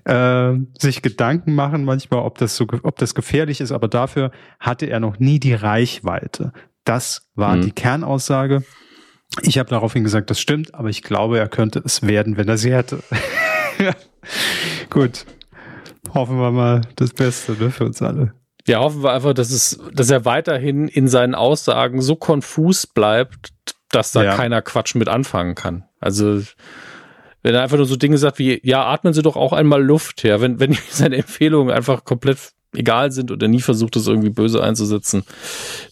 [0.05, 4.87] äh, sich Gedanken machen manchmal, ob das so, ob das gefährlich ist, aber dafür hatte
[4.87, 6.53] er noch nie die Reichweite.
[6.85, 7.63] Das war mhm.
[7.63, 8.63] die Kernaussage.
[9.43, 12.59] Ich habe daraufhin gesagt, das stimmt, aber ich glaube, er könnte es werden, wenn er
[12.59, 13.03] sie hätte.
[14.91, 15.27] Gut.
[16.15, 18.33] Hoffen wir mal das Beste ne, für uns alle.
[18.67, 23.51] Ja, hoffen wir einfach, dass es, dass er weiterhin in seinen Aussagen so konfus bleibt,
[23.91, 24.37] dass da ja.
[24.37, 25.85] keiner Quatsch mit anfangen kann.
[26.01, 26.43] Also
[27.43, 30.25] wenn er einfach nur so Dinge sagt wie, ja, atmen Sie doch auch einmal Luft
[30.25, 32.39] her, wenn, wenn seine Empfehlungen einfach komplett
[32.75, 35.25] egal sind und er nie versucht, das irgendwie böse einzusetzen,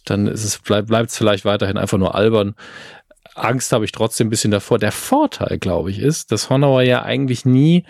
[0.05, 2.55] dann ist es, bleibt es vielleicht weiterhin einfach nur albern.
[3.35, 4.79] Angst habe ich trotzdem ein bisschen davor.
[4.79, 7.85] Der Vorteil, glaube ich, ist, dass Honauer ja eigentlich nie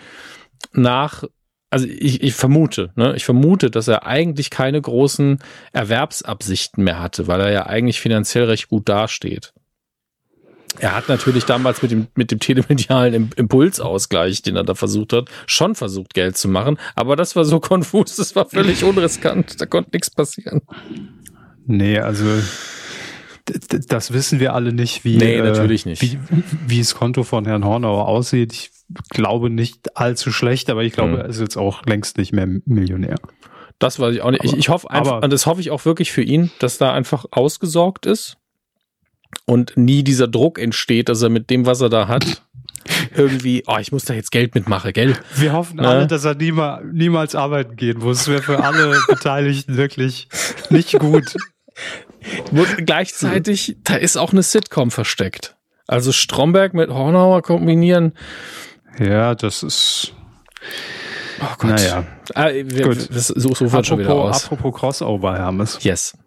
[0.73, 1.23] nach
[1.69, 5.39] also ich, ich vermute, ne, ich vermute, dass er eigentlich keine großen
[5.73, 9.53] Erwerbsabsichten mehr hatte, weil er ja eigentlich finanziell recht gut dasteht.
[10.79, 15.29] Er hat natürlich damals mit dem, mit dem telemedialen Impulsausgleich, den er da versucht hat,
[15.47, 16.77] schon versucht, Geld zu machen.
[16.95, 19.59] Aber das war so konfus, das war völlig unriskant.
[19.59, 20.61] Da konnte nichts passieren.
[21.65, 22.25] Nee, also
[23.87, 26.01] das wissen wir alle nicht, wie, nee, natürlich nicht.
[26.01, 26.19] Wie,
[26.67, 28.53] wie das Konto von Herrn Hornauer aussieht.
[28.53, 28.71] Ich
[29.09, 31.19] glaube nicht allzu schlecht, aber ich glaube, hm.
[31.19, 33.15] er ist jetzt auch längst nicht mehr Millionär.
[33.79, 34.41] Das weiß ich auch nicht.
[34.41, 36.93] Aber, ich, ich hoffe einfach, und das hoffe ich auch wirklich für ihn, dass da
[36.93, 38.37] einfach ausgesorgt ist
[39.45, 42.41] und nie dieser Druck entsteht, dass er mit dem, was er da hat,
[43.15, 45.17] irgendwie, oh, ich muss da jetzt Geld mitmachen, gell?
[45.35, 45.87] Wir hoffen ne?
[45.87, 48.19] alle, dass er niemals, niemals arbeiten gehen muss.
[48.19, 50.27] Das wäre für alle Beteiligten wirklich
[50.69, 51.35] nicht gut.
[52.85, 55.55] gleichzeitig, da ist auch eine Sitcom versteckt.
[55.87, 58.13] Also Stromberg mit Hornauer kombinieren,
[58.99, 60.13] ja, das ist.
[61.39, 61.71] Oh Gott.
[61.71, 62.03] Naja.
[62.33, 63.09] Ah, wir, Gut.
[63.13, 64.45] Das, so, so apropos, schon wieder aus.
[64.45, 65.77] Apropos Crossover, Hermes.
[65.81, 66.17] Yes.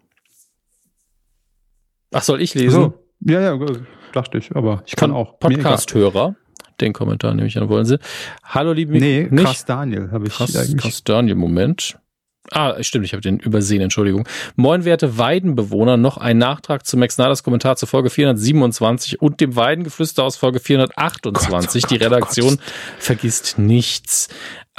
[2.11, 2.81] Ach, soll ich lesen?
[2.81, 2.93] So.
[3.21, 3.59] Ja, ja,
[4.13, 5.39] dachte ich, aber ich kann auch.
[5.39, 6.35] Podcast-Hörer.
[6.79, 7.99] Den Kommentar nehme ich an, wollen Sie.
[8.43, 9.45] Hallo, liebe Nee, nicht?
[9.45, 10.77] Krass Daniel habe ich krass, eigentlich.
[10.81, 11.97] Krass Daniel, Moment.
[12.49, 14.27] Ah, stimmt, ich habe den übersehen, Entschuldigung.
[14.55, 19.55] Moin, werte Weidenbewohner, noch ein Nachtrag zu Max Snyders Kommentar zur Folge 427 und dem
[19.55, 21.83] Weidengeflüster aus Folge 428.
[21.83, 22.63] Gott, oh Die Redaktion oh
[22.97, 24.27] vergisst nichts.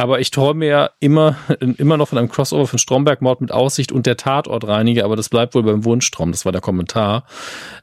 [0.02, 4.04] Aber ich träume ja immer, immer noch von einem Crossover von Stromberg-Mord mit Aussicht und
[4.04, 6.32] der Tatortreiniger, aber das bleibt wohl beim Wunschtraum.
[6.32, 7.24] Das war der Kommentar.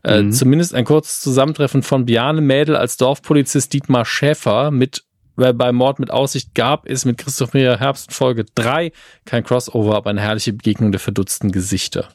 [0.03, 0.28] Äh, mhm.
[0.28, 5.05] Äh, zumindest ein kurzes Zusammentreffen von Biane Mädel als Dorfpolizist Dietmar Schäfer mit
[5.38, 8.91] bei Mord mit Aussicht gab es mit Christoph Meyer Herbst Folge 3
[9.24, 12.09] kein Crossover, aber eine herrliche Begegnung der verdutzten Gesichter.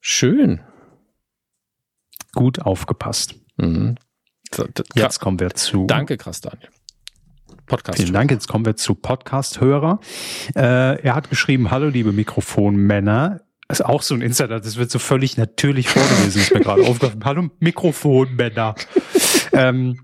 [0.00, 0.60] Schön.
[2.32, 3.34] Gut aufgepasst.
[3.58, 3.96] Mhm.
[4.94, 5.84] Jetzt kommen wir zu.
[5.86, 6.70] Danke, krass, Daniel.
[7.66, 7.98] Podcast.
[7.98, 8.30] Vielen Dank.
[8.30, 10.00] Jetzt kommen wir zu Podcast-Hörer.
[10.54, 13.40] Äh, er hat geschrieben, hallo liebe Mikrofonmänner.
[13.68, 16.82] Das ist auch so ein Insider, das wird so völlig natürlich vorgelesen, ist mir gerade
[16.86, 17.24] aufgefallen.
[17.24, 18.76] Hallo Mikrofonmänner.
[19.52, 19.98] ähm,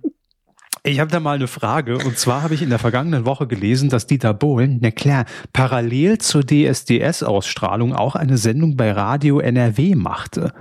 [0.85, 1.99] ich habe da mal eine Frage.
[1.99, 6.19] Und zwar habe ich in der vergangenen Woche gelesen, dass Dieter Bohlen, na klar, parallel
[6.19, 10.53] zur DSDS-Ausstrahlung auch eine Sendung bei Radio NRW machte.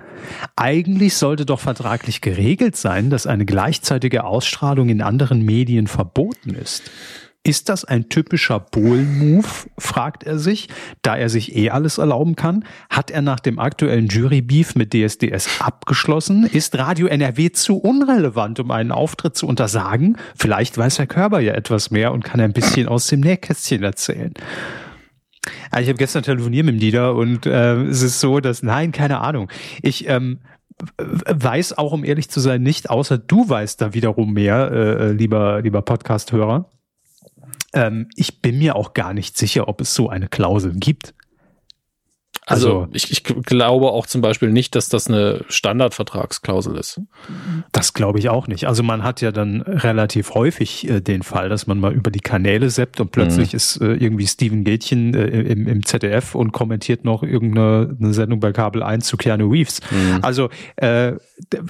[0.56, 6.92] Eigentlich sollte doch vertraglich geregelt sein, dass eine gleichzeitige Ausstrahlung in anderen Medien verboten ist.
[7.44, 9.48] Ist das ein typischer Bohlen-Move,
[9.80, 10.70] fragt er sich,
[11.02, 12.66] da er sich eh alles erlauben kann?
[12.88, 16.46] Hat er nach dem aktuellen Jury-Beef mit DSDS abgeschlossen?
[16.46, 20.18] Ist Radio NRW zu unrelevant, um einen Auftritt zu untersagen?
[20.36, 24.36] Vielleicht weiß Herr Körber ja etwas mehr und kann ein bisschen aus dem Nähkästchen erzählen.
[25.72, 28.92] Also ich habe gestern telefoniert mit dem Dieter und äh, es ist so, dass, nein,
[28.92, 29.50] keine Ahnung.
[29.82, 30.42] Ich ähm,
[31.00, 35.12] weiß auch, um ehrlich zu sein, nicht, außer du weißt da wiederum mehr, äh, äh
[35.14, 36.70] lieber, lieber Podcast-Hörer.
[37.74, 41.14] Ähm, ich bin mir auch gar nicht sicher, ob es so eine Klausel gibt.
[42.48, 47.00] Also, also ich, ich, glaube auch zum Beispiel nicht, dass das eine Standardvertragsklausel ist.
[47.72, 48.68] Das glaube ich auch nicht.
[48.68, 52.20] Also man hat ja dann relativ häufig äh, den Fall, dass man mal über die
[52.20, 53.58] Kanäle seppt und plötzlich mhm.
[53.58, 58.52] ist äh, irgendwie Steven Gätchen äh, im, im ZDF und kommentiert noch irgendeine Sendung bei
[58.52, 59.80] Kabel 1 zu Keanu Reeves.
[59.92, 60.20] Mhm.
[60.24, 61.14] Also äh,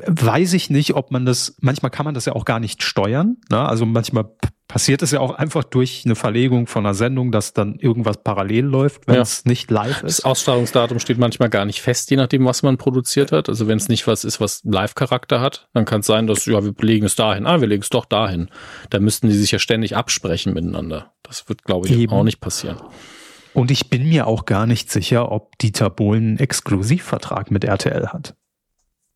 [0.08, 3.38] weiß ich nicht, ob man das, manchmal kann man das ja auch gar nicht steuern.
[3.50, 3.60] Ne?
[3.60, 4.30] Also manchmal
[4.72, 8.64] passiert es ja auch einfach durch eine Verlegung von einer Sendung, dass dann irgendwas parallel
[8.64, 9.22] läuft, wenn ja.
[9.22, 10.20] es nicht live ist.
[10.20, 13.50] Das Ausstrahlungsdatum steht manchmal gar nicht fest, je nachdem, was man produziert hat.
[13.50, 16.64] Also wenn es nicht was ist, was Live-Charakter hat, dann kann es sein, dass, ja,
[16.64, 18.50] wir legen es dahin, ah, wir legen es doch dahin.
[18.90, 21.12] Da müssten die sich ja ständig absprechen miteinander.
[21.24, 22.14] Das wird, glaube ich, Eben.
[22.14, 22.78] auch nicht passieren.
[23.54, 28.08] Und ich bin mir auch gar nicht sicher, ob Dieter Bohlen einen Exklusivvertrag mit RTL
[28.08, 28.36] hat.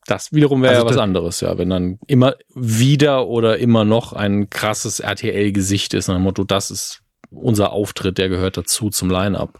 [0.07, 1.57] Das wiederum wäre also ja was anderes, ja.
[1.57, 6.69] Wenn dann immer wieder oder immer noch ein krasses RTL-Gesicht ist, nach dem Motto, das
[6.69, 7.01] ist
[7.31, 9.59] unser Auftritt, der gehört dazu zum Line-Up.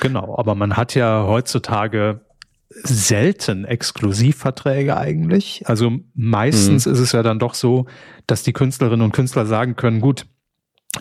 [0.00, 2.20] Genau, aber man hat ja heutzutage
[2.70, 5.62] selten Exklusivverträge eigentlich.
[5.66, 6.92] Also meistens mhm.
[6.92, 7.86] ist es ja dann doch so,
[8.26, 10.26] dass die Künstlerinnen und Künstler sagen können, gut,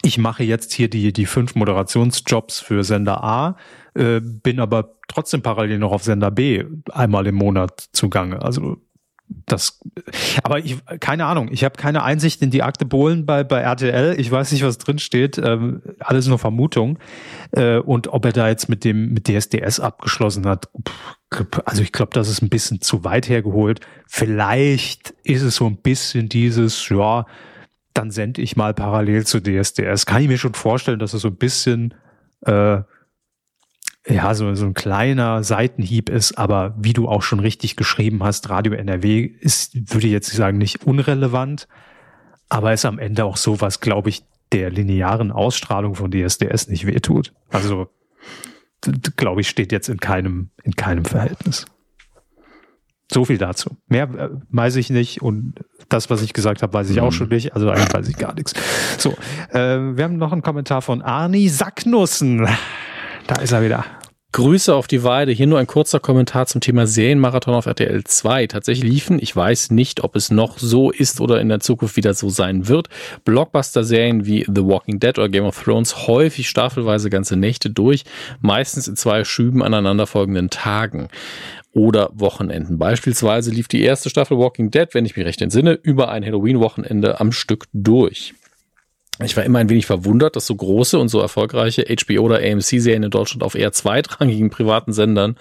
[0.04, 3.58] ich mache jetzt hier die, die fünf Moderationsjobs für Sender A,
[3.96, 8.42] äh, bin aber trotzdem parallel noch auf Sender B einmal im Monat zugange.
[8.42, 8.78] Also
[9.48, 9.80] das,
[10.44, 14.20] aber ich, keine Ahnung, ich habe keine Einsicht in die Akte Bohlen bei, bei RTL.
[14.20, 15.40] Ich weiß nicht, was drin steht.
[15.40, 17.00] Ähm, alles nur Vermutung.
[17.52, 20.70] Äh, und ob er da jetzt mit dem, mit DSDS abgeschlossen hat,
[21.66, 23.80] also ich glaube, das ist ein bisschen zu weit hergeholt.
[24.08, 27.26] Vielleicht ist es so ein bisschen dieses, ja,
[27.94, 30.06] dann sende ich mal parallel zu DSDS.
[30.06, 31.96] Kann ich mir schon vorstellen, dass es so ein bisschen
[32.42, 32.82] äh,
[34.08, 38.50] ja, so, so ein kleiner Seitenhieb ist, aber wie du auch schon richtig geschrieben hast,
[38.50, 41.68] Radio NRW ist, würde ich jetzt sagen, nicht unrelevant,
[42.48, 46.86] aber ist am Ende auch so, was, glaube ich, der linearen Ausstrahlung von DSDS nicht
[46.86, 47.34] wehtut.
[47.50, 47.90] Also,
[49.16, 51.66] glaube ich, steht jetzt in keinem, in keinem Verhältnis.
[53.12, 53.78] So viel dazu.
[53.88, 55.56] Mehr äh, weiß ich nicht und
[55.90, 57.16] das, was ich gesagt habe, weiß ich auch mhm.
[57.16, 57.54] schon nicht.
[57.54, 58.54] Also eigentlich weiß ich gar nichts.
[58.98, 59.12] So,
[59.52, 62.48] äh, wir haben noch einen Kommentar von Arni Sacknussen.
[63.28, 63.86] Da ist er wieder.
[64.36, 65.32] Grüße auf die Weide.
[65.32, 68.48] Hier nur ein kurzer Kommentar zum Thema Serienmarathon auf RTL 2.
[68.48, 72.14] Tatsächlich liefen, ich weiß nicht, ob es noch so ist oder in der Zukunft wieder
[72.14, 72.90] so sein wird,
[73.24, 78.04] Blockbuster-Serien wie The Walking Dead oder Game of Thrones häufig staffelweise ganze Nächte durch,
[78.42, 81.08] meistens in zwei Schüben aneinanderfolgenden Tagen
[81.72, 82.78] oder Wochenenden.
[82.78, 87.22] Beispielsweise lief die erste Staffel Walking Dead, wenn ich mich recht entsinne, über ein Halloween-Wochenende
[87.22, 88.34] am Stück durch.
[89.24, 93.04] Ich war immer ein wenig verwundert, dass so große und so erfolgreiche HBO oder AMC-Serien
[93.04, 95.38] in Deutschland auf eher zweitrangigen privaten Sendern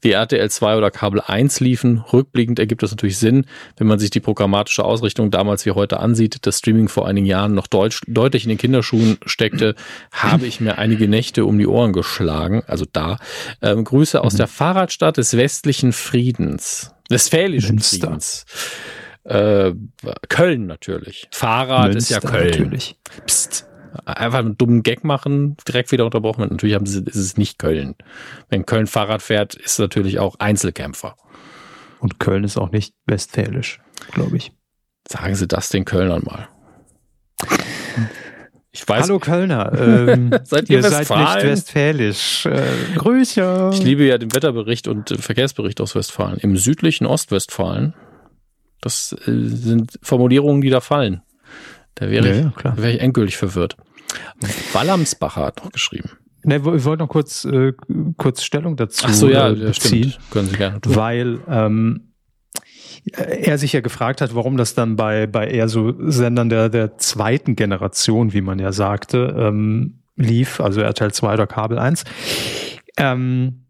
[0.00, 2.02] wie RTL 2 oder Kabel 1 liefen.
[2.10, 3.44] Rückblickend ergibt das natürlich Sinn,
[3.76, 6.38] wenn man sich die programmatische Ausrichtung damals wie heute ansieht.
[6.46, 9.74] Das Streaming vor einigen Jahren noch deutsch, deutlich in den Kinderschuhen steckte,
[10.10, 12.62] habe ich mir einige Nächte um die Ohren geschlagen.
[12.66, 13.18] Also da.
[13.60, 14.38] Ähm, Grüße aus mhm.
[14.38, 16.94] der Fahrradstadt des westlichen Friedens.
[17.10, 18.06] Westfälischen Münster.
[18.06, 18.46] Friedens.
[19.28, 19.74] Äh,
[20.30, 21.28] Köln natürlich.
[21.32, 22.50] Fahrrad Münster ist ja Köln.
[22.50, 22.96] Natürlich.
[23.26, 23.66] Psst.
[24.04, 26.46] Einfach einen dummen Gag machen, direkt wieder unterbrochen.
[26.48, 27.94] Natürlich haben sie, ist es nicht Köln.
[28.48, 31.16] Wenn Köln Fahrrad fährt, ist es natürlich auch Einzelkämpfer.
[32.00, 33.80] Und Köln ist auch nicht westfälisch,
[34.12, 34.52] glaube ich.
[35.06, 36.48] Sagen Sie das den Kölnern mal.
[38.70, 39.72] Ich weiß, Hallo Kölner,
[40.08, 42.46] ähm, seid ihr, ihr seid nicht westfälisch.
[42.46, 42.62] Äh,
[42.94, 43.70] Grüße.
[43.72, 46.38] Ich liebe ja den Wetterbericht und Verkehrsbericht aus Westfalen.
[46.38, 47.94] Im südlichen Ostwestfalen
[48.80, 51.22] das äh, sind Formulierungen, die da fallen.
[51.94, 53.76] Da wäre ja, ich, wäre ich endgültig verwirrt.
[54.72, 56.10] Wallamsbacher hat noch geschrieben.
[56.44, 57.72] Ne, ich wollte noch kurz, äh,
[58.16, 60.30] kurz Stellung dazu Ach so, ja, äh, beziehen, stimmt.
[60.30, 60.94] Können Sie gerne tun.
[60.94, 62.12] Weil ähm,
[63.12, 66.96] er sich ja gefragt hat, warum das dann bei, bei eher so Sendern der, der
[66.98, 72.04] zweiten Generation, wie man ja sagte, ähm, lief, also RTL 2 oder Kabel 1.
[72.96, 73.67] Ähm,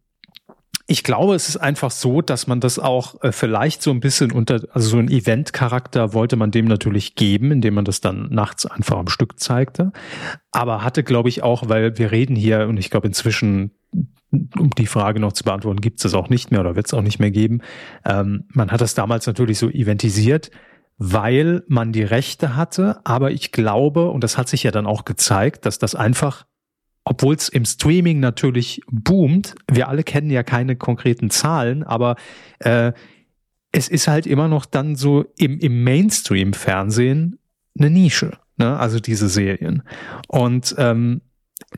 [0.90, 4.32] ich glaube, es ist einfach so, dass man das auch äh, vielleicht so ein bisschen
[4.32, 8.64] unter, also so ein Event-Charakter wollte man dem natürlich geben, indem man das dann nachts
[8.64, 9.92] einfach am Stück zeigte.
[10.50, 13.72] Aber hatte, glaube ich, auch, weil wir reden hier, und ich glaube inzwischen,
[14.30, 16.94] um die Frage noch zu beantworten, gibt es das auch nicht mehr oder wird es
[16.94, 17.60] auch nicht mehr geben.
[18.06, 20.50] Ähm, man hat das damals natürlich so eventisiert,
[20.96, 23.00] weil man die Rechte hatte.
[23.04, 26.46] Aber ich glaube, und das hat sich ja dann auch gezeigt, dass das einfach
[27.08, 32.16] obwohl es im Streaming natürlich boomt, wir alle kennen ja keine konkreten Zahlen, aber
[32.58, 32.92] äh,
[33.72, 37.38] es ist halt immer noch dann so im, im Mainstream-Fernsehen
[37.78, 38.78] eine Nische, ne?
[38.78, 39.82] also diese Serien.
[40.26, 41.22] Und ähm,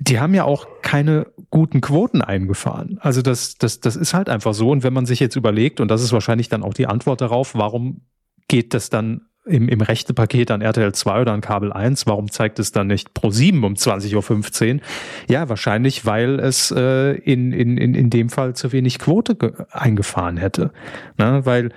[0.00, 2.98] die haben ja auch keine guten Quoten eingefahren.
[3.00, 4.68] Also das, das, das ist halt einfach so.
[4.70, 7.54] Und wenn man sich jetzt überlegt, und das ist wahrscheinlich dann auch die Antwort darauf,
[7.54, 8.00] warum
[8.48, 12.30] geht das dann im, im rechte Paket an RTL 2 oder an Kabel 1, warum
[12.30, 14.80] zeigt es dann nicht Pro 7 um 20.15 Uhr?
[15.28, 20.36] Ja, wahrscheinlich, weil es äh, in, in, in, in dem Fall zu wenig Quote eingefahren
[20.36, 20.72] hätte.
[21.18, 21.44] Ne?
[21.44, 21.70] Weil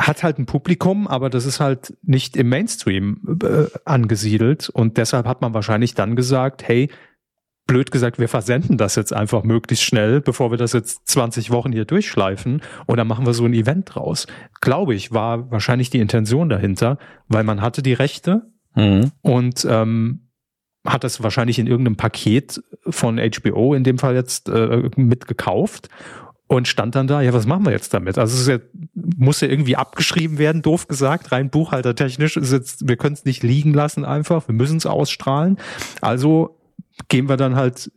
[0.00, 5.26] hat halt ein Publikum, aber das ist halt nicht im Mainstream äh, angesiedelt und deshalb
[5.26, 6.88] hat man wahrscheinlich dann gesagt, hey,
[7.70, 11.70] blöd gesagt, wir versenden das jetzt einfach möglichst schnell, bevor wir das jetzt 20 Wochen
[11.70, 14.26] hier durchschleifen und dann machen wir so ein Event draus.
[14.60, 16.98] Glaube ich, war wahrscheinlich die Intention dahinter,
[17.28, 19.12] weil man hatte die Rechte mhm.
[19.22, 20.30] und ähm,
[20.84, 25.88] hat das wahrscheinlich in irgendeinem Paket von HBO in dem Fall jetzt äh, mitgekauft
[26.48, 28.18] und stand dann da, ja, was machen wir jetzt damit?
[28.18, 28.58] Also es ja,
[29.16, 33.44] muss ja irgendwie abgeschrieben werden, doof gesagt, rein buchhaltertechnisch ist jetzt, wir können es nicht
[33.44, 35.56] liegen lassen einfach, wir müssen es ausstrahlen.
[36.00, 36.56] Also
[37.08, 37.90] gehen wir dann halt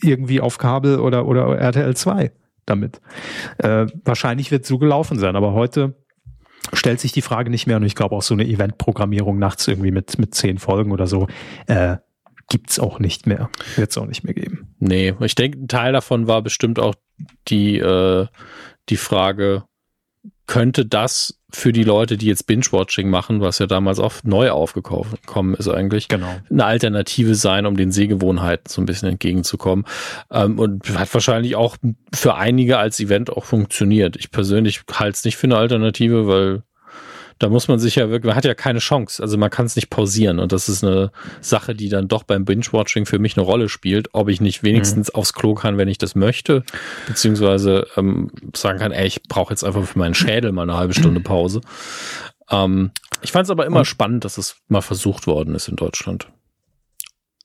[0.00, 2.32] irgendwie auf Kabel oder, oder RTL 2
[2.66, 3.00] damit.
[3.58, 5.94] Äh, wahrscheinlich wird es so gelaufen sein, aber heute
[6.72, 9.92] stellt sich die Frage nicht mehr und ich glaube auch so eine Eventprogrammierung nachts irgendwie
[9.92, 11.28] mit, mit zehn Folgen oder so,
[11.66, 11.96] äh,
[12.48, 13.50] gibt's auch nicht mehr.
[13.76, 14.74] Wird es auch nicht mehr geben.
[14.78, 16.94] Nee, ich denke, ein Teil davon war bestimmt auch
[17.48, 18.26] die, äh,
[18.88, 19.64] die Frage,
[20.46, 25.54] könnte das für die Leute, die jetzt Binge-Watching machen, was ja damals auch neu aufgekommen
[25.54, 26.28] ist eigentlich, genau.
[26.50, 29.84] eine Alternative sein, um den Sehgewohnheiten so ein bisschen entgegenzukommen.
[30.30, 31.76] Ähm, und hat wahrscheinlich auch
[32.12, 34.16] für einige als Event auch funktioniert.
[34.16, 36.62] Ich persönlich halte es nicht für eine Alternative, weil
[37.38, 39.22] da muss man sich ja wirklich, man hat ja keine Chance.
[39.22, 40.38] Also man kann es nicht pausieren.
[40.38, 41.10] Und das ist eine
[41.40, 45.08] Sache, die dann doch beim Binge-Watching für mich eine Rolle spielt, ob ich nicht wenigstens
[45.08, 45.16] mhm.
[45.16, 46.64] aufs Klo kann, wenn ich das möchte,
[47.06, 50.94] beziehungsweise ähm, sagen kann, ey, ich brauche jetzt einfach für meinen Schädel mal eine halbe
[50.94, 51.60] Stunde Pause.
[52.50, 52.90] Ähm,
[53.22, 56.28] ich fand es aber immer Und spannend, dass es mal versucht worden ist in Deutschland.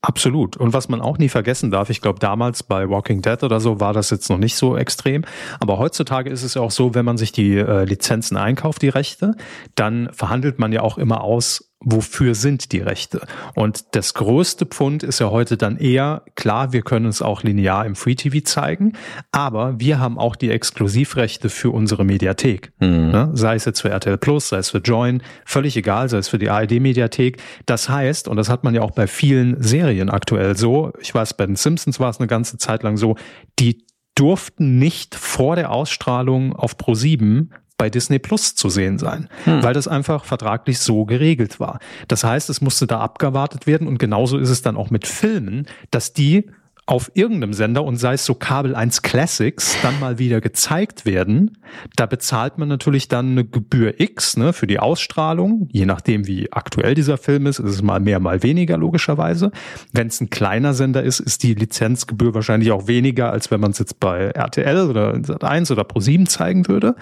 [0.03, 0.57] Absolut.
[0.57, 3.79] Und was man auch nie vergessen darf, ich glaube damals bei Walking Dead oder so
[3.79, 5.25] war das jetzt noch nicht so extrem,
[5.59, 8.89] aber heutzutage ist es ja auch so, wenn man sich die äh, Lizenzen einkauft, die
[8.89, 9.35] Rechte,
[9.75, 13.21] dann verhandelt man ja auch immer aus, wofür sind die Rechte?
[13.55, 17.85] Und das größte Pfund ist ja heute dann eher, klar, wir können es auch linear
[17.85, 18.93] im Free TV zeigen,
[19.31, 22.71] aber wir haben auch die Exklusivrechte für unsere Mediathek.
[22.79, 23.11] Mhm.
[23.11, 23.31] Ne?
[23.33, 26.39] Sei es jetzt für RTL Plus, sei es für Join, völlig egal, sei es für
[26.39, 27.41] die ARD-Mediathek.
[27.65, 31.35] Das heißt, und das hat man ja auch bei vielen Serien aktuell so, ich weiß,
[31.35, 33.15] bei den Simpsons war es eine ganze Zeit lang so,
[33.59, 33.85] die
[34.15, 37.51] durften nicht vor der Ausstrahlung auf Pro 7
[37.81, 39.63] bei Disney Plus zu sehen sein, hm.
[39.63, 41.79] weil das einfach vertraglich so geregelt war.
[42.07, 45.65] Das heißt, es musste da abgewartet werden und genauso ist es dann auch mit Filmen,
[45.89, 46.45] dass die
[46.85, 51.57] auf irgendeinem Sender und sei es so Kabel 1 Classics dann mal wieder gezeigt werden,
[51.95, 55.69] da bezahlt man natürlich dann eine Gebühr X ne, für die Ausstrahlung.
[55.71, 59.51] Je nachdem, wie aktuell dieser Film ist, ist es mal mehr, mal weniger logischerweise.
[59.91, 63.71] Wenn es ein kleiner Sender ist, ist die Lizenzgebühr wahrscheinlich auch weniger, als wenn man
[63.71, 66.95] es jetzt bei RTL oder Sat1 oder Pro7 zeigen würde.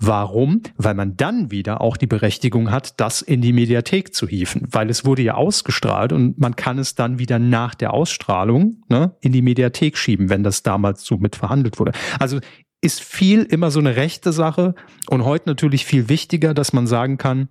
[0.00, 0.62] Warum?
[0.76, 4.90] Weil man dann wieder auch die Berechtigung hat, das in die Mediathek zu hieven, weil
[4.90, 9.32] es wurde ja ausgestrahlt und man kann es dann wieder nach der Ausstrahlung ne, in
[9.32, 11.92] die Mediathek schieben, wenn das damals so mit verhandelt wurde.
[12.18, 12.40] Also
[12.80, 14.74] ist viel immer so eine rechte Sache
[15.08, 17.48] und heute natürlich viel wichtiger, dass man sagen kann,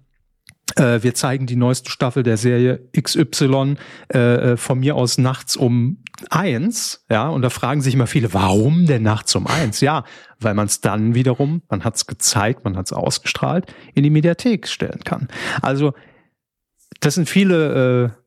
[0.75, 3.75] äh, wir zeigen die neueste Staffel der Serie XY
[4.13, 8.33] äh, äh, von mir aus nachts um eins, ja, und da fragen sich immer viele,
[8.33, 9.81] warum denn nachts um eins?
[9.81, 10.03] Ja,
[10.39, 14.09] weil man es dann wiederum, man hat es gezeigt, man hat es ausgestrahlt, in die
[14.09, 15.27] Mediathek stellen kann.
[15.61, 15.93] Also
[16.99, 18.23] das sind viele, äh,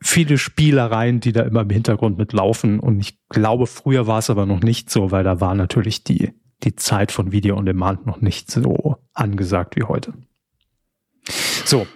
[0.00, 2.80] viele Spielereien, die da immer im Hintergrund mitlaufen.
[2.80, 6.32] Und ich glaube, früher war es aber noch nicht so, weil da war natürlich die,
[6.64, 10.14] die Zeit von Video on Demand noch nicht so angesagt wie heute.
[11.64, 11.86] So,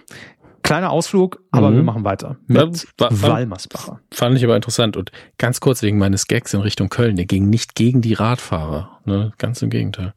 [0.61, 1.75] kleiner Ausflug, aber mhm.
[1.75, 3.99] wir machen weiter mit ja, Walmersbacher.
[4.11, 7.47] Fand ich aber interessant und ganz kurz wegen meines Gags in Richtung Köln, der ging
[7.47, 9.33] nicht gegen die Radfahrer, ne?
[9.37, 10.15] ganz im Gegenteil.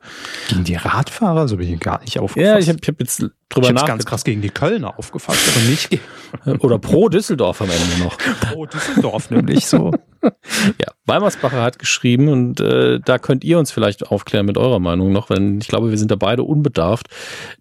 [0.49, 1.47] Gegen die Radfahrer?
[1.47, 2.53] So bin ich gar nicht aufgefasst.
[2.53, 5.69] Ja, ich habe ich hab jetzt drüber ich ganz krass gegen die Kölner aufgefasst, aber
[5.69, 6.01] nicht
[6.65, 8.17] oder pro Düsseldorf am Ende noch.
[8.41, 9.93] pro Düsseldorf nämlich so.
[10.23, 15.13] ja, Weimersbacher hat geschrieben und äh, da könnt ihr uns vielleicht aufklären mit eurer Meinung
[15.13, 17.09] noch, weil ich glaube, wir sind da beide unbedarft.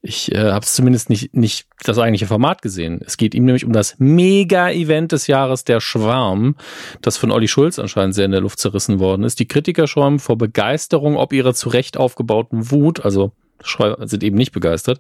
[0.01, 3.01] Ich äh, habe es zumindest nicht, nicht das eigentliche Format gesehen.
[3.05, 6.55] Es geht ihm nämlich um das Mega-Event des Jahres, der Schwarm,
[7.01, 9.39] das von Olli Schulz anscheinend sehr in der Luft zerrissen worden ist.
[9.39, 13.31] Die Kritiker schäumen vor Begeisterung ob ihrer zurecht aufgebauten Wut, also
[13.63, 14.99] sind eben nicht begeistert.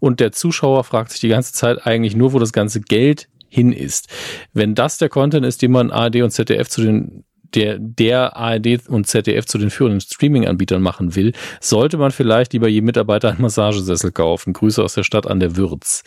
[0.00, 3.72] Und der Zuschauer fragt sich die ganze Zeit eigentlich nur, wo das ganze Geld hin
[3.72, 4.08] ist.
[4.52, 7.24] Wenn das der Content ist, den man ARD und ZDF zu den
[7.54, 12.68] der, der ARD und ZDF zu den führenden Streaming-Anbietern machen will, sollte man vielleicht lieber
[12.68, 14.52] je Mitarbeiter einen Massagesessel kaufen.
[14.52, 16.02] Grüße aus der Stadt an der Würz.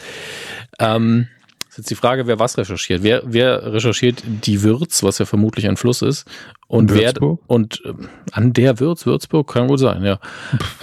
[0.80, 1.28] Ähm,
[1.70, 3.04] ist jetzt die Frage, wer was recherchiert.
[3.04, 6.28] Wer, wer recherchiert die Würz, was ja vermutlich ein Fluss ist,
[6.68, 7.40] und Würzburg?
[7.42, 7.94] wer und äh,
[8.32, 10.20] an der Würz, Würzburg kann wohl sein, ja.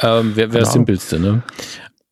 [0.01, 1.43] ähm, wer wer ist simpelste, ne?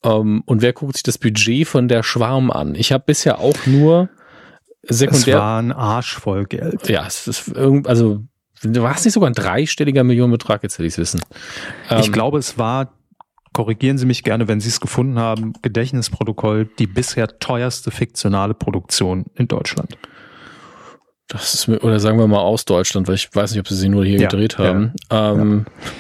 [0.03, 2.75] Ähm, und wer guckt sich das Budget von der Schwarm an?
[2.75, 4.11] Ich habe bisher auch nur
[4.83, 5.37] sekundär.
[5.37, 6.89] Es war ein Arsch voll Geld.
[6.89, 8.23] Ja, es ist irgend, also
[8.63, 11.21] war es nicht sogar ein dreistelliger Millionenbetrag, jetzt hätte ich es wissen.
[11.99, 12.93] ich ähm, glaube, es war
[13.55, 19.25] korrigieren Sie mich gerne, wenn Sie es gefunden haben, Gedächtnisprotokoll, die bisher teuerste fiktionale Produktion
[19.37, 19.97] in Deutschland.
[21.29, 23.89] Das ist, oder sagen wir mal aus Deutschland, weil ich weiß nicht, ob sie sie
[23.89, 24.93] nur hier ja, gedreht haben.
[25.11, 25.91] Ja, ähm, ja.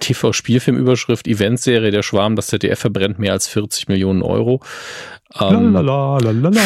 [0.00, 4.60] TV-Spielfilmüberschrift, Eventserie Der Schwarm, das ZDF verbrennt mehr als 40 Millionen Euro.
[5.40, 6.60] Ähm, Lalalala.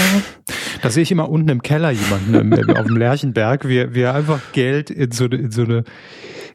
[0.83, 4.41] Da sehe ich immer unten im Keller jemanden auf dem Lerchenberg, wie, wie er einfach
[4.53, 5.85] Geld in so, in so eine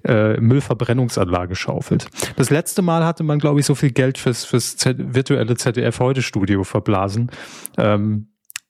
[0.04, 2.08] äh, Müllverbrennungsanlage schaufelt.
[2.36, 6.64] Das letzte Mal hatte man, glaube ich, so viel Geld fürs, fürs Z virtuelle ZDF-Heute-Studio
[6.64, 7.32] verblasen.
[7.78, 8.28] Ähm,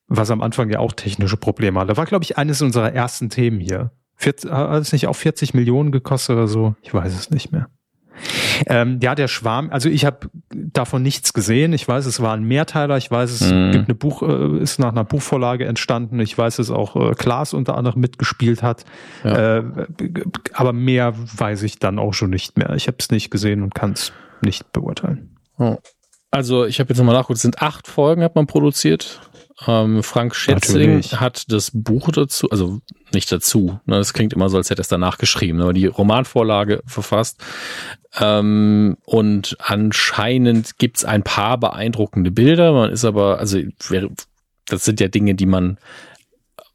[0.07, 1.97] was am Anfang ja auch technische Probleme hatte.
[1.97, 3.91] War, glaube ich, eines unserer ersten Themen hier.
[4.17, 6.75] 40, hat es nicht auch 40 Millionen gekostet oder so?
[6.81, 7.69] Ich weiß es nicht mehr.
[8.67, 11.73] Ähm, ja, der Schwarm, also ich habe davon nichts gesehen.
[11.73, 12.97] Ich weiß, es war ein Mehrteiler.
[12.97, 13.71] Ich weiß, es mhm.
[13.71, 16.19] gibt eine Buch, äh, ist nach einer Buchvorlage entstanden.
[16.19, 18.85] Ich weiß, dass auch äh, Klaas unter anderem mitgespielt hat.
[19.23, 19.57] Ja.
[19.57, 19.63] Äh,
[20.53, 22.71] aber mehr weiß ich dann auch schon nicht mehr.
[22.75, 25.37] Ich habe es nicht gesehen und kann es nicht beurteilen.
[26.31, 29.21] Also ich habe jetzt nochmal nachgeguckt, es sind acht Folgen hat man produziert.
[29.67, 31.19] Ähm, Frank Schätzling Natürlich.
[31.19, 32.79] hat das Buch dazu, also
[33.13, 35.85] nicht dazu, ne, das klingt immer so, als hätte er es danach geschrieben, aber die
[35.85, 37.41] Romanvorlage verfasst.
[38.19, 42.73] Ähm, und anscheinend gibt's ein paar beeindruckende Bilder.
[42.73, 43.59] Man ist aber, also
[44.67, 45.77] das sind ja Dinge, die man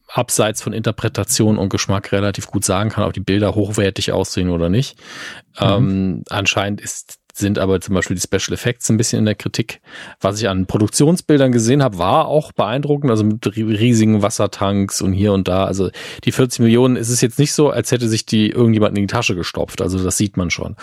[0.08, 4.68] abseits von Interpretation und Geschmack relativ gut sagen kann, ob die Bilder hochwertig aussehen oder
[4.68, 4.98] nicht.
[5.60, 5.66] Mhm.
[5.66, 9.80] Ähm, anscheinend ist sind aber zum Beispiel die Special Effects ein bisschen in der Kritik.
[10.20, 15.32] Was ich an Produktionsbildern gesehen habe, war auch beeindruckend, also mit riesigen Wassertanks und hier
[15.32, 15.64] und da.
[15.64, 15.90] Also
[16.24, 19.12] die 40 Millionen ist es jetzt nicht so, als hätte sich die irgendjemand in die
[19.12, 19.80] Tasche gestopft.
[19.80, 20.76] Also das sieht man schon.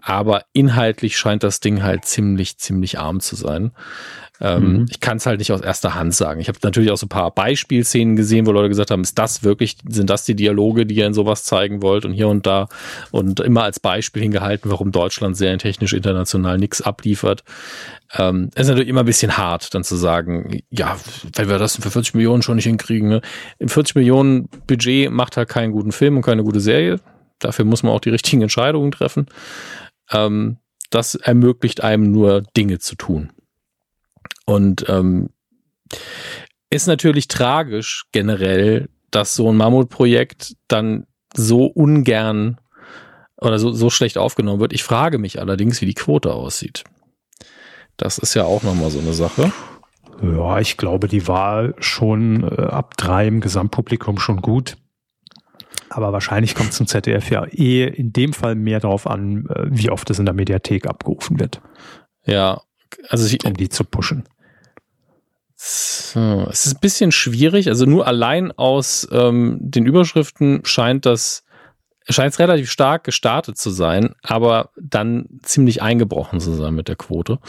[0.00, 3.72] Aber inhaltlich scheint das Ding halt ziemlich, ziemlich arm zu sein.
[4.40, 4.86] Ähm, mhm.
[4.90, 6.40] Ich kann es halt nicht aus erster Hand sagen.
[6.40, 9.42] Ich habe natürlich auch so ein paar Beispielszenen gesehen, wo Leute gesagt haben, ist das
[9.42, 12.68] wirklich, sind das die Dialoge, die ihr in sowas zeigen wollt und hier und da
[13.10, 17.44] und immer als Beispiel hingehalten, warum Deutschland sehr technisch international nichts abliefert.
[18.14, 20.96] Ähm, ist natürlich immer ein bisschen hart, dann zu sagen, ja,
[21.34, 23.08] wenn wir das für 40 Millionen schon nicht hinkriegen.
[23.08, 23.20] Ne?
[23.66, 27.00] 40 Millionen Budget macht halt keinen guten Film und keine gute Serie.
[27.38, 29.26] Dafür muss man auch die richtigen Entscheidungen treffen.
[30.10, 30.58] Ähm,
[30.90, 33.32] das ermöglicht einem nur Dinge zu tun.
[34.46, 35.30] Und ähm,
[36.70, 42.58] ist natürlich tragisch generell, dass so ein Mammutprojekt dann so ungern
[43.36, 44.72] oder so, so schlecht aufgenommen wird.
[44.72, 46.84] Ich frage mich allerdings, wie die Quote aussieht.
[47.96, 49.52] Das ist ja auch nochmal so eine Sache.
[50.22, 54.76] Ja, ich glaube, die war schon äh, ab drei im Gesamtpublikum schon gut.
[55.88, 59.90] Aber wahrscheinlich kommt zum ZDF ja eh in dem Fall mehr darauf an, äh, wie
[59.90, 61.60] oft es in der Mediathek abgerufen wird.
[62.24, 62.62] Ja,
[63.08, 64.24] also ich, um die zu pushen.
[65.68, 67.68] So, es ist ein bisschen schwierig.
[67.68, 71.42] Also nur allein aus ähm, den Überschriften scheint das
[72.08, 76.94] scheint es relativ stark gestartet zu sein, aber dann ziemlich eingebrochen zu sein mit der
[76.94, 77.40] Quote.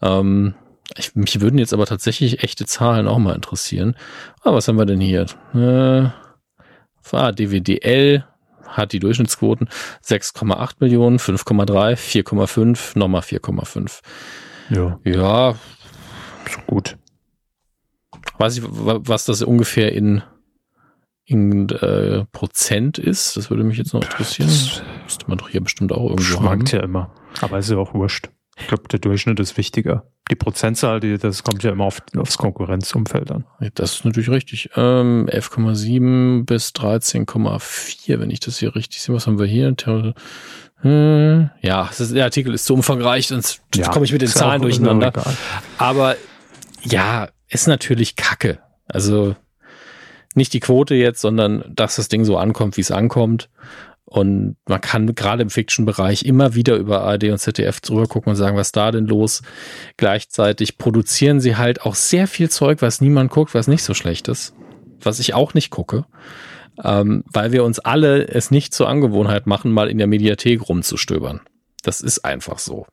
[0.00, 0.54] Ähm,
[0.96, 3.96] ich, mich würden jetzt aber tatsächlich echte Zahlen auch mal interessieren.
[4.42, 5.26] Ah, was haben wir denn hier?
[5.54, 6.08] Äh,
[7.14, 8.24] ah, DWDL
[8.66, 9.68] hat die Durchschnittsquoten
[10.02, 14.00] 6,8 Millionen, 5,3, 4,5, nochmal 4,5.
[14.70, 14.98] Ja.
[15.04, 15.54] Ja.
[16.66, 16.96] Gut.
[18.42, 20.20] Weiß ich, was das ungefähr in,
[21.24, 23.36] in äh, Prozent ist?
[23.36, 24.48] Das würde mich jetzt noch interessieren.
[24.48, 26.80] Das müsste man doch hier bestimmt auch irgendwo schwankt haben.
[26.80, 27.14] ja immer.
[27.40, 28.30] Aber ist ja auch wurscht.
[28.58, 30.10] Ich glaube, der Durchschnitt ist wichtiger.
[30.28, 33.44] Die Prozentzahl, die, das kommt ja immer auf, aufs Konkurrenzumfeld an.
[33.74, 34.70] Das ist natürlich richtig.
[34.74, 39.14] Ähm, 11,7 bis 13,4, wenn ich das hier richtig sehe.
[39.14, 39.72] Was haben wir hier?
[40.80, 44.62] Hm, ja, ist, der Artikel ist zu umfangreich, sonst ja, komme ich mit den Zahlen
[44.62, 45.12] durcheinander.
[45.78, 46.16] Aber
[46.82, 48.58] ja, ist natürlich Kacke.
[48.86, 49.36] Also
[50.34, 53.50] nicht die Quote jetzt, sondern dass das Ding so ankommt, wie es ankommt.
[54.04, 58.36] Und man kann gerade im Fiction-Bereich immer wieder über ARD und ZDF drüber gucken und
[58.36, 59.42] sagen, was da denn los?
[59.96, 64.28] Gleichzeitig produzieren sie halt auch sehr viel Zeug, was niemand guckt, was nicht so schlecht
[64.28, 64.54] ist.
[65.00, 66.04] Was ich auch nicht gucke.
[66.82, 71.40] Ähm, weil wir uns alle es nicht zur Angewohnheit machen, mal in der Mediathek rumzustöbern.
[71.82, 72.86] Das ist einfach so.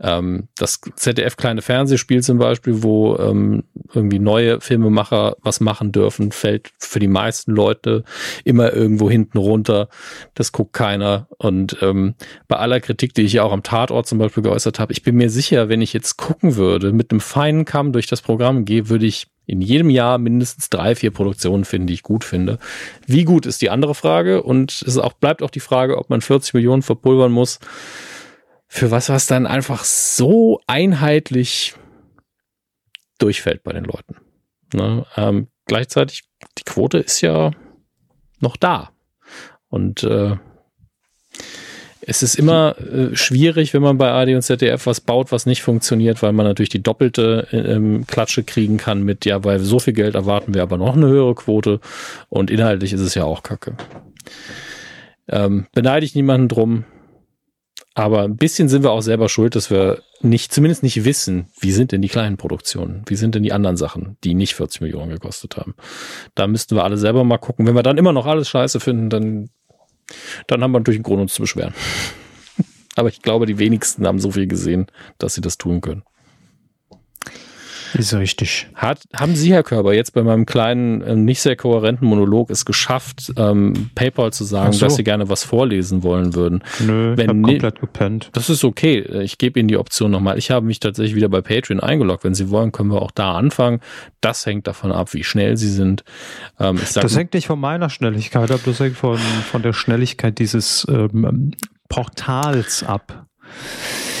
[0.00, 6.32] Ähm, das ZDF kleine Fernsehspiel zum Beispiel, wo ähm, irgendwie neue Filmemacher was machen dürfen,
[6.32, 8.02] fällt für die meisten Leute
[8.44, 9.88] immer irgendwo hinten runter.
[10.34, 11.28] Das guckt keiner.
[11.38, 12.14] Und ähm,
[12.48, 15.14] bei aller Kritik, die ich ja auch am Tatort zum Beispiel geäußert habe, ich bin
[15.14, 18.88] mir sicher, wenn ich jetzt gucken würde, mit einem feinen Kamm durch das Programm gehe,
[18.88, 22.58] würde ich in jedem Jahr mindestens drei, vier Produktionen finden, die ich gut finde.
[23.06, 26.20] Wie gut ist die andere Frage und es auch, bleibt auch die Frage, ob man
[26.20, 27.60] 40 Millionen verpulvern muss
[28.74, 31.74] für was, was dann einfach so einheitlich
[33.18, 34.16] durchfällt bei den Leuten.
[34.72, 35.06] Ne?
[35.16, 36.24] Ähm, gleichzeitig,
[36.58, 37.52] die Quote ist ja
[38.40, 38.90] noch da.
[39.68, 40.34] Und äh,
[42.00, 45.62] es ist immer äh, schwierig, wenn man bei AD und ZDF was baut, was nicht
[45.62, 49.92] funktioniert, weil man natürlich die doppelte äh, Klatsche kriegen kann mit, ja, weil so viel
[49.92, 51.78] Geld erwarten wir aber noch eine höhere Quote
[52.28, 53.76] und inhaltlich ist es ja auch kacke.
[55.28, 56.84] Ähm, beneide ich niemanden drum,
[57.94, 61.72] aber ein bisschen sind wir auch selber schuld, dass wir nicht, zumindest nicht wissen, wie
[61.72, 63.02] sind denn die kleinen Produktionen?
[63.06, 65.74] Wie sind denn die anderen Sachen, die nicht 40 Millionen gekostet haben?
[66.34, 67.66] Da müssten wir alle selber mal gucken.
[67.66, 69.50] Wenn wir dann immer noch alles scheiße finden, dann
[70.46, 71.74] dann haben wir natürlich einen Grund, uns zu beschweren.
[72.96, 74.86] Aber ich glaube, die wenigsten haben so viel gesehen,
[75.18, 76.02] dass sie das tun können.
[77.94, 78.66] Ist richtig.
[78.74, 82.64] Hat, haben Sie, Herr Körber, jetzt bei meinem kleinen, äh, nicht sehr kohärenten Monolog es
[82.64, 84.86] geschafft, ähm, PayPal zu sagen, so.
[84.86, 86.62] dass Sie gerne was vorlesen wollen würden?
[86.80, 88.30] Nö, Wenn, ich habe komplett gepennt.
[88.32, 88.98] Das ist okay.
[89.22, 90.38] Ich gebe Ihnen die Option nochmal.
[90.38, 92.24] Ich habe mich tatsächlich wieder bei Patreon eingeloggt.
[92.24, 93.80] Wenn Sie wollen, können wir auch da anfangen.
[94.20, 96.04] Das hängt davon ab, wie schnell Sie sind.
[96.58, 100.38] Ähm, sag, das hängt nicht von meiner Schnelligkeit ab, das hängt von, von der Schnelligkeit
[100.38, 101.52] dieses ähm,
[101.88, 103.26] Portals ab.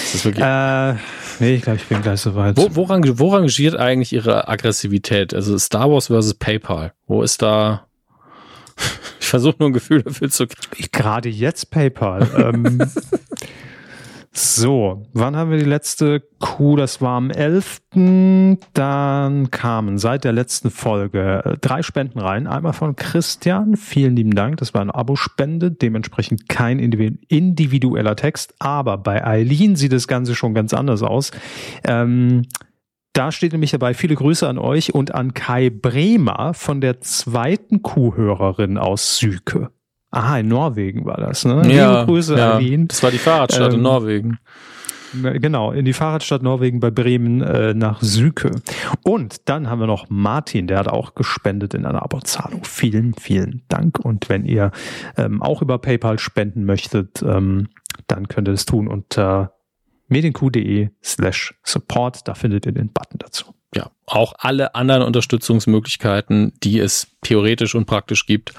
[0.04, 0.44] Das ist wirklich.
[0.44, 0.94] Äh,
[1.40, 2.56] Nee, ich glaube, ich bin gleich soweit.
[2.56, 5.34] Wo, woran, wo rangiert eigentlich Ihre Aggressivität?
[5.34, 6.92] Also Star Wars versus PayPal.
[7.06, 7.86] Wo ist da.
[9.20, 10.88] Ich versuche nur ein Gefühl dafür zu kriegen.
[10.92, 12.28] Gerade jetzt PayPal.
[12.36, 12.78] ähm,
[14.36, 16.74] So, wann haben wir die letzte Kuh?
[16.74, 17.82] Das war am 11.
[18.72, 22.48] Dann kamen seit der letzten Folge äh, drei Spenden rein.
[22.48, 24.56] Einmal von Christian, vielen lieben Dank.
[24.56, 28.54] Das war eine Abospende, dementsprechend kein individueller Text.
[28.58, 31.30] Aber bei Eileen sieht das Ganze schon ganz anders aus.
[31.84, 32.42] Ähm,
[33.12, 37.82] da steht nämlich dabei, viele Grüße an euch und an Kai Bremer von der zweiten
[37.82, 39.70] Kuhhörerin aus Süke.
[40.14, 41.62] Ah, in Norwegen war das, ne?
[41.74, 42.56] Ja, Liebe Grüße ja.
[42.56, 44.38] an Das war die Fahrradstadt ähm, in Norwegen.
[45.12, 48.52] Genau, in die Fahrradstadt Norwegen bei Bremen äh, nach Süke.
[49.02, 52.62] Und dann haben wir noch Martin, der hat auch gespendet in einer Abozahlung.
[52.64, 53.98] Vielen, vielen Dank.
[53.98, 54.70] Und wenn ihr
[55.16, 57.68] ähm, auch über PayPal spenden möchtet, ähm,
[58.06, 59.54] dann könnt ihr das tun unter
[60.08, 62.28] medienq.de slash support.
[62.28, 67.86] Da findet ihr den Button dazu ja, auch alle anderen Unterstützungsmöglichkeiten, die es theoretisch und
[67.86, 68.52] praktisch gibt,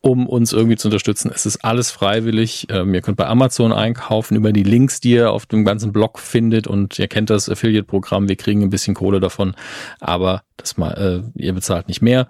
[0.00, 1.30] um uns irgendwie zu unterstützen.
[1.34, 2.66] Es ist alles freiwillig.
[2.70, 6.18] Ähm, ihr könnt bei Amazon einkaufen über die Links, die ihr auf dem ganzen Blog
[6.18, 8.28] findet und ihr kennt das Affiliate-Programm.
[8.28, 9.54] Wir kriegen ein bisschen Kohle davon,
[10.00, 10.92] aber das mal,
[11.36, 12.28] äh, ihr bezahlt nicht mehr.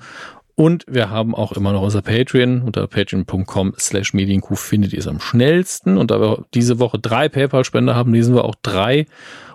[0.55, 2.61] Und wir haben auch immer noch unser Patreon.
[2.61, 5.97] Unter patreon.com slash medienkuh findet ihr es am schnellsten.
[5.97, 9.07] Und da wir diese Woche drei PayPal-Spender haben, lesen wir auch drei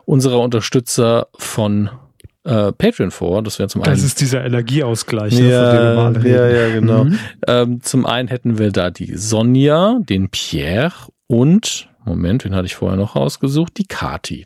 [0.06, 1.91] unserer Unterstützer von
[2.45, 3.43] äh, Patreon vor.
[3.43, 3.93] Das wäre zum einen.
[3.93, 6.35] Das ist dieser Energieausgleich, ja, ne, von dem wir mal reden.
[6.35, 7.03] Ja, ja, genau.
[7.05, 7.19] Mhm.
[7.47, 10.93] Ähm, zum einen hätten wir da die Sonja, den Pierre
[11.27, 13.77] und, Moment, wen hatte ich vorher noch rausgesucht?
[13.77, 14.45] Die Kati.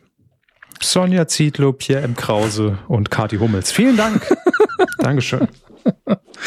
[0.82, 2.16] Sonja Zietlow, Pierre M.
[2.16, 3.70] Krause und Kati Hummels.
[3.70, 4.26] Vielen Dank.
[4.98, 5.46] Dankeschön.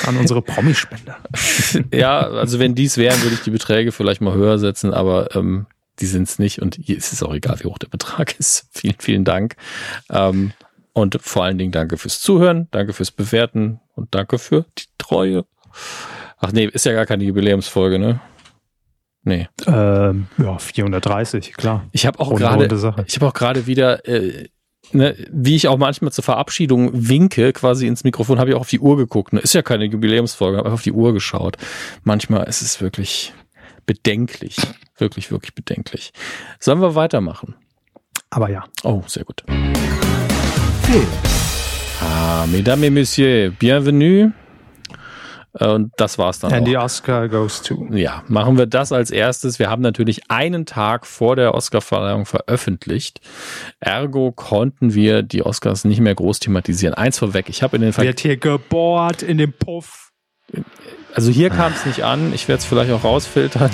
[0.06, 1.18] An unsere Promispender.
[1.94, 5.68] ja, also wenn dies wären, würde ich die Beträge vielleicht mal höher setzen, aber ähm,
[6.00, 8.68] die sind es nicht und hier ist es auch egal, wie hoch der Betrag ist.
[8.72, 9.56] Vielen, vielen Dank.
[10.10, 10.52] Ähm,
[10.94, 15.46] und vor allen Dingen danke fürs Zuhören, danke fürs Bewerten und danke für die Treue.
[16.38, 18.20] Ach nee, ist ja gar keine Jubiläumsfolge, ne?
[19.24, 19.48] Nee.
[19.66, 21.88] Ähm, ja, 430, klar.
[21.92, 22.66] Ich habe auch gerade,
[23.08, 24.50] ich habe auch gerade wieder, äh,
[24.92, 28.70] ne, wie ich auch manchmal zur Verabschiedung winke, quasi ins Mikrofon, habe ich auch auf
[28.70, 29.32] die Uhr geguckt.
[29.32, 29.40] Ne?
[29.40, 31.58] Ist ja keine Jubiläumsfolge, habe auf die Uhr geschaut.
[32.04, 33.34] Manchmal ist es wirklich
[33.86, 34.58] bedenklich,
[34.98, 36.12] wirklich, wirklich bedenklich.
[36.60, 37.56] Sollen wir weitermachen?
[38.30, 38.66] Aber ja.
[38.84, 39.44] Oh, sehr gut.
[40.94, 41.08] Film.
[42.02, 44.32] Ah, mesdames et messieurs, bienvenue.
[45.60, 46.54] Äh, und das war's dann.
[46.54, 46.68] And auch.
[46.68, 47.88] the Oscar goes to.
[47.92, 49.58] Ja, machen wir das als erstes.
[49.58, 53.22] Wir haben natürlich einen Tag vor der Oscarverleihung veröffentlicht.
[53.80, 56.94] Ergo konnten wir die Oscars nicht mehr groß thematisieren.
[56.94, 60.12] Eins vorweg, ich habe in den Ver Wird hier gebohrt in dem Puff.
[61.16, 62.34] Also hier kam es nicht an.
[62.36, 63.72] Ich werde es vielleicht auch rausfiltern.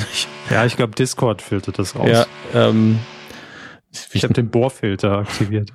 [0.49, 2.07] ja, ich glaube, Discord filtert das raus.
[2.09, 2.99] Ja, ähm,
[3.91, 5.73] ich, ich habe den Bohrfilter aktiviert.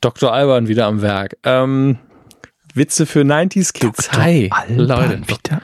[0.00, 0.32] Dr.
[0.32, 1.36] Alban wieder am Werk.
[1.44, 1.98] Ähm,
[2.74, 4.08] Witze für 90s Kids.
[4.08, 4.22] Dr.
[4.22, 5.20] Hi, Alban Leute.
[5.26, 5.62] Wieder.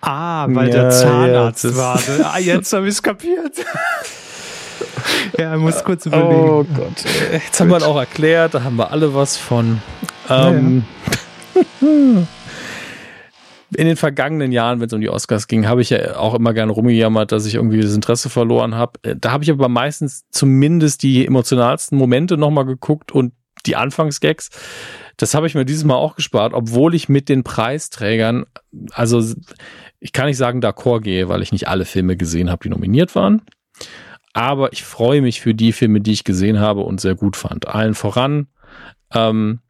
[0.00, 2.00] Ah, weil ja, der Zahnarzt ja, war.
[2.24, 3.56] Ah, jetzt habe ich es kapiert.
[5.38, 6.48] ja, ich muss kurz überlegen.
[6.48, 7.04] Oh Gott.
[7.32, 9.80] Jetzt haben wir auch erklärt, da haben wir alle was von.
[10.28, 10.84] Ähm,
[11.80, 12.26] ja,
[13.76, 16.54] in den vergangenen Jahren, wenn es um die Oscars ging, habe ich ja auch immer
[16.54, 18.92] gerne rumgejammert, dass ich irgendwie das Interesse verloren habe.
[19.02, 23.32] Äh, da habe ich aber meistens zumindest die emotionalsten Momente nochmal geguckt und
[23.68, 24.50] die Anfangsgags.
[25.16, 28.46] Das habe ich mir dieses Mal auch gespart, obwohl ich mit den Preisträgern,
[28.92, 29.22] also
[30.00, 33.14] ich kann nicht sagen d'accord gehe, weil ich nicht alle Filme gesehen habe, die nominiert
[33.14, 33.42] waren.
[34.32, 37.66] aber ich freue mich für die Filme, die ich gesehen habe und sehr gut fand.
[37.66, 38.46] Allen voran,
[39.12, 39.60] ähm,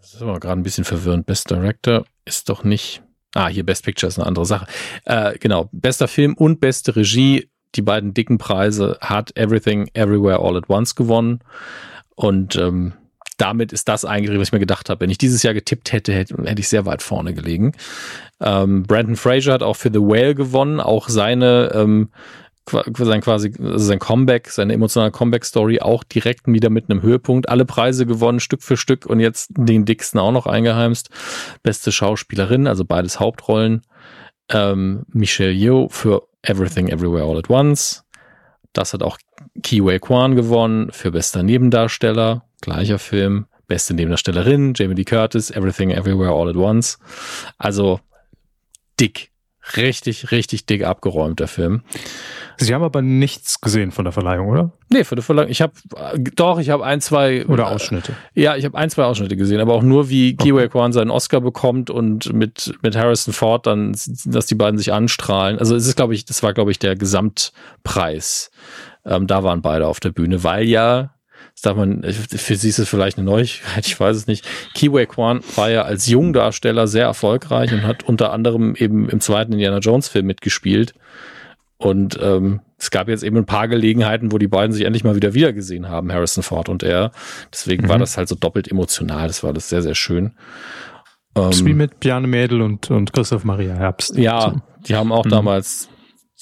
[0.00, 1.24] das ist aber gerade ein bisschen verwirrend.
[1.24, 3.02] Best Director ist doch nicht.
[3.34, 4.66] Ah, hier Best Picture ist eine andere Sache.
[5.06, 10.58] Äh, genau, bester Film und beste Regie, die beiden dicken Preise, hat Everything Everywhere All
[10.58, 11.40] at Once gewonnen.
[12.22, 12.92] Und ähm,
[13.38, 15.00] damit ist das eigentlich, was ich mir gedacht habe.
[15.00, 17.72] Wenn ich dieses Jahr getippt hätte, hätte, hätte ich sehr weit vorne gelegen.
[18.40, 20.80] Ähm, Brandon Fraser hat auch für The Whale gewonnen.
[20.80, 22.10] Auch seine ähm,
[22.70, 27.48] sein quasi also sein Comeback, seine emotionale Comeback-Story auch direkt wieder mit einem Höhepunkt.
[27.48, 31.10] Alle Preise gewonnen, Stück für Stück und jetzt den dicksten auch noch eingeheimst.
[31.64, 33.82] Beste Schauspielerin, also beides Hauptrollen.
[34.48, 38.04] Ähm, Michelle Yeoh für Everything Everywhere All at Once.
[38.72, 39.18] Das hat auch
[39.62, 43.46] Kiwei Kwan gewonnen für bester Nebendarsteller, gleicher Film.
[43.68, 46.98] Beste Nebendarstellerin, Jamie Lee Curtis, Everything Everywhere All at Once.
[47.56, 48.00] Also
[49.00, 49.31] dick,
[49.76, 51.82] richtig, richtig dick abgeräumt, der Film.
[52.58, 54.72] Sie haben aber nichts gesehen von der Verleihung, oder?
[54.88, 55.50] Nee, von der Verleihung.
[55.50, 55.72] Ich habe
[56.34, 58.12] doch, ich habe ein, zwei oder Ausschnitte.
[58.34, 60.50] Äh, ja, ich habe ein, zwei Ausschnitte gesehen, aber auch nur wie okay.
[60.50, 64.92] Kiwi Kwan seinen Oscar bekommt und mit mit Harrison Ford dann, dass die beiden sich
[64.92, 65.58] anstrahlen.
[65.58, 68.50] Also es ist, glaube ich, das war, glaube ich, der Gesamtpreis.
[69.04, 71.14] Ähm, da waren beide auf der Bühne, weil ja
[71.54, 74.46] das darf man, für sie ist es vielleicht eine Neuigkeit, ich weiß es nicht.
[74.74, 79.52] Kiwi Kwan war ja als Jungdarsteller sehr erfolgreich und hat unter anderem eben im zweiten
[79.52, 80.94] Indiana Jones Film mitgespielt.
[81.76, 85.16] Und ähm, es gab jetzt eben ein paar Gelegenheiten, wo die beiden sich endlich mal
[85.16, 87.10] wieder wiedergesehen haben, Harrison Ford und er.
[87.52, 87.88] Deswegen mhm.
[87.88, 89.26] war das halt so doppelt emotional.
[89.26, 90.32] Das war das sehr, sehr schön.
[91.36, 94.16] Ähm, wie mit Bjarne Mädel und, und Christoph Maria Herbst.
[94.16, 95.30] Ja, die haben auch mhm.
[95.30, 95.88] damals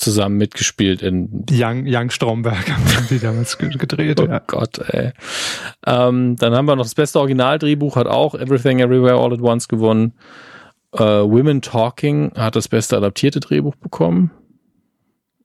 [0.01, 4.20] zusammen mitgespielt in Young, Young Stromberg haben die damals gedreht.
[4.20, 4.40] oh ja.
[4.47, 5.12] Gott, ey.
[5.86, 9.68] Ähm, dann haben wir noch das beste Originaldrehbuch, hat auch Everything Everywhere All at Once
[9.68, 10.14] gewonnen.
[10.93, 14.31] Äh, Women Talking hat das beste adaptierte Drehbuch bekommen.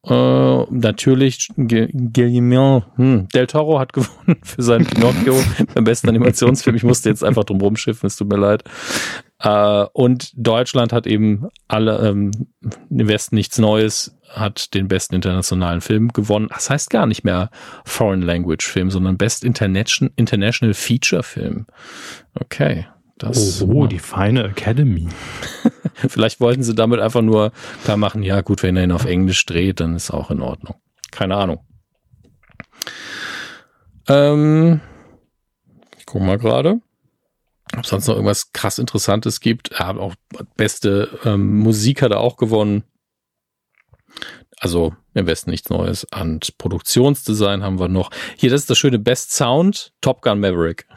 [0.07, 5.35] Äh, natürlich Guillermo hm, Del Toro hat gewonnen für seinen Pinocchio
[5.73, 6.75] beim besten Animationsfilm.
[6.75, 8.63] Ich musste jetzt einfach drum rumschiffen, es tut mir leid.
[9.39, 12.31] Äh, und Deutschland hat eben alle ähm,
[12.89, 16.49] im Westen nichts Neues, hat den besten internationalen Film gewonnen.
[16.49, 17.49] Das heißt gar nicht mehr
[17.85, 21.67] Foreign Language Film, sondern Best International, International Feature Film.
[22.39, 22.87] Okay.
[23.17, 25.07] Das, oh, die feine Academy.
[25.95, 27.53] Vielleicht wollten sie damit einfach nur
[27.85, 30.75] klar machen, ja gut, wenn er ihn auf Englisch dreht, dann ist auch in Ordnung.
[31.11, 31.59] Keine Ahnung.
[34.09, 34.81] Ähm,
[35.97, 36.81] ich gucke mal gerade,
[37.73, 39.71] ob es sonst noch irgendwas krass Interessantes gibt.
[39.71, 40.15] Er hat auch
[40.57, 42.83] beste ähm, Musik hat er auch gewonnen.
[44.59, 46.07] Also im Westen nichts Neues.
[46.11, 48.09] An Produktionsdesign haben wir noch.
[48.37, 50.87] Hier, das ist das schöne Best Sound, Top Gun Maverick.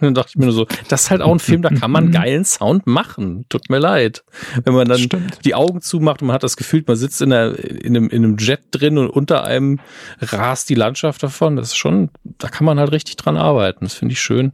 [0.00, 2.10] dann dachte ich mir nur so, das ist halt auch ein Film, da kann man
[2.12, 3.46] geilen Sound machen.
[3.48, 4.24] Tut mir leid.
[4.64, 5.44] Wenn man dann Stimmt.
[5.44, 8.24] die Augen zumacht und man hat das Gefühl, man sitzt in, einer, in, einem, in
[8.24, 9.80] einem Jet drin und unter einem
[10.20, 11.56] rast die Landschaft davon.
[11.56, 13.84] Das ist schon, da kann man halt richtig dran arbeiten.
[13.84, 14.52] Das finde ich schön.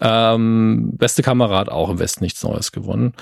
[0.00, 3.14] Ähm, beste Kamera hat auch im Westen nichts Neues gewonnen.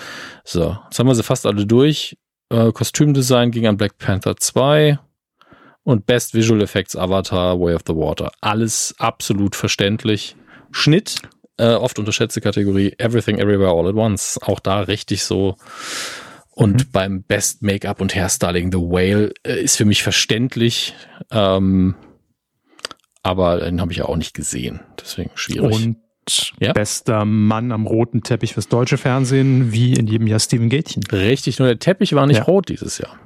[0.44, 2.16] So, jetzt haben wir sie fast alle durch.
[2.50, 4.98] Äh, Kostümdesign ging an Black Panther 2
[5.84, 8.32] und Best Visual Effects Avatar Way of the Water.
[8.40, 10.36] Alles absolut verständlich.
[10.72, 11.22] Schnitt
[11.56, 14.38] äh, oft unterschätzte Kategorie Everything Everywhere All at Once.
[14.42, 15.56] Auch da richtig so.
[16.50, 16.90] Und mhm.
[16.90, 20.94] beim Best Make-up und Hairstyling The Whale äh, ist für mich verständlich.
[21.30, 21.94] Ähm,
[23.22, 24.80] aber den habe ich ja auch nicht gesehen.
[24.98, 25.84] Deswegen schwierig.
[25.84, 25.96] Und
[26.60, 26.72] ja?
[26.72, 31.02] bester Mann am roten Teppich fürs deutsche Fernsehen, wie in jedem Jahr Steven Gätchen.
[31.10, 32.44] Richtig, nur der Teppich war nicht ja.
[32.44, 33.18] rot dieses Jahr.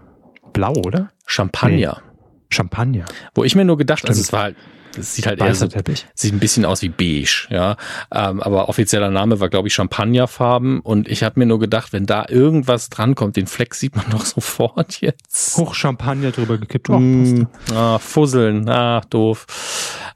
[0.53, 1.11] Blau, oder?
[1.27, 2.03] Champagner.
[2.05, 2.11] Nee.
[2.51, 3.05] Champagner.
[3.35, 4.57] Wo ich mir nur gedacht, also es war halt
[4.97, 6.07] das sieht halt eher so, Teppich.
[6.15, 7.77] sieht ein bisschen aus wie beige, ja.
[8.13, 10.81] Ähm, aber offizieller Name war, glaube ich, Champagnerfarben.
[10.81, 14.25] Und ich habe mir nur gedacht, wenn da irgendwas drankommt, den Fleck sieht man doch
[14.25, 15.57] sofort jetzt.
[15.57, 16.91] Hoch Champagner drüber gekippt.
[16.91, 19.47] Oh, mm, ah, Fusseln, ah, doof.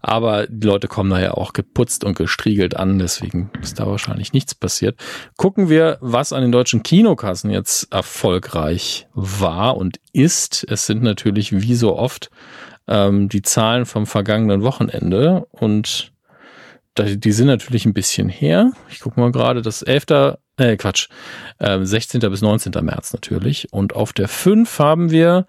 [0.01, 4.33] Aber die Leute kommen da ja auch geputzt und gestriegelt an, deswegen ist da wahrscheinlich
[4.33, 4.99] nichts passiert.
[5.37, 10.65] Gucken wir, was an den deutschen Kinokassen jetzt erfolgreich war und ist.
[10.69, 12.31] Es sind natürlich wie so oft
[12.87, 16.13] ähm, die Zahlen vom vergangenen Wochenende und
[16.99, 18.73] die sind natürlich ein bisschen her.
[18.91, 20.37] Ich gucke mal gerade, das 11.
[20.57, 21.09] Äh, Quatsch,
[21.59, 22.21] äh, 16.
[22.21, 22.73] bis 19.
[22.85, 23.73] März natürlich.
[23.73, 25.47] Und auf der 5 haben wir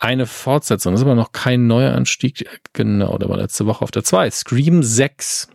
[0.00, 0.92] eine Fortsetzung.
[0.92, 2.46] Das ist aber noch kein neuer Anstieg.
[2.72, 4.30] Genau, der war letzte Woche auf der 2.
[4.30, 5.48] Scream 6.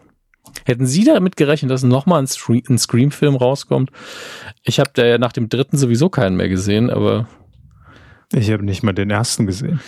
[0.63, 2.29] Hätten Sie damit gerechnet, dass nochmal ein,
[2.69, 3.91] ein Scream-Film rauskommt?
[4.63, 7.27] Ich habe da ja nach dem dritten sowieso keinen mehr gesehen, aber.
[8.31, 9.81] Ich habe nicht mal den ersten gesehen.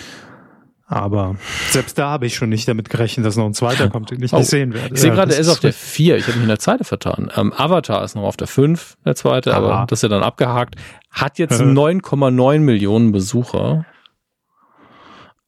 [0.90, 1.36] Aber
[1.70, 4.32] selbst da habe ich schon nicht damit gerechnet, dass noch ein zweiter kommt, den ich
[4.34, 4.96] oh, nicht sehen werde.
[4.96, 6.18] Ich sehe gerade, er ist auf der 4.
[6.18, 7.30] Ich habe mich in der Zeit vertan.
[7.36, 9.58] Ähm, Avatar ist noch auf der 5, der zweite, Aha.
[9.58, 10.76] aber das ist ja dann abgehakt.
[11.12, 13.86] Hat jetzt 9,9 Millionen Besucher.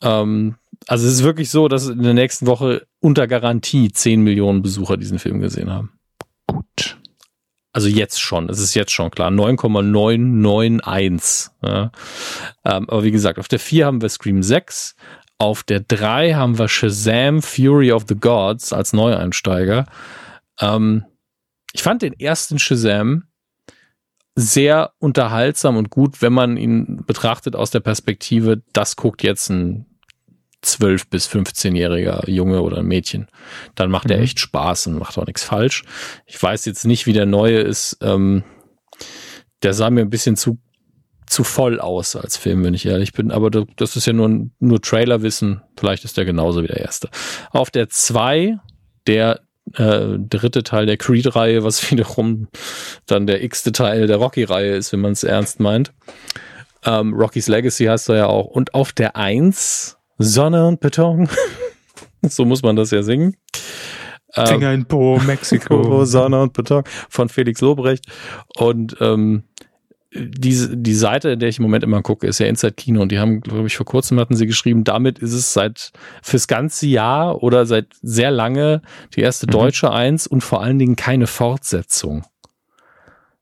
[0.01, 0.55] Ähm,
[0.87, 4.97] also es ist wirklich so, dass in der nächsten Woche unter Garantie 10 Millionen Besucher
[4.97, 5.93] diesen Film gesehen haben.
[6.47, 6.97] Gut.
[7.71, 11.51] Also jetzt schon, es ist jetzt schon klar, 9,991.
[11.61, 11.91] Ja.
[12.65, 14.95] Ähm, aber wie gesagt, auf der 4 haben wir Scream 6,
[15.37, 19.85] auf der 3 haben wir Shazam Fury of the Gods als Neueinsteiger.
[20.59, 21.05] Ähm,
[21.71, 23.25] ich fand den ersten Shazam
[24.35, 29.85] sehr unterhaltsam und gut, wenn man ihn betrachtet aus der Perspektive, das guckt jetzt ein
[30.61, 33.27] 12 bis 15-jähriger Junge oder Mädchen.
[33.75, 34.11] Dann macht mhm.
[34.11, 35.83] er echt Spaß und macht auch nichts falsch.
[36.25, 37.97] Ich weiß jetzt nicht, wie der neue ist.
[38.01, 38.43] Ähm,
[39.63, 40.59] der sah mir ein bisschen zu
[41.29, 43.31] zu voll aus als Film, wenn ich ehrlich bin.
[43.31, 45.61] Aber das ist ja nur, nur Trailerwissen.
[45.77, 47.09] Vielleicht ist der genauso wie der erste.
[47.51, 48.57] Auf der 2,
[49.05, 49.39] der
[49.75, 52.47] äh, dritte Teil der Creed-Reihe, was wiederum
[53.05, 55.93] dann der x-te Teil der Rocky-Reihe ist, wenn man es ernst meint.
[56.83, 58.45] Ähm, Rocky's Legacy heißt er ja auch.
[58.45, 61.27] Und auf der 1 Sonne und Beton.
[62.21, 63.35] so muss man das ja singen.
[64.35, 66.03] Ähm, Finger in Po, Mexiko.
[66.05, 68.05] Sonne und Beton von Felix Lobrecht.
[68.55, 69.43] Und ähm,
[70.11, 73.11] diese, die Seite, in der ich im Moment immer gucke, ist ja Inside Kino und
[73.11, 75.91] die haben, glaube ich, vor kurzem hatten sie geschrieben, damit ist es seit
[76.23, 78.81] fürs ganze Jahr oder seit sehr lange
[79.15, 79.51] die erste mhm.
[79.51, 82.23] deutsche Eins und vor allen Dingen keine Fortsetzung.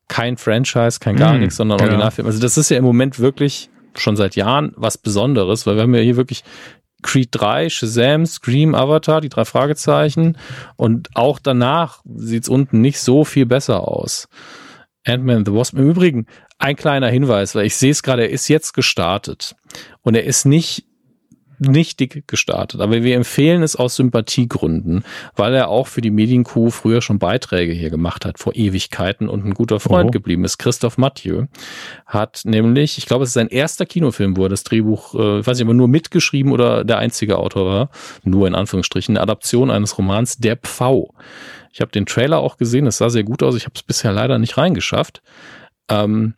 [0.09, 2.27] Kein Franchise, kein gar mhm, nichts, sondern Originalfilm.
[2.27, 5.95] Also das ist ja im Moment wirklich schon seit Jahren was Besonderes, weil wir haben
[5.95, 6.43] ja hier wirklich
[7.03, 10.37] Creed 3, Shazam, Scream, Avatar, die drei Fragezeichen
[10.75, 14.27] und auch danach sieht's unten nicht so viel besser aus.
[15.05, 15.77] Ant-Man the Wasp.
[15.77, 16.25] Im Übrigen,
[16.59, 19.55] ein kleiner Hinweis, weil ich sehe es gerade, er ist jetzt gestartet.
[20.01, 20.86] Und er ist nicht
[21.59, 25.03] nicht dick gestartet, aber wir empfehlen es aus Sympathiegründen,
[25.35, 29.45] weil er auch für die Medienkuh früher schon Beiträge hier gemacht hat, vor Ewigkeiten und
[29.45, 30.11] ein guter Freund oh.
[30.11, 30.57] geblieben ist.
[30.57, 31.45] Christoph Mathieu
[32.05, 35.47] hat nämlich, ich glaube, es ist sein erster Kinofilm, wo er das Drehbuch, äh, ich
[35.47, 37.89] weiß nicht, aber nur mitgeschrieben oder der einzige Autor war,
[38.23, 41.13] nur in Anführungsstrichen, eine Adaption eines Romans Der Pfau.
[41.71, 44.11] Ich habe den Trailer auch gesehen, es sah sehr gut aus, ich habe es bisher
[44.11, 45.21] leider nicht reingeschafft.
[45.89, 46.33] Ähm,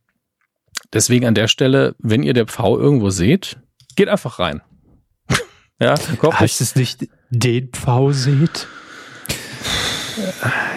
[0.93, 3.57] Deswegen an der Stelle, wenn ihr der Pfau irgendwo seht,
[3.95, 4.61] geht einfach rein.
[5.79, 8.67] Ja, kommt heißt es nicht den Pfau seht?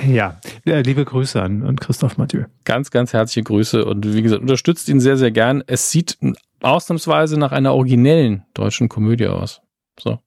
[0.07, 2.45] Ja, liebe Grüße an, an Christoph Mathieu.
[2.65, 5.63] Ganz, ganz herzliche Grüße und wie gesagt, unterstützt ihn sehr, sehr gern.
[5.67, 6.19] Es sieht
[6.61, 9.61] ausnahmsweise nach einer originellen deutschen Komödie aus.
[9.99, 10.19] So.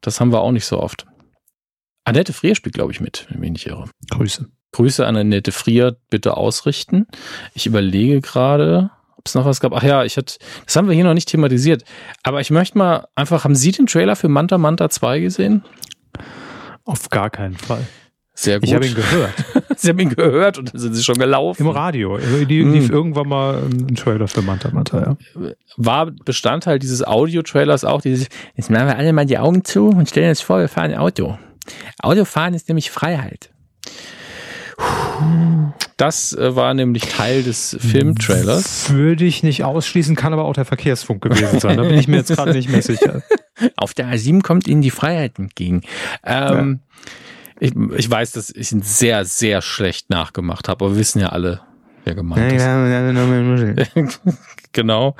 [0.00, 1.06] Das haben wir auch nicht so oft.
[2.04, 3.88] Annette Frier spielt, glaube ich, mit, wenn ich mich nicht irre.
[4.10, 4.48] Grüße.
[4.72, 7.06] Grüße an Annette Frier bitte ausrichten.
[7.54, 8.90] Ich überlege gerade,
[9.22, 9.72] ob es noch was gab.
[9.72, 10.34] Ach ja, ich hatte,
[10.66, 11.84] das haben wir hier noch nicht thematisiert.
[12.24, 15.62] Aber ich möchte mal einfach, haben Sie den Trailer für Manta Manta 2 gesehen?
[16.84, 17.86] Auf gar keinen Fall.
[18.34, 18.68] Sehr gut.
[18.68, 19.34] Ich habe ihn gehört.
[19.76, 21.62] Sie haben ihn gehört und dann sind Sie schon gelaufen.
[21.62, 22.18] Im Radio.
[22.18, 22.92] Die lief mm.
[22.92, 25.52] irgendwann mal ein Trailer für Manta Manta, ja.
[25.76, 28.26] War Bestandteil dieses Audio-Trailers auch dieses,
[28.56, 31.38] jetzt machen wir alle mal die Augen zu und stellen uns vor, wir fahren Auto.
[32.02, 33.50] Autofahren ist nämlich Freiheit.
[35.96, 38.90] Das äh, war nämlich Teil des Filmtrailers.
[38.90, 41.76] Würde ich nicht ausschließen, kann aber auch der Verkehrsfunk gewesen sein.
[41.76, 43.22] Da bin ich mir jetzt gerade nicht mehr sicher.
[43.76, 45.82] Auf der A7 kommt Ihnen die Freiheit entgegen.
[46.24, 46.80] Ähm,
[47.60, 47.68] ja.
[47.68, 51.28] ich, ich weiß, dass ich ihn sehr, sehr schlecht nachgemacht habe, aber wir wissen ja
[51.28, 51.60] alle,
[52.04, 54.20] wer gemeint ist.
[54.72, 55.14] genau.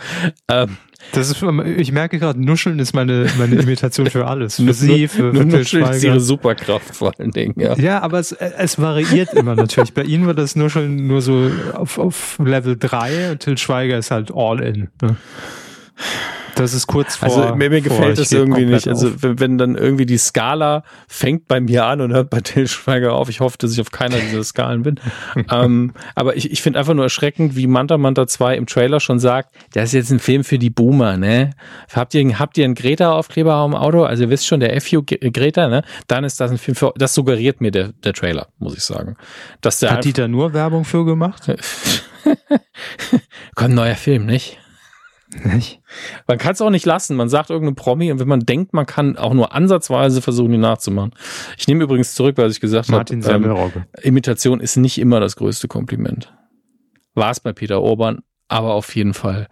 [0.49, 0.79] Ähm,
[1.13, 1.43] das ist,
[1.77, 4.57] ich merke gerade, Nuscheln ist meine, meine Imitation für alles.
[4.57, 7.77] Für sie, für, für Nuscheln ist ihre Superkraft vor allen Dingen, ja.
[7.77, 9.93] Ja, aber es, es variiert immer natürlich.
[9.93, 14.11] Bei ihnen war das Nuscheln nur so auf, auf Level 3 und Till Schweiger ist
[14.11, 14.89] halt all in.
[15.03, 15.17] Ne?
[16.55, 17.29] Das ist kurz vor.
[17.29, 18.89] Also mir, mir gefällt das irgendwie nicht.
[18.89, 22.69] Also wenn, wenn, dann irgendwie die Skala fängt bei mir an und hört bei Till
[22.69, 23.29] Schweiger auf.
[23.29, 25.01] Ich hoffe, dass ich auf keiner dieser Skalen bin.
[25.51, 29.19] ähm, aber ich, ich finde einfach nur erschreckend, wie Manta Manta 2 im Trailer schon
[29.19, 31.51] sagt, das ist jetzt ein Film für die Boomer, ne?
[31.93, 34.05] Habt ihr, habt ihr einen Greta-Aufkleber am Auto?
[34.05, 35.83] Also ihr wisst schon, der FU Greta, ne?
[36.07, 39.17] Dann ist das ein Film für, das suggeriert mir der, der Trailer, muss ich sagen.
[39.61, 41.47] Dass der Hat Dieter nur Werbung für gemacht?
[43.55, 44.59] Kommt ein neuer Film, nicht?
[45.45, 45.81] Nicht?
[46.27, 47.17] Man kann es auch nicht lassen.
[47.17, 50.59] Man sagt irgendeine Promi und wenn man denkt, man kann auch nur ansatzweise versuchen, die
[50.59, 51.13] nachzumachen.
[51.57, 53.15] Ich nehme übrigens zurück, was ich gesagt habe.
[53.15, 56.33] Ähm, Imitation ist nicht immer das größte Kompliment.
[57.15, 59.49] War es bei Peter Orban, aber auf jeden Fall.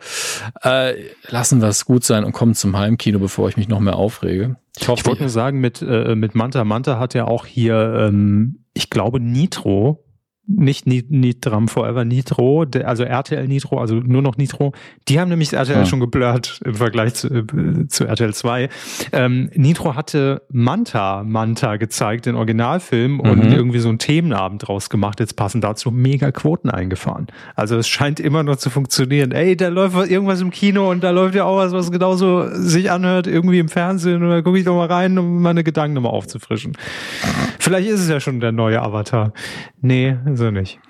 [0.62, 0.94] Äh,
[1.28, 4.56] lassen wir es gut sein und kommen zum Heimkino, bevor ich mich noch mehr aufrege.
[4.76, 8.64] Ich, ich wollte nur sagen, mit, äh, mit Manta, Manta hat ja auch hier, ähm,
[8.72, 10.04] ich glaube, Nitro
[10.46, 14.72] nicht Nitram Forever Nitro, also RTL Nitro, also nur noch Nitro,
[15.08, 15.86] die haben nämlich RTL ja.
[15.86, 18.68] schon geblurrt im Vergleich zu, äh, zu RTL 2.
[19.12, 23.20] Ähm, Nitro hatte Manta, Manta gezeigt, den Originalfilm mhm.
[23.20, 27.28] und irgendwie so einen Themenabend draus gemacht, jetzt passen dazu mega Quoten eingefahren.
[27.54, 29.32] Also es scheint immer noch zu funktionieren.
[29.32, 32.90] Ey, da läuft irgendwas im Kino und da läuft ja auch was, was genauso sich
[32.90, 36.76] anhört, irgendwie im Fernsehen oder gucke ich doch mal rein, um meine Gedanken nochmal aufzufrischen.
[37.58, 39.32] Vielleicht ist es ja schon der neue Avatar.
[39.80, 40.80] Nee, so nicht.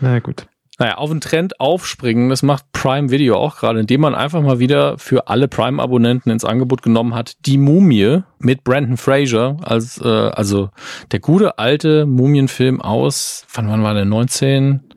[0.00, 0.46] Na gut.
[0.78, 4.58] Naja, auf den Trend aufspringen, das macht Prime Video auch gerade, indem man einfach mal
[4.58, 10.06] wieder für alle Prime-Abonnenten ins Angebot genommen hat, die Mumie mit Brandon Fraser, als, äh,
[10.06, 10.68] also
[11.12, 14.92] der gute alte Mumienfilm aus, wann, wann war der, 19?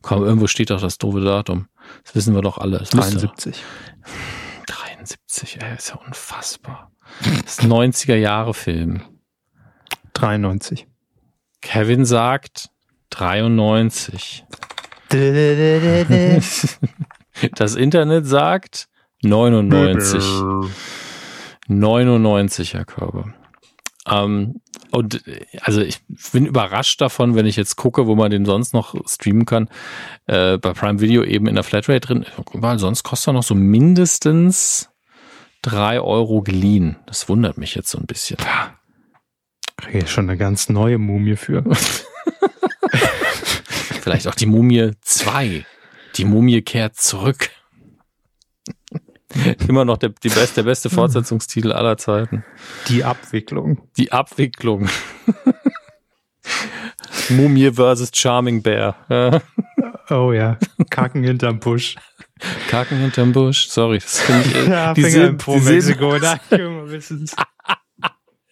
[0.00, 1.66] Komm, irgendwo steht doch das doofe Datum.
[2.04, 2.78] Das wissen wir doch alle.
[2.78, 3.62] Das 73.
[4.66, 6.90] 73, ey, ist ja unfassbar.
[7.42, 9.02] Das ist ein 90er Jahre Film.
[10.14, 10.86] 93.
[11.60, 12.70] Kevin sagt
[13.10, 14.44] 93.
[17.54, 18.88] Das Internet sagt
[19.22, 20.24] 99.
[21.68, 23.32] 99, Herr Körber.
[24.10, 24.60] Ähm,
[24.90, 25.22] und
[25.62, 26.00] also ich
[26.32, 29.68] bin überrascht davon, wenn ich jetzt gucke, wo man den sonst noch streamen kann.
[30.26, 32.26] Äh, bei Prime Video eben in der Flatrate drin.
[32.52, 34.90] Weil sonst kostet er noch so mindestens
[35.62, 36.96] drei Euro geliehen.
[37.06, 38.38] Das wundert mich jetzt so ein bisschen.
[39.76, 41.64] Kriege ich schon eine ganz neue Mumie für.
[44.08, 45.66] Vielleicht auch die Mumie 2.
[46.16, 47.50] Die Mumie kehrt zurück.
[49.68, 52.42] Immer noch der, die beste, der beste Fortsetzungstitel aller Zeiten.
[52.88, 53.82] Die Abwicklung.
[53.98, 54.88] Die Abwicklung.
[57.28, 59.42] Mumie versus Charming Bear.
[60.08, 60.56] oh ja,
[60.88, 61.96] Kacken hinterm Busch.
[62.68, 63.98] Kacken hinterm Busch, sorry.
[63.98, 67.28] Das finde ich, ja, die Finger sind, Pro Mexiko, da wissen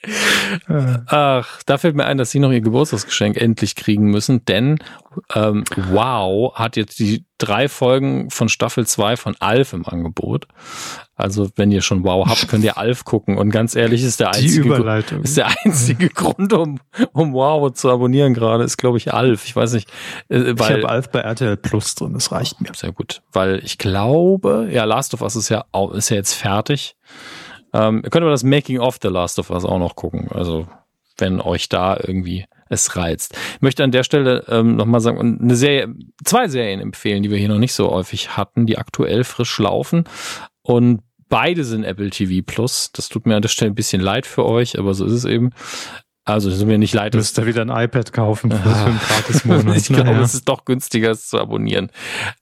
[1.07, 4.79] Ach, da fällt mir ein, dass Sie noch Ihr Geburtstagsgeschenk endlich kriegen müssen, denn
[5.35, 10.47] ähm, Wow hat jetzt die drei Folgen von Staffel 2 von Alf im Angebot.
[11.15, 13.39] Also wenn ihr schon Wow habt, könnt ihr Alf gucken.
[13.39, 16.79] Und ganz ehrlich, ist der einzige, ist der einzige Grund, um,
[17.13, 19.45] um Wow zu abonnieren gerade, ist glaube ich Alf.
[19.47, 19.91] Ich weiß nicht.
[20.29, 22.71] Äh, weil, ich habe Alf bei RTL Plus drin, das reicht mir.
[22.75, 23.23] Sehr gut.
[23.33, 25.65] Weil ich glaube, ja, Last of Us ist ja,
[25.95, 26.97] ist ja jetzt fertig.
[27.77, 30.29] Ähm, ihr könnt aber das Making of The Last of Us auch noch gucken.
[30.31, 30.67] Also,
[31.19, 33.37] wenn euch da irgendwie es reizt.
[33.55, 35.95] Ich möchte an der Stelle ähm, nochmal sagen, eine Serie,
[36.25, 40.05] zwei Serien empfehlen, die wir hier noch nicht so häufig hatten, die aktuell frisch laufen.
[40.63, 42.91] Und beide sind Apple TV Plus.
[42.93, 45.25] Das tut mir an der Stelle ein bisschen leid für euch, aber so ist es
[45.25, 45.51] eben.
[46.27, 47.15] Also es ist mir nicht leid.
[47.15, 48.87] Du musst da wieder ein iPad kaufen für ah.
[48.87, 49.77] einen Gratis-Monat.
[49.77, 51.91] ich glaube, es ist doch günstiger, es zu abonnieren.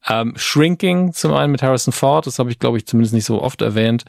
[0.08, 3.42] Ähm, Shrinking zum einen mit Harrison Ford, das habe ich, glaube ich, zumindest nicht so
[3.42, 4.06] oft erwähnt.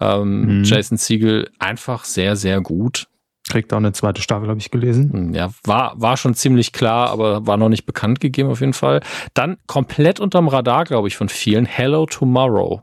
[0.00, 0.64] Ähm, mhm.
[0.64, 3.08] Jason Siegel, einfach sehr, sehr gut.
[3.48, 5.12] Kriegt auch eine zweite Staffel, habe ich gelesen.
[5.12, 8.74] Hm, ja, war, war schon ziemlich klar, aber war noch nicht bekannt gegeben auf jeden
[8.74, 9.00] Fall.
[9.34, 11.66] Dann komplett unterm Radar, glaube ich, von vielen.
[11.66, 12.82] Hello Tomorrow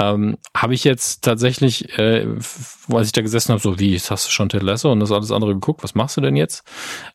[0.00, 2.26] ähm, habe ich jetzt tatsächlich, äh,
[2.92, 5.12] als ich da gesessen habe, so wie, jetzt hast du schon Ted Lasso und das
[5.12, 6.62] alles andere geguckt, was machst du denn jetzt?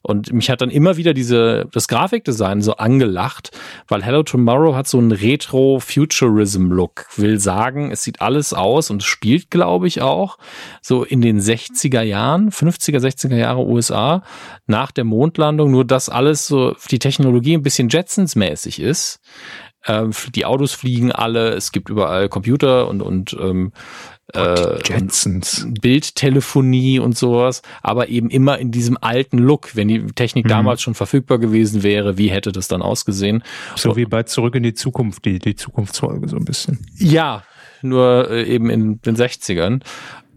[0.02, 3.52] Und mich hat dann immer wieder diese, das Grafikdesign so angelacht,
[3.88, 9.50] weil Hello Tomorrow hat so einen Retro-Futurism-Look, will sagen, es sieht alles aus und spielt,
[9.50, 10.38] glaube ich, auch
[10.82, 14.24] so in den 60er Jahren, 50er, 60er Jahre USA,
[14.68, 19.20] nach der Mondlandung, nur dass alles so, die Technologie ein bisschen Jetsons-mäßig ist.
[19.86, 23.72] Ähm, die Autos fliegen alle, es gibt überall Computer und, und ähm,
[24.34, 25.68] äh, Jetsons.
[25.82, 29.76] Bildtelefonie und sowas, aber eben immer in diesem alten Look.
[29.76, 30.50] Wenn die Technik mhm.
[30.50, 33.44] damals schon verfügbar gewesen wäre, wie hätte das dann ausgesehen?
[33.76, 36.86] So wie bei Zurück in die Zukunft, die, die Zukunftsfolge so ein bisschen.
[36.98, 37.44] Ja,
[37.82, 39.82] nur äh, eben in den 60ern.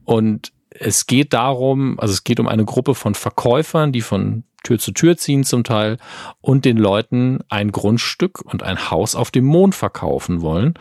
[0.05, 4.79] Und es geht darum, also es geht um eine Gruppe von Verkäufern, die von Tür
[4.79, 5.99] zu Tür ziehen zum Teil
[6.41, 10.75] und den Leuten ein Grundstück und ein Haus auf dem Mond verkaufen wollen.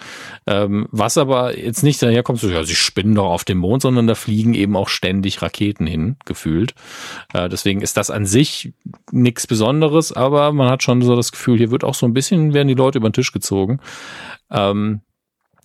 [0.47, 4.07] Ähm, was aber jetzt nicht daherkommt, so, ja, sie spinnen doch auf dem Mond, sondern
[4.07, 6.73] da fliegen eben auch ständig Raketen hin, gefühlt.
[7.33, 8.73] Äh, deswegen ist das an sich
[9.11, 12.55] nichts Besonderes, aber man hat schon so das Gefühl, hier wird auch so ein bisschen,
[12.55, 13.79] werden die Leute über den Tisch gezogen.
[14.49, 15.01] Ähm,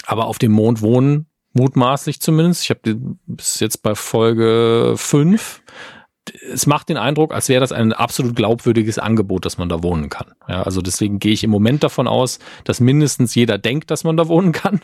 [0.06, 2.64] aber auf dem Mond wohnen mutmaßlich zumindest.
[2.64, 5.62] Ich habe bis jetzt bei Folge 5
[6.52, 10.08] es macht den Eindruck, als wäre das ein absolut glaubwürdiges Angebot, dass man da wohnen
[10.08, 10.32] kann.
[10.48, 14.16] Ja, also deswegen gehe ich im Moment davon aus, dass mindestens jeder denkt, dass man
[14.16, 14.80] da wohnen kann.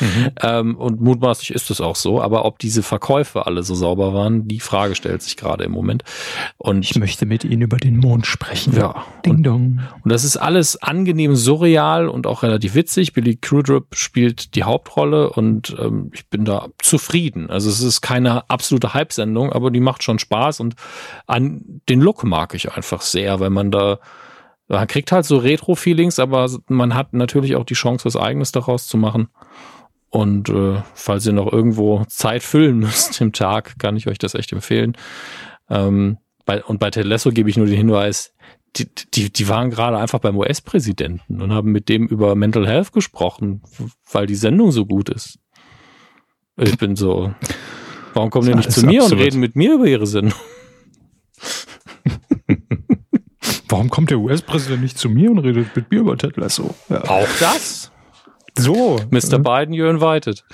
[0.00, 0.30] Mhm.
[0.42, 2.20] Ähm, und mutmaßlich ist es auch so.
[2.20, 6.04] Aber ob diese Verkäufe alle so sauber waren, die Frage stellt sich gerade im Moment.
[6.58, 8.74] Und ich möchte mit Ihnen über den Mond sprechen.
[8.76, 9.04] Ja.
[9.24, 9.80] Ding dong.
[10.02, 13.12] Und das ist alles angenehm surreal und auch relativ witzig.
[13.12, 17.50] Billy Crudup spielt die Hauptrolle und ähm, ich bin da zufrieden.
[17.50, 20.74] Also es ist keine absolute Hype-Sendung, aber die macht schon Spaß und
[21.26, 23.98] an den Look mag ich einfach sehr, wenn man da
[24.68, 28.86] man kriegt halt so Retro-Feelings, aber man hat natürlich auch die Chance, was Eigenes daraus
[28.86, 29.28] zu machen.
[30.10, 34.34] Und äh, falls ihr noch irgendwo Zeit füllen müsst im Tag, kann ich euch das
[34.34, 34.96] echt empfehlen.
[35.68, 38.32] Ähm, bei, und bei Ted Lasso gebe ich nur den Hinweis,
[38.76, 42.92] die, die, die waren gerade einfach beim US-Präsidenten und haben mit dem über Mental Health
[42.92, 43.62] gesprochen,
[44.10, 45.38] weil die Sendung so gut ist.
[46.56, 47.34] Ich bin so,
[48.14, 49.18] warum kommen die nicht zu mir absurd.
[49.18, 50.38] und reden mit mir über ihre Sendung?
[53.68, 56.74] Warum kommt der US-Präsident nicht zu mir und redet mit mir über Ted Lasso?
[56.88, 57.02] Ja.
[57.08, 57.90] Auch das?
[58.58, 59.00] So.
[59.10, 59.34] Mr.
[59.34, 60.44] Äh, Biden, you're invited.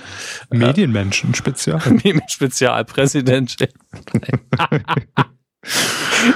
[0.51, 1.81] Medienmenschen, Spezial.
[2.29, 3.57] Spezialpräsident.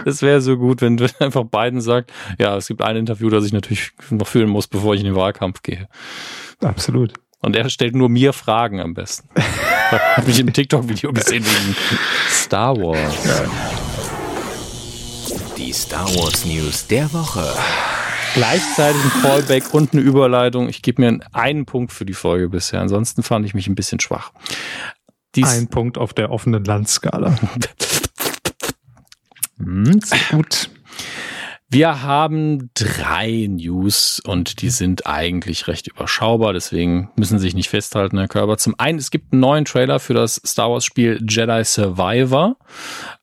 [0.05, 3.53] Das wäre so gut, wenn einfach Biden sagt, ja, es gibt ein Interview, das ich
[3.53, 5.89] natürlich noch führen muss, bevor ich in den Wahlkampf gehe.
[6.61, 7.13] Absolut.
[7.41, 9.29] Und er stellt nur mir Fragen am besten.
[9.37, 11.77] Habe ich im TikTok-Video gesehen wegen
[12.29, 13.25] Star Wars.
[13.25, 13.45] Ja.
[15.57, 17.53] Die Star Wars News der Woche.
[18.35, 20.69] Gleichzeitig ein Fallback und eine Überleitung.
[20.69, 22.81] Ich gebe mir einen Punkt für die Folge bisher.
[22.81, 24.33] Ansonsten fand ich mich ein bisschen schwach.
[25.35, 27.37] Dies ein Punkt auf der offenen Landskala.
[29.59, 30.01] hm,
[30.31, 30.71] gut.
[31.69, 37.71] Wir haben drei News und die sind eigentlich recht überschaubar, deswegen müssen Sie sich nicht
[37.71, 38.57] festhalten, Herr Körber.
[38.57, 42.57] Zum einen, es gibt einen neuen Trailer für das Star Wars Spiel Jedi Survivor.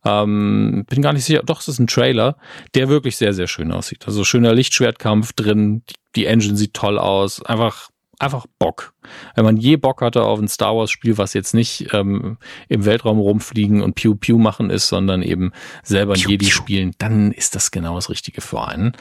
[0.03, 2.35] Ähm, bin gar nicht sicher, doch, es ist ein Trailer,
[2.75, 4.05] der wirklich sehr, sehr schön aussieht.
[4.07, 5.83] Also schöner Lichtschwertkampf drin,
[6.17, 7.91] die Engine sieht toll aus, einfach
[8.23, 8.93] einfach Bock.
[9.35, 12.37] Wenn man je Bock hatte auf ein Star Wars Spiel, was jetzt nicht ähm,
[12.69, 15.51] im Weltraum rumfliegen und Pew Pew machen ist, sondern eben
[15.83, 18.93] selber ein Jedi spielen, dann ist das genau das Richtige für einen.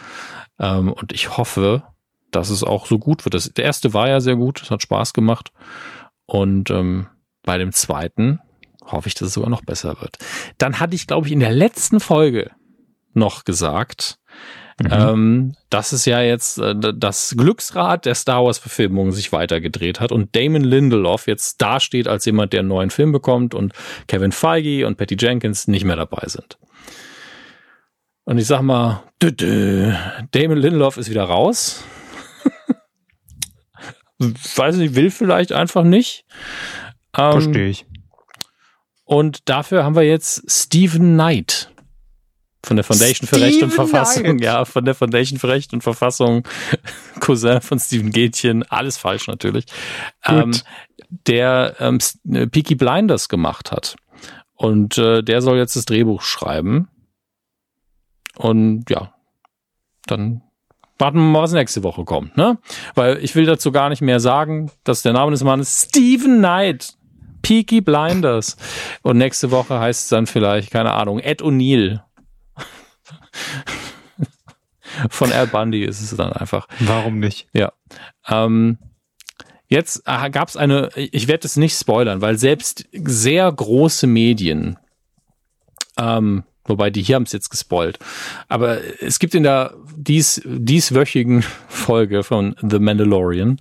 [0.59, 1.85] Ähm, und ich hoffe,
[2.31, 3.35] dass es auch so gut wird.
[3.35, 5.53] Das, der erste war ja sehr gut, es hat Spaß gemacht.
[6.27, 7.07] Und ähm,
[7.43, 8.40] bei dem zweiten
[8.85, 10.19] hoffe ich, dass es sogar noch besser wird.
[10.59, 12.51] Dann hatte ich, glaube ich, in der letzten Folge
[13.15, 14.19] noch gesagt,
[14.81, 14.89] Mhm.
[14.90, 20.35] Ähm, dass es ja jetzt äh, das Glücksrad der Star Wars-Verfilmung sich weitergedreht hat und
[20.35, 23.73] Damon Lindelof jetzt dasteht als jemand, der einen neuen Film bekommt und
[24.07, 26.59] Kevin Feige und Patty Jenkins nicht mehr dabei sind.
[28.24, 29.97] Und ich sag mal, dü -dü,
[30.31, 31.85] Damon Lindelof ist wieder raus.
[34.19, 36.24] Weiß nicht, will vielleicht einfach nicht.
[37.16, 37.85] Ähm, Verstehe ich.
[39.05, 41.72] Und dafür haben wir jetzt Stephen Knight
[42.64, 44.40] von der Foundation Steven für Recht und Verfassung, Knight.
[44.40, 46.47] ja, von der Foundation für Recht und Verfassung,
[47.20, 49.66] Cousin von Steven Gätchen, alles falsch natürlich,
[50.24, 50.52] ähm,
[51.26, 51.98] der ähm,
[52.32, 53.97] äh, Peaky Blinders gemacht hat.
[54.55, 56.89] Und äh, der soll jetzt das Drehbuch schreiben.
[58.36, 59.12] Und ja,
[60.06, 60.43] dann
[60.98, 62.59] warten wir mal, was nächste Woche kommt, ne?
[62.94, 66.97] Weil ich will dazu gar nicht mehr sagen, dass der Name des Mannes Steven Knight.
[67.43, 68.56] Peaky Blinders.
[69.02, 72.01] Und nächste Woche heißt es dann vielleicht, keine Ahnung, Ed O'Neill
[75.10, 76.66] Von Al Bundy ist es dann einfach.
[76.80, 77.48] Warum nicht?
[77.52, 77.72] Ja.
[78.28, 78.78] Ähm,
[79.68, 84.78] jetzt äh, gab es eine, ich werde es nicht spoilern, weil selbst sehr große Medien,
[85.98, 87.98] ähm, wobei die hier haben es jetzt gespoilt,
[88.48, 93.60] aber es gibt in der dies, dieswöchigen Folge von The Mandalorian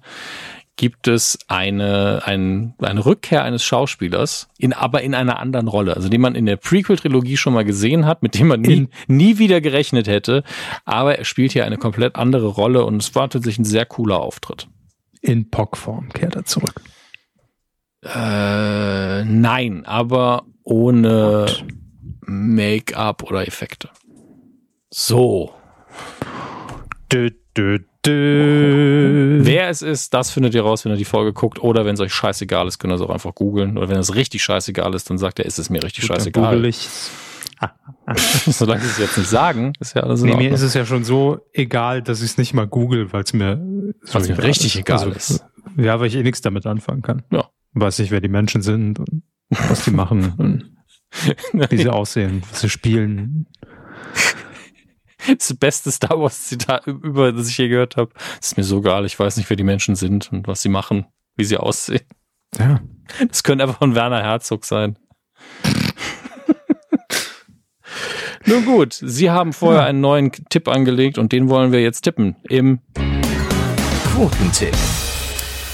[0.82, 6.10] gibt es eine, ein, eine Rückkehr eines Schauspielers, in, aber in einer anderen Rolle, also
[6.10, 9.62] den man in der Prequel-Trilogie schon mal gesehen hat, mit dem man nie, nie wieder
[9.62, 10.44] gerechnet hätte,
[10.84, 14.22] aber er spielt hier eine komplett andere Rolle und es war tatsächlich ein sehr cooler
[14.22, 14.70] Auftritt.
[15.22, 16.82] In Pock-Form kehrt er zurück.
[18.04, 21.46] Äh, nein, aber ohne
[22.22, 23.92] Make-up oder Effekte.
[24.90, 25.54] So.
[27.12, 29.40] Dö, dö, Dö.
[29.44, 31.60] Wer es ist, das findet ihr raus, wenn ihr die Folge guckt.
[31.60, 33.78] Oder wenn es euch scheißegal ist, könnt ihr es auch einfach googeln.
[33.78, 36.56] Oder wenn es richtig scheißegal ist, dann sagt er, ist es mir richtig Gut, scheißegal.
[36.56, 36.88] Google ich.
[38.48, 41.04] Solange sie es jetzt nicht sagen, ist ja alles nee, Mir ist es ja schon
[41.04, 43.62] so egal, dass ich es nicht mal google, weil es mir,
[44.02, 45.46] so mir richtig egal also, ist.
[45.78, 47.24] Ja, weil ich eh nichts damit anfangen kann.
[47.32, 47.50] Ja.
[47.74, 52.62] Weiß nicht, wer die Menschen sind und was die machen und wie sie aussehen, was
[52.62, 53.46] sie spielen.
[55.38, 58.12] Das beste Star Wars Zitat über, das ich je gehört habe.
[58.40, 59.06] ist mir so egal.
[59.06, 62.02] Ich weiß nicht, wer die Menschen sind und was sie machen, wie sie aussehen.
[62.58, 62.82] Ja.
[63.28, 64.98] Das könnte einfach von Werner Herzog sein.
[68.46, 72.36] Nun gut, Sie haben vorher einen neuen Tipp angelegt und den wollen wir jetzt tippen
[72.50, 72.80] im
[74.14, 74.76] Quotentipp.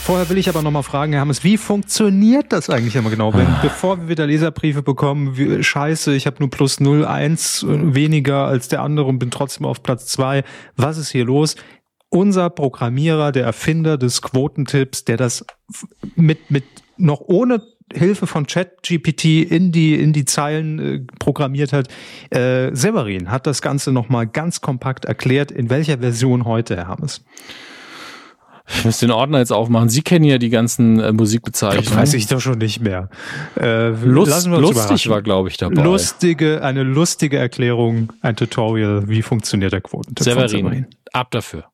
[0.07, 3.33] Vorher will ich aber nochmal fragen, Herr Hammes, wie funktioniert das eigentlich immer genau?
[3.33, 3.59] Wenn, ah.
[3.61, 8.83] Bevor wir wieder Leserbriefe bekommen, wie, scheiße, ich habe nur plus 0,1 weniger als der
[8.83, 10.45] andere und bin trotzdem auf Platz zwei.
[10.77, 11.57] Was ist hier los?
[12.07, 15.45] Unser Programmierer, der Erfinder des Quotentipps, der das
[16.15, 16.63] mit, mit
[16.95, 17.61] noch ohne
[17.93, 21.89] Hilfe von ChatGPT in die in die Zeilen äh, programmiert hat.
[22.29, 25.51] Äh, Severin hat das Ganze noch mal ganz kompakt erklärt.
[25.51, 27.25] In welcher Version heute, Herr Hammes?
[28.69, 29.89] Ich muss den Ordner jetzt aufmachen.
[29.89, 31.85] Sie kennen ja die ganzen äh, Musikbezeichnungen.
[31.85, 33.09] Das weiß ich doch schon nicht mehr.
[33.59, 35.81] Äh, Lust, lustig war, glaube ich, dabei.
[35.81, 40.85] Lustige, eine lustige Erklärung, ein Tutorial, wie funktioniert der Quotentipp Severin, Severin.
[41.13, 41.65] ab dafür.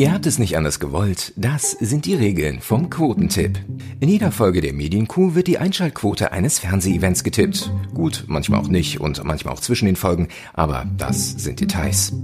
[0.00, 1.34] Ihr habt es nicht anders gewollt.
[1.36, 3.58] Das sind die Regeln vom Quotentipp.
[4.00, 7.70] In jeder Folge der Medienkuh wird die Einschaltquote eines Fernsehevents getippt.
[7.92, 12.14] Gut, manchmal auch nicht und manchmal auch zwischen den Folgen, aber das sind Details.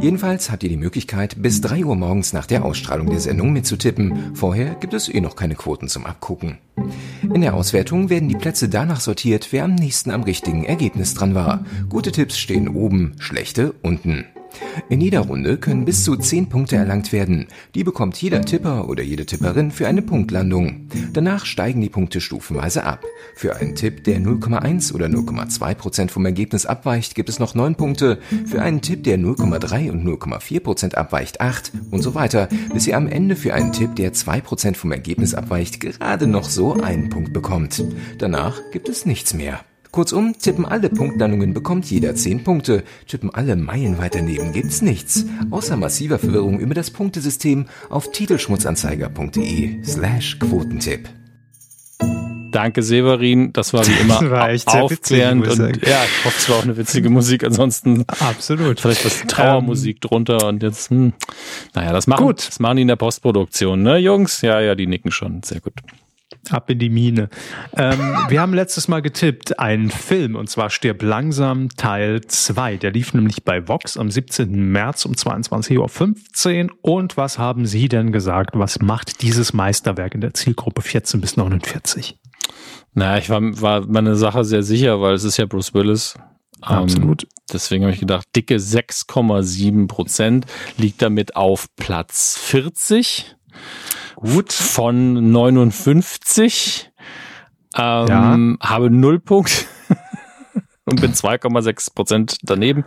[0.00, 4.34] Jedenfalls habt ihr die Möglichkeit, bis 3 Uhr morgens nach der Ausstrahlung der Sendung mitzutippen.
[4.34, 6.58] Vorher gibt es eh noch keine Quoten zum Abgucken.
[7.22, 11.36] In der Auswertung werden die Plätze danach sortiert, wer am nächsten am richtigen Ergebnis dran
[11.36, 11.64] war.
[11.88, 14.24] Gute Tipps stehen oben, schlechte unten.
[14.88, 17.46] In jeder Runde können bis zu 10 Punkte erlangt werden.
[17.74, 20.88] Die bekommt jeder Tipper oder jede Tipperin für eine Punktlandung.
[21.12, 23.04] Danach steigen die Punkte stufenweise ab.
[23.34, 27.74] Für einen Tipp, der 0,1 oder 0,2 Prozent vom Ergebnis abweicht, gibt es noch 9
[27.74, 28.18] Punkte.
[28.46, 32.96] Für einen Tipp, der 0,3 und 0,4 Prozent abweicht, 8 und so weiter, bis ihr
[32.96, 37.08] am Ende für einen Tipp, der 2 Prozent vom Ergebnis abweicht, gerade noch so einen
[37.08, 37.84] Punkt bekommt.
[38.18, 39.60] Danach gibt es nichts mehr.
[39.92, 42.82] Kurzum, tippen alle Punktlandungen bekommt jeder 10 Punkte.
[43.06, 45.26] Tippen alle Meilen weiter daneben gibt's nichts.
[45.50, 51.10] Außer massiver Verwirrung über das Punktesystem auf titelschmutzanzeiger.de slash Quotentipp.
[52.52, 53.52] Danke, Severin.
[53.52, 55.44] Das war wie immer das war echt aufklärend.
[55.44, 57.44] Witzig, und ja, ich hoffe, es war auch eine witzige Musik.
[57.44, 58.80] Ansonsten absolut.
[58.80, 61.12] Vielleicht was Trauermusik ähm, drunter und jetzt, hm,
[61.74, 62.48] naja, das machen, gut.
[62.48, 64.40] das machen die in der Postproduktion, ne, Jungs?
[64.40, 65.42] Ja, ja, die nicken schon.
[65.42, 65.74] Sehr gut.
[66.52, 67.28] Ab in die Mine.
[67.76, 67.98] Ähm,
[68.28, 72.76] wir haben letztes Mal getippt, einen Film, und zwar Stirb langsam Teil 2.
[72.76, 74.70] Der lief nämlich bei Vox am 17.
[74.70, 76.76] März um 22.15 Uhr.
[76.82, 78.50] Und was haben Sie denn gesagt?
[78.54, 82.18] Was macht dieses Meisterwerk in der Zielgruppe 14 bis 49?
[82.94, 86.14] Naja, ich war, war meine Sache sehr sicher, weil es ist ja Bruce Willis.
[86.68, 87.24] Ähm, Absolut.
[87.24, 90.46] Ähm, deswegen habe ich gedacht, dicke 6,7 Prozent
[90.76, 93.36] liegt damit auf Platz 40.
[94.16, 94.52] Gut.
[94.52, 96.90] Von 59.
[97.76, 98.68] Ähm, ja.
[98.68, 99.66] Habe null Punkt
[100.84, 102.84] und bin 2,6 Prozent daneben.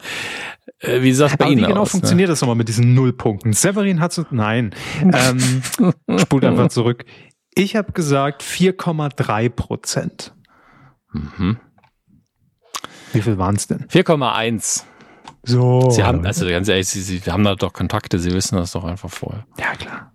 [0.80, 2.34] Äh, wie sah es bei Aber Ihnen wie genau aus, funktioniert ne?
[2.34, 3.54] das nochmal mit diesen Nullpunkten?
[3.54, 5.64] Severin hat so, nein, ähm,
[6.20, 7.06] spult einfach zurück.
[7.56, 10.34] Ich habe gesagt 4,3 Prozent.
[11.14, 11.58] Mhm.
[13.14, 13.86] Wie viel waren es denn?
[13.86, 14.84] 4,1.
[15.44, 15.90] So.
[15.92, 18.84] Sie haben, also ganz ehrlich, Sie, Sie haben da doch Kontakte, Sie wissen das doch
[18.84, 19.46] einfach vorher.
[19.58, 20.12] Ja, klar.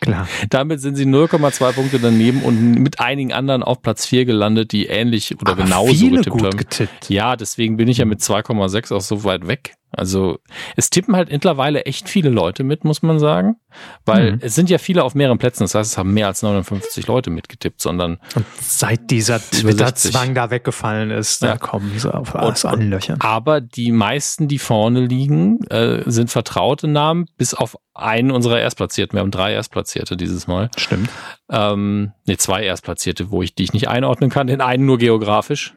[0.00, 0.28] Klar.
[0.50, 4.86] Damit sind sie 0,2 Punkte daneben und mit einigen anderen auf Platz 4 gelandet, die
[4.86, 6.56] ähnlich oder Aber genauso getippt haben.
[6.56, 7.10] Getippt.
[7.10, 9.74] Ja, deswegen bin ich ja mit 2,6 auch so weit weg.
[9.90, 10.38] Also
[10.76, 13.56] es tippen halt mittlerweile echt viele Leute mit, muss man sagen.
[14.04, 14.38] Weil mhm.
[14.42, 17.30] es sind ja viele auf mehreren Plätzen, das heißt, es haben mehr als 59 Leute
[17.30, 18.18] mitgetippt, sondern.
[18.34, 21.52] Und seit dieser Twitter-Zwang da weggefallen ist, ja.
[21.52, 23.16] da kommen sie auf alles an Löcher.
[23.20, 29.16] Aber die meisten, die vorne liegen, äh, sind vertraute Namen, bis auf einen unserer Erstplatzierten.
[29.16, 30.70] Wir haben drei Erstplatzierte dieses Mal.
[30.76, 31.10] Stimmt.
[31.50, 35.74] Ähm, ne, zwei Erstplatzierte, wo ich die ich nicht einordnen kann, den einen nur geografisch.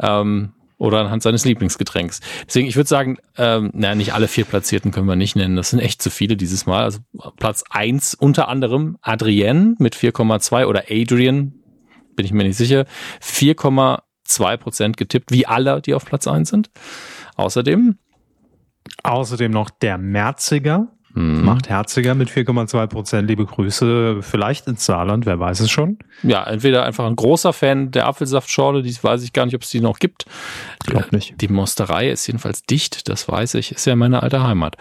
[0.00, 2.20] Ähm, oder anhand seines Lieblingsgetränks.
[2.46, 5.54] Deswegen, ich würde sagen, ähm, naja, nicht alle vier Platzierten können wir nicht nennen.
[5.54, 6.82] Das sind echt zu viele dieses Mal.
[6.82, 6.98] Also
[7.36, 11.54] Platz eins unter anderem Adrienne mit 4,2 oder Adrian,
[12.16, 12.84] bin ich mir nicht sicher,
[13.22, 16.70] 4,2 Prozent getippt, wie alle, die auf Platz eins sind.
[17.36, 17.96] Außerdem
[19.04, 21.44] Außerdem noch der Merziger Mhm.
[21.44, 23.28] Macht herziger mit 4,2 Prozent.
[23.28, 25.98] Liebe Grüße, vielleicht ins Saarland, wer weiß es schon.
[26.22, 29.70] Ja, entweder einfach ein großer Fan der Apfelsaftschorle, die weiß ich gar nicht, ob es
[29.70, 30.24] die noch gibt.
[30.86, 31.40] Glaub nicht.
[31.40, 34.76] Die Mosterei ist jedenfalls dicht, das weiß ich, ist ja meine alte Heimat.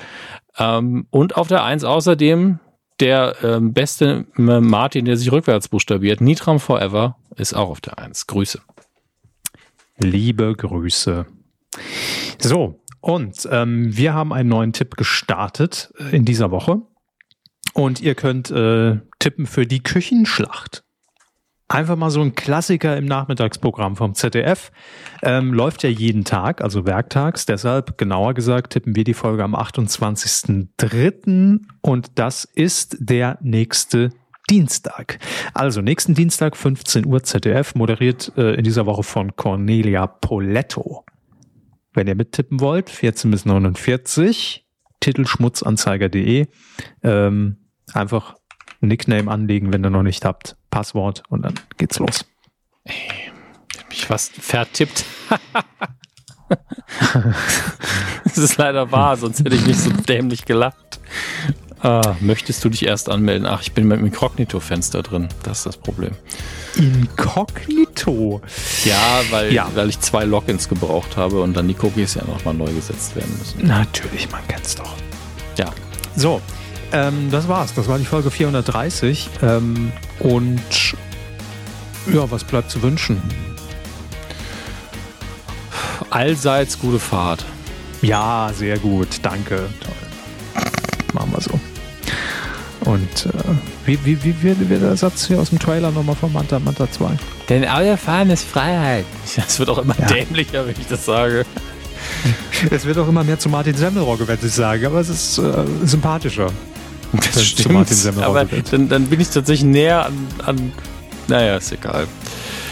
[0.58, 2.60] Ähm, und auf der Eins außerdem
[3.00, 8.28] der ähm, beste Martin, der sich rückwärts buchstabiert, Nitram Forever, ist auch auf der Eins.
[8.28, 8.62] Grüße.
[9.98, 11.26] Liebe Grüße.
[12.40, 16.82] So, und ähm, wir haben einen neuen Tipp gestartet äh, in dieser Woche.
[17.74, 20.84] Und ihr könnt äh, tippen für die Küchenschlacht.
[21.68, 24.74] Einfach mal so ein Klassiker im Nachmittagsprogramm vom ZDF.
[25.24, 27.46] Ähm, läuft ja jeden Tag, also werktags.
[27.46, 31.62] Deshalb, genauer gesagt, tippen wir die Folge am 28.03.
[31.80, 34.10] Und das ist der nächste
[34.50, 35.20] Dienstag.
[35.54, 41.06] Also nächsten Dienstag, 15 Uhr ZDF, moderiert äh, in dieser Woche von Cornelia Poletto.
[41.94, 44.66] Wenn ihr mittippen wollt, 14 bis 49,
[45.00, 46.48] titelschmutzanzeiger.de.
[47.04, 47.58] Ähm,
[47.94, 48.36] Einfach
[48.80, 50.56] Nickname anlegen, wenn ihr noch nicht habt.
[50.70, 52.26] Passwort und dann geht's los.
[52.86, 52.94] Ey,
[53.90, 55.06] mich fast vertippt.
[58.24, 61.00] das ist leider wahr, sonst hätte ich nicht so dämlich gelacht.
[61.84, 63.48] Ah, möchtest du dich erst anmelden?
[63.48, 65.30] Ach, ich bin mit dem Inkognito-Fenster drin.
[65.44, 66.12] Das ist das Problem.
[66.76, 68.42] Inkognito?
[68.86, 69.68] Ja, weil, ja.
[69.74, 73.36] weil ich zwei Logins gebraucht habe und dann die Cookies ja nochmal neu gesetzt werden
[73.40, 73.68] müssen.
[73.68, 74.94] Natürlich, man kennt's doch.
[75.58, 75.72] Ja.
[76.16, 76.40] So,
[76.92, 77.74] ähm, das war's.
[77.74, 79.30] Das war die Folge 430.
[79.42, 80.62] Ähm, und
[82.14, 83.22] ja, was bleibt zu wünschen?
[86.12, 87.44] Allseits gute Fahrt.
[88.04, 89.08] Ja, sehr gut.
[89.24, 89.68] Danke.
[89.80, 90.64] Toll.
[91.14, 91.60] Machen wir so.
[92.82, 93.30] Und äh,
[93.86, 97.12] wie, wie, wie wird der Satz hier aus dem Trailer nochmal von Manta Manta 2?
[97.50, 99.06] Denn Autofahren ist Freiheit.
[99.36, 100.08] Das wird auch immer ja.
[100.08, 101.46] dämlicher, wenn ich das sage.
[102.72, 105.64] Es wird auch immer mehr zu Martin Semmelrogge, wenn ich sage, aber es ist äh,
[105.84, 106.48] sympathischer.
[107.12, 110.72] Das stimmt, aber dann, dann, bin ich tatsächlich näher an, an
[111.28, 112.08] naja, ist egal.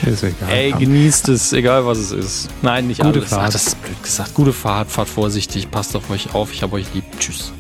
[0.06, 0.50] Ist egal.
[0.50, 2.50] Ey, genießt es, egal was es ist.
[2.62, 3.30] Nein, nicht Gute alles.
[3.30, 3.42] Fahrt.
[3.48, 4.34] Ach, das ist blöd gesagt.
[4.34, 6.54] Gute Fahrt, fahrt vorsichtig, passt auf euch auf.
[6.54, 7.04] Ich habe euch lieb.
[7.20, 7.52] Tschüss.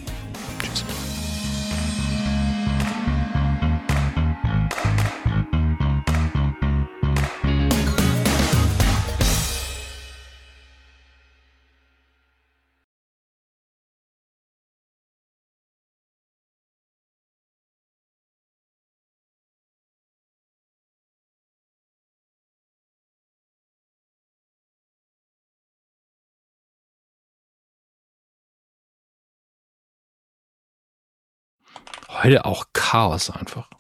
[32.29, 33.71] Heute auch Chaos einfach.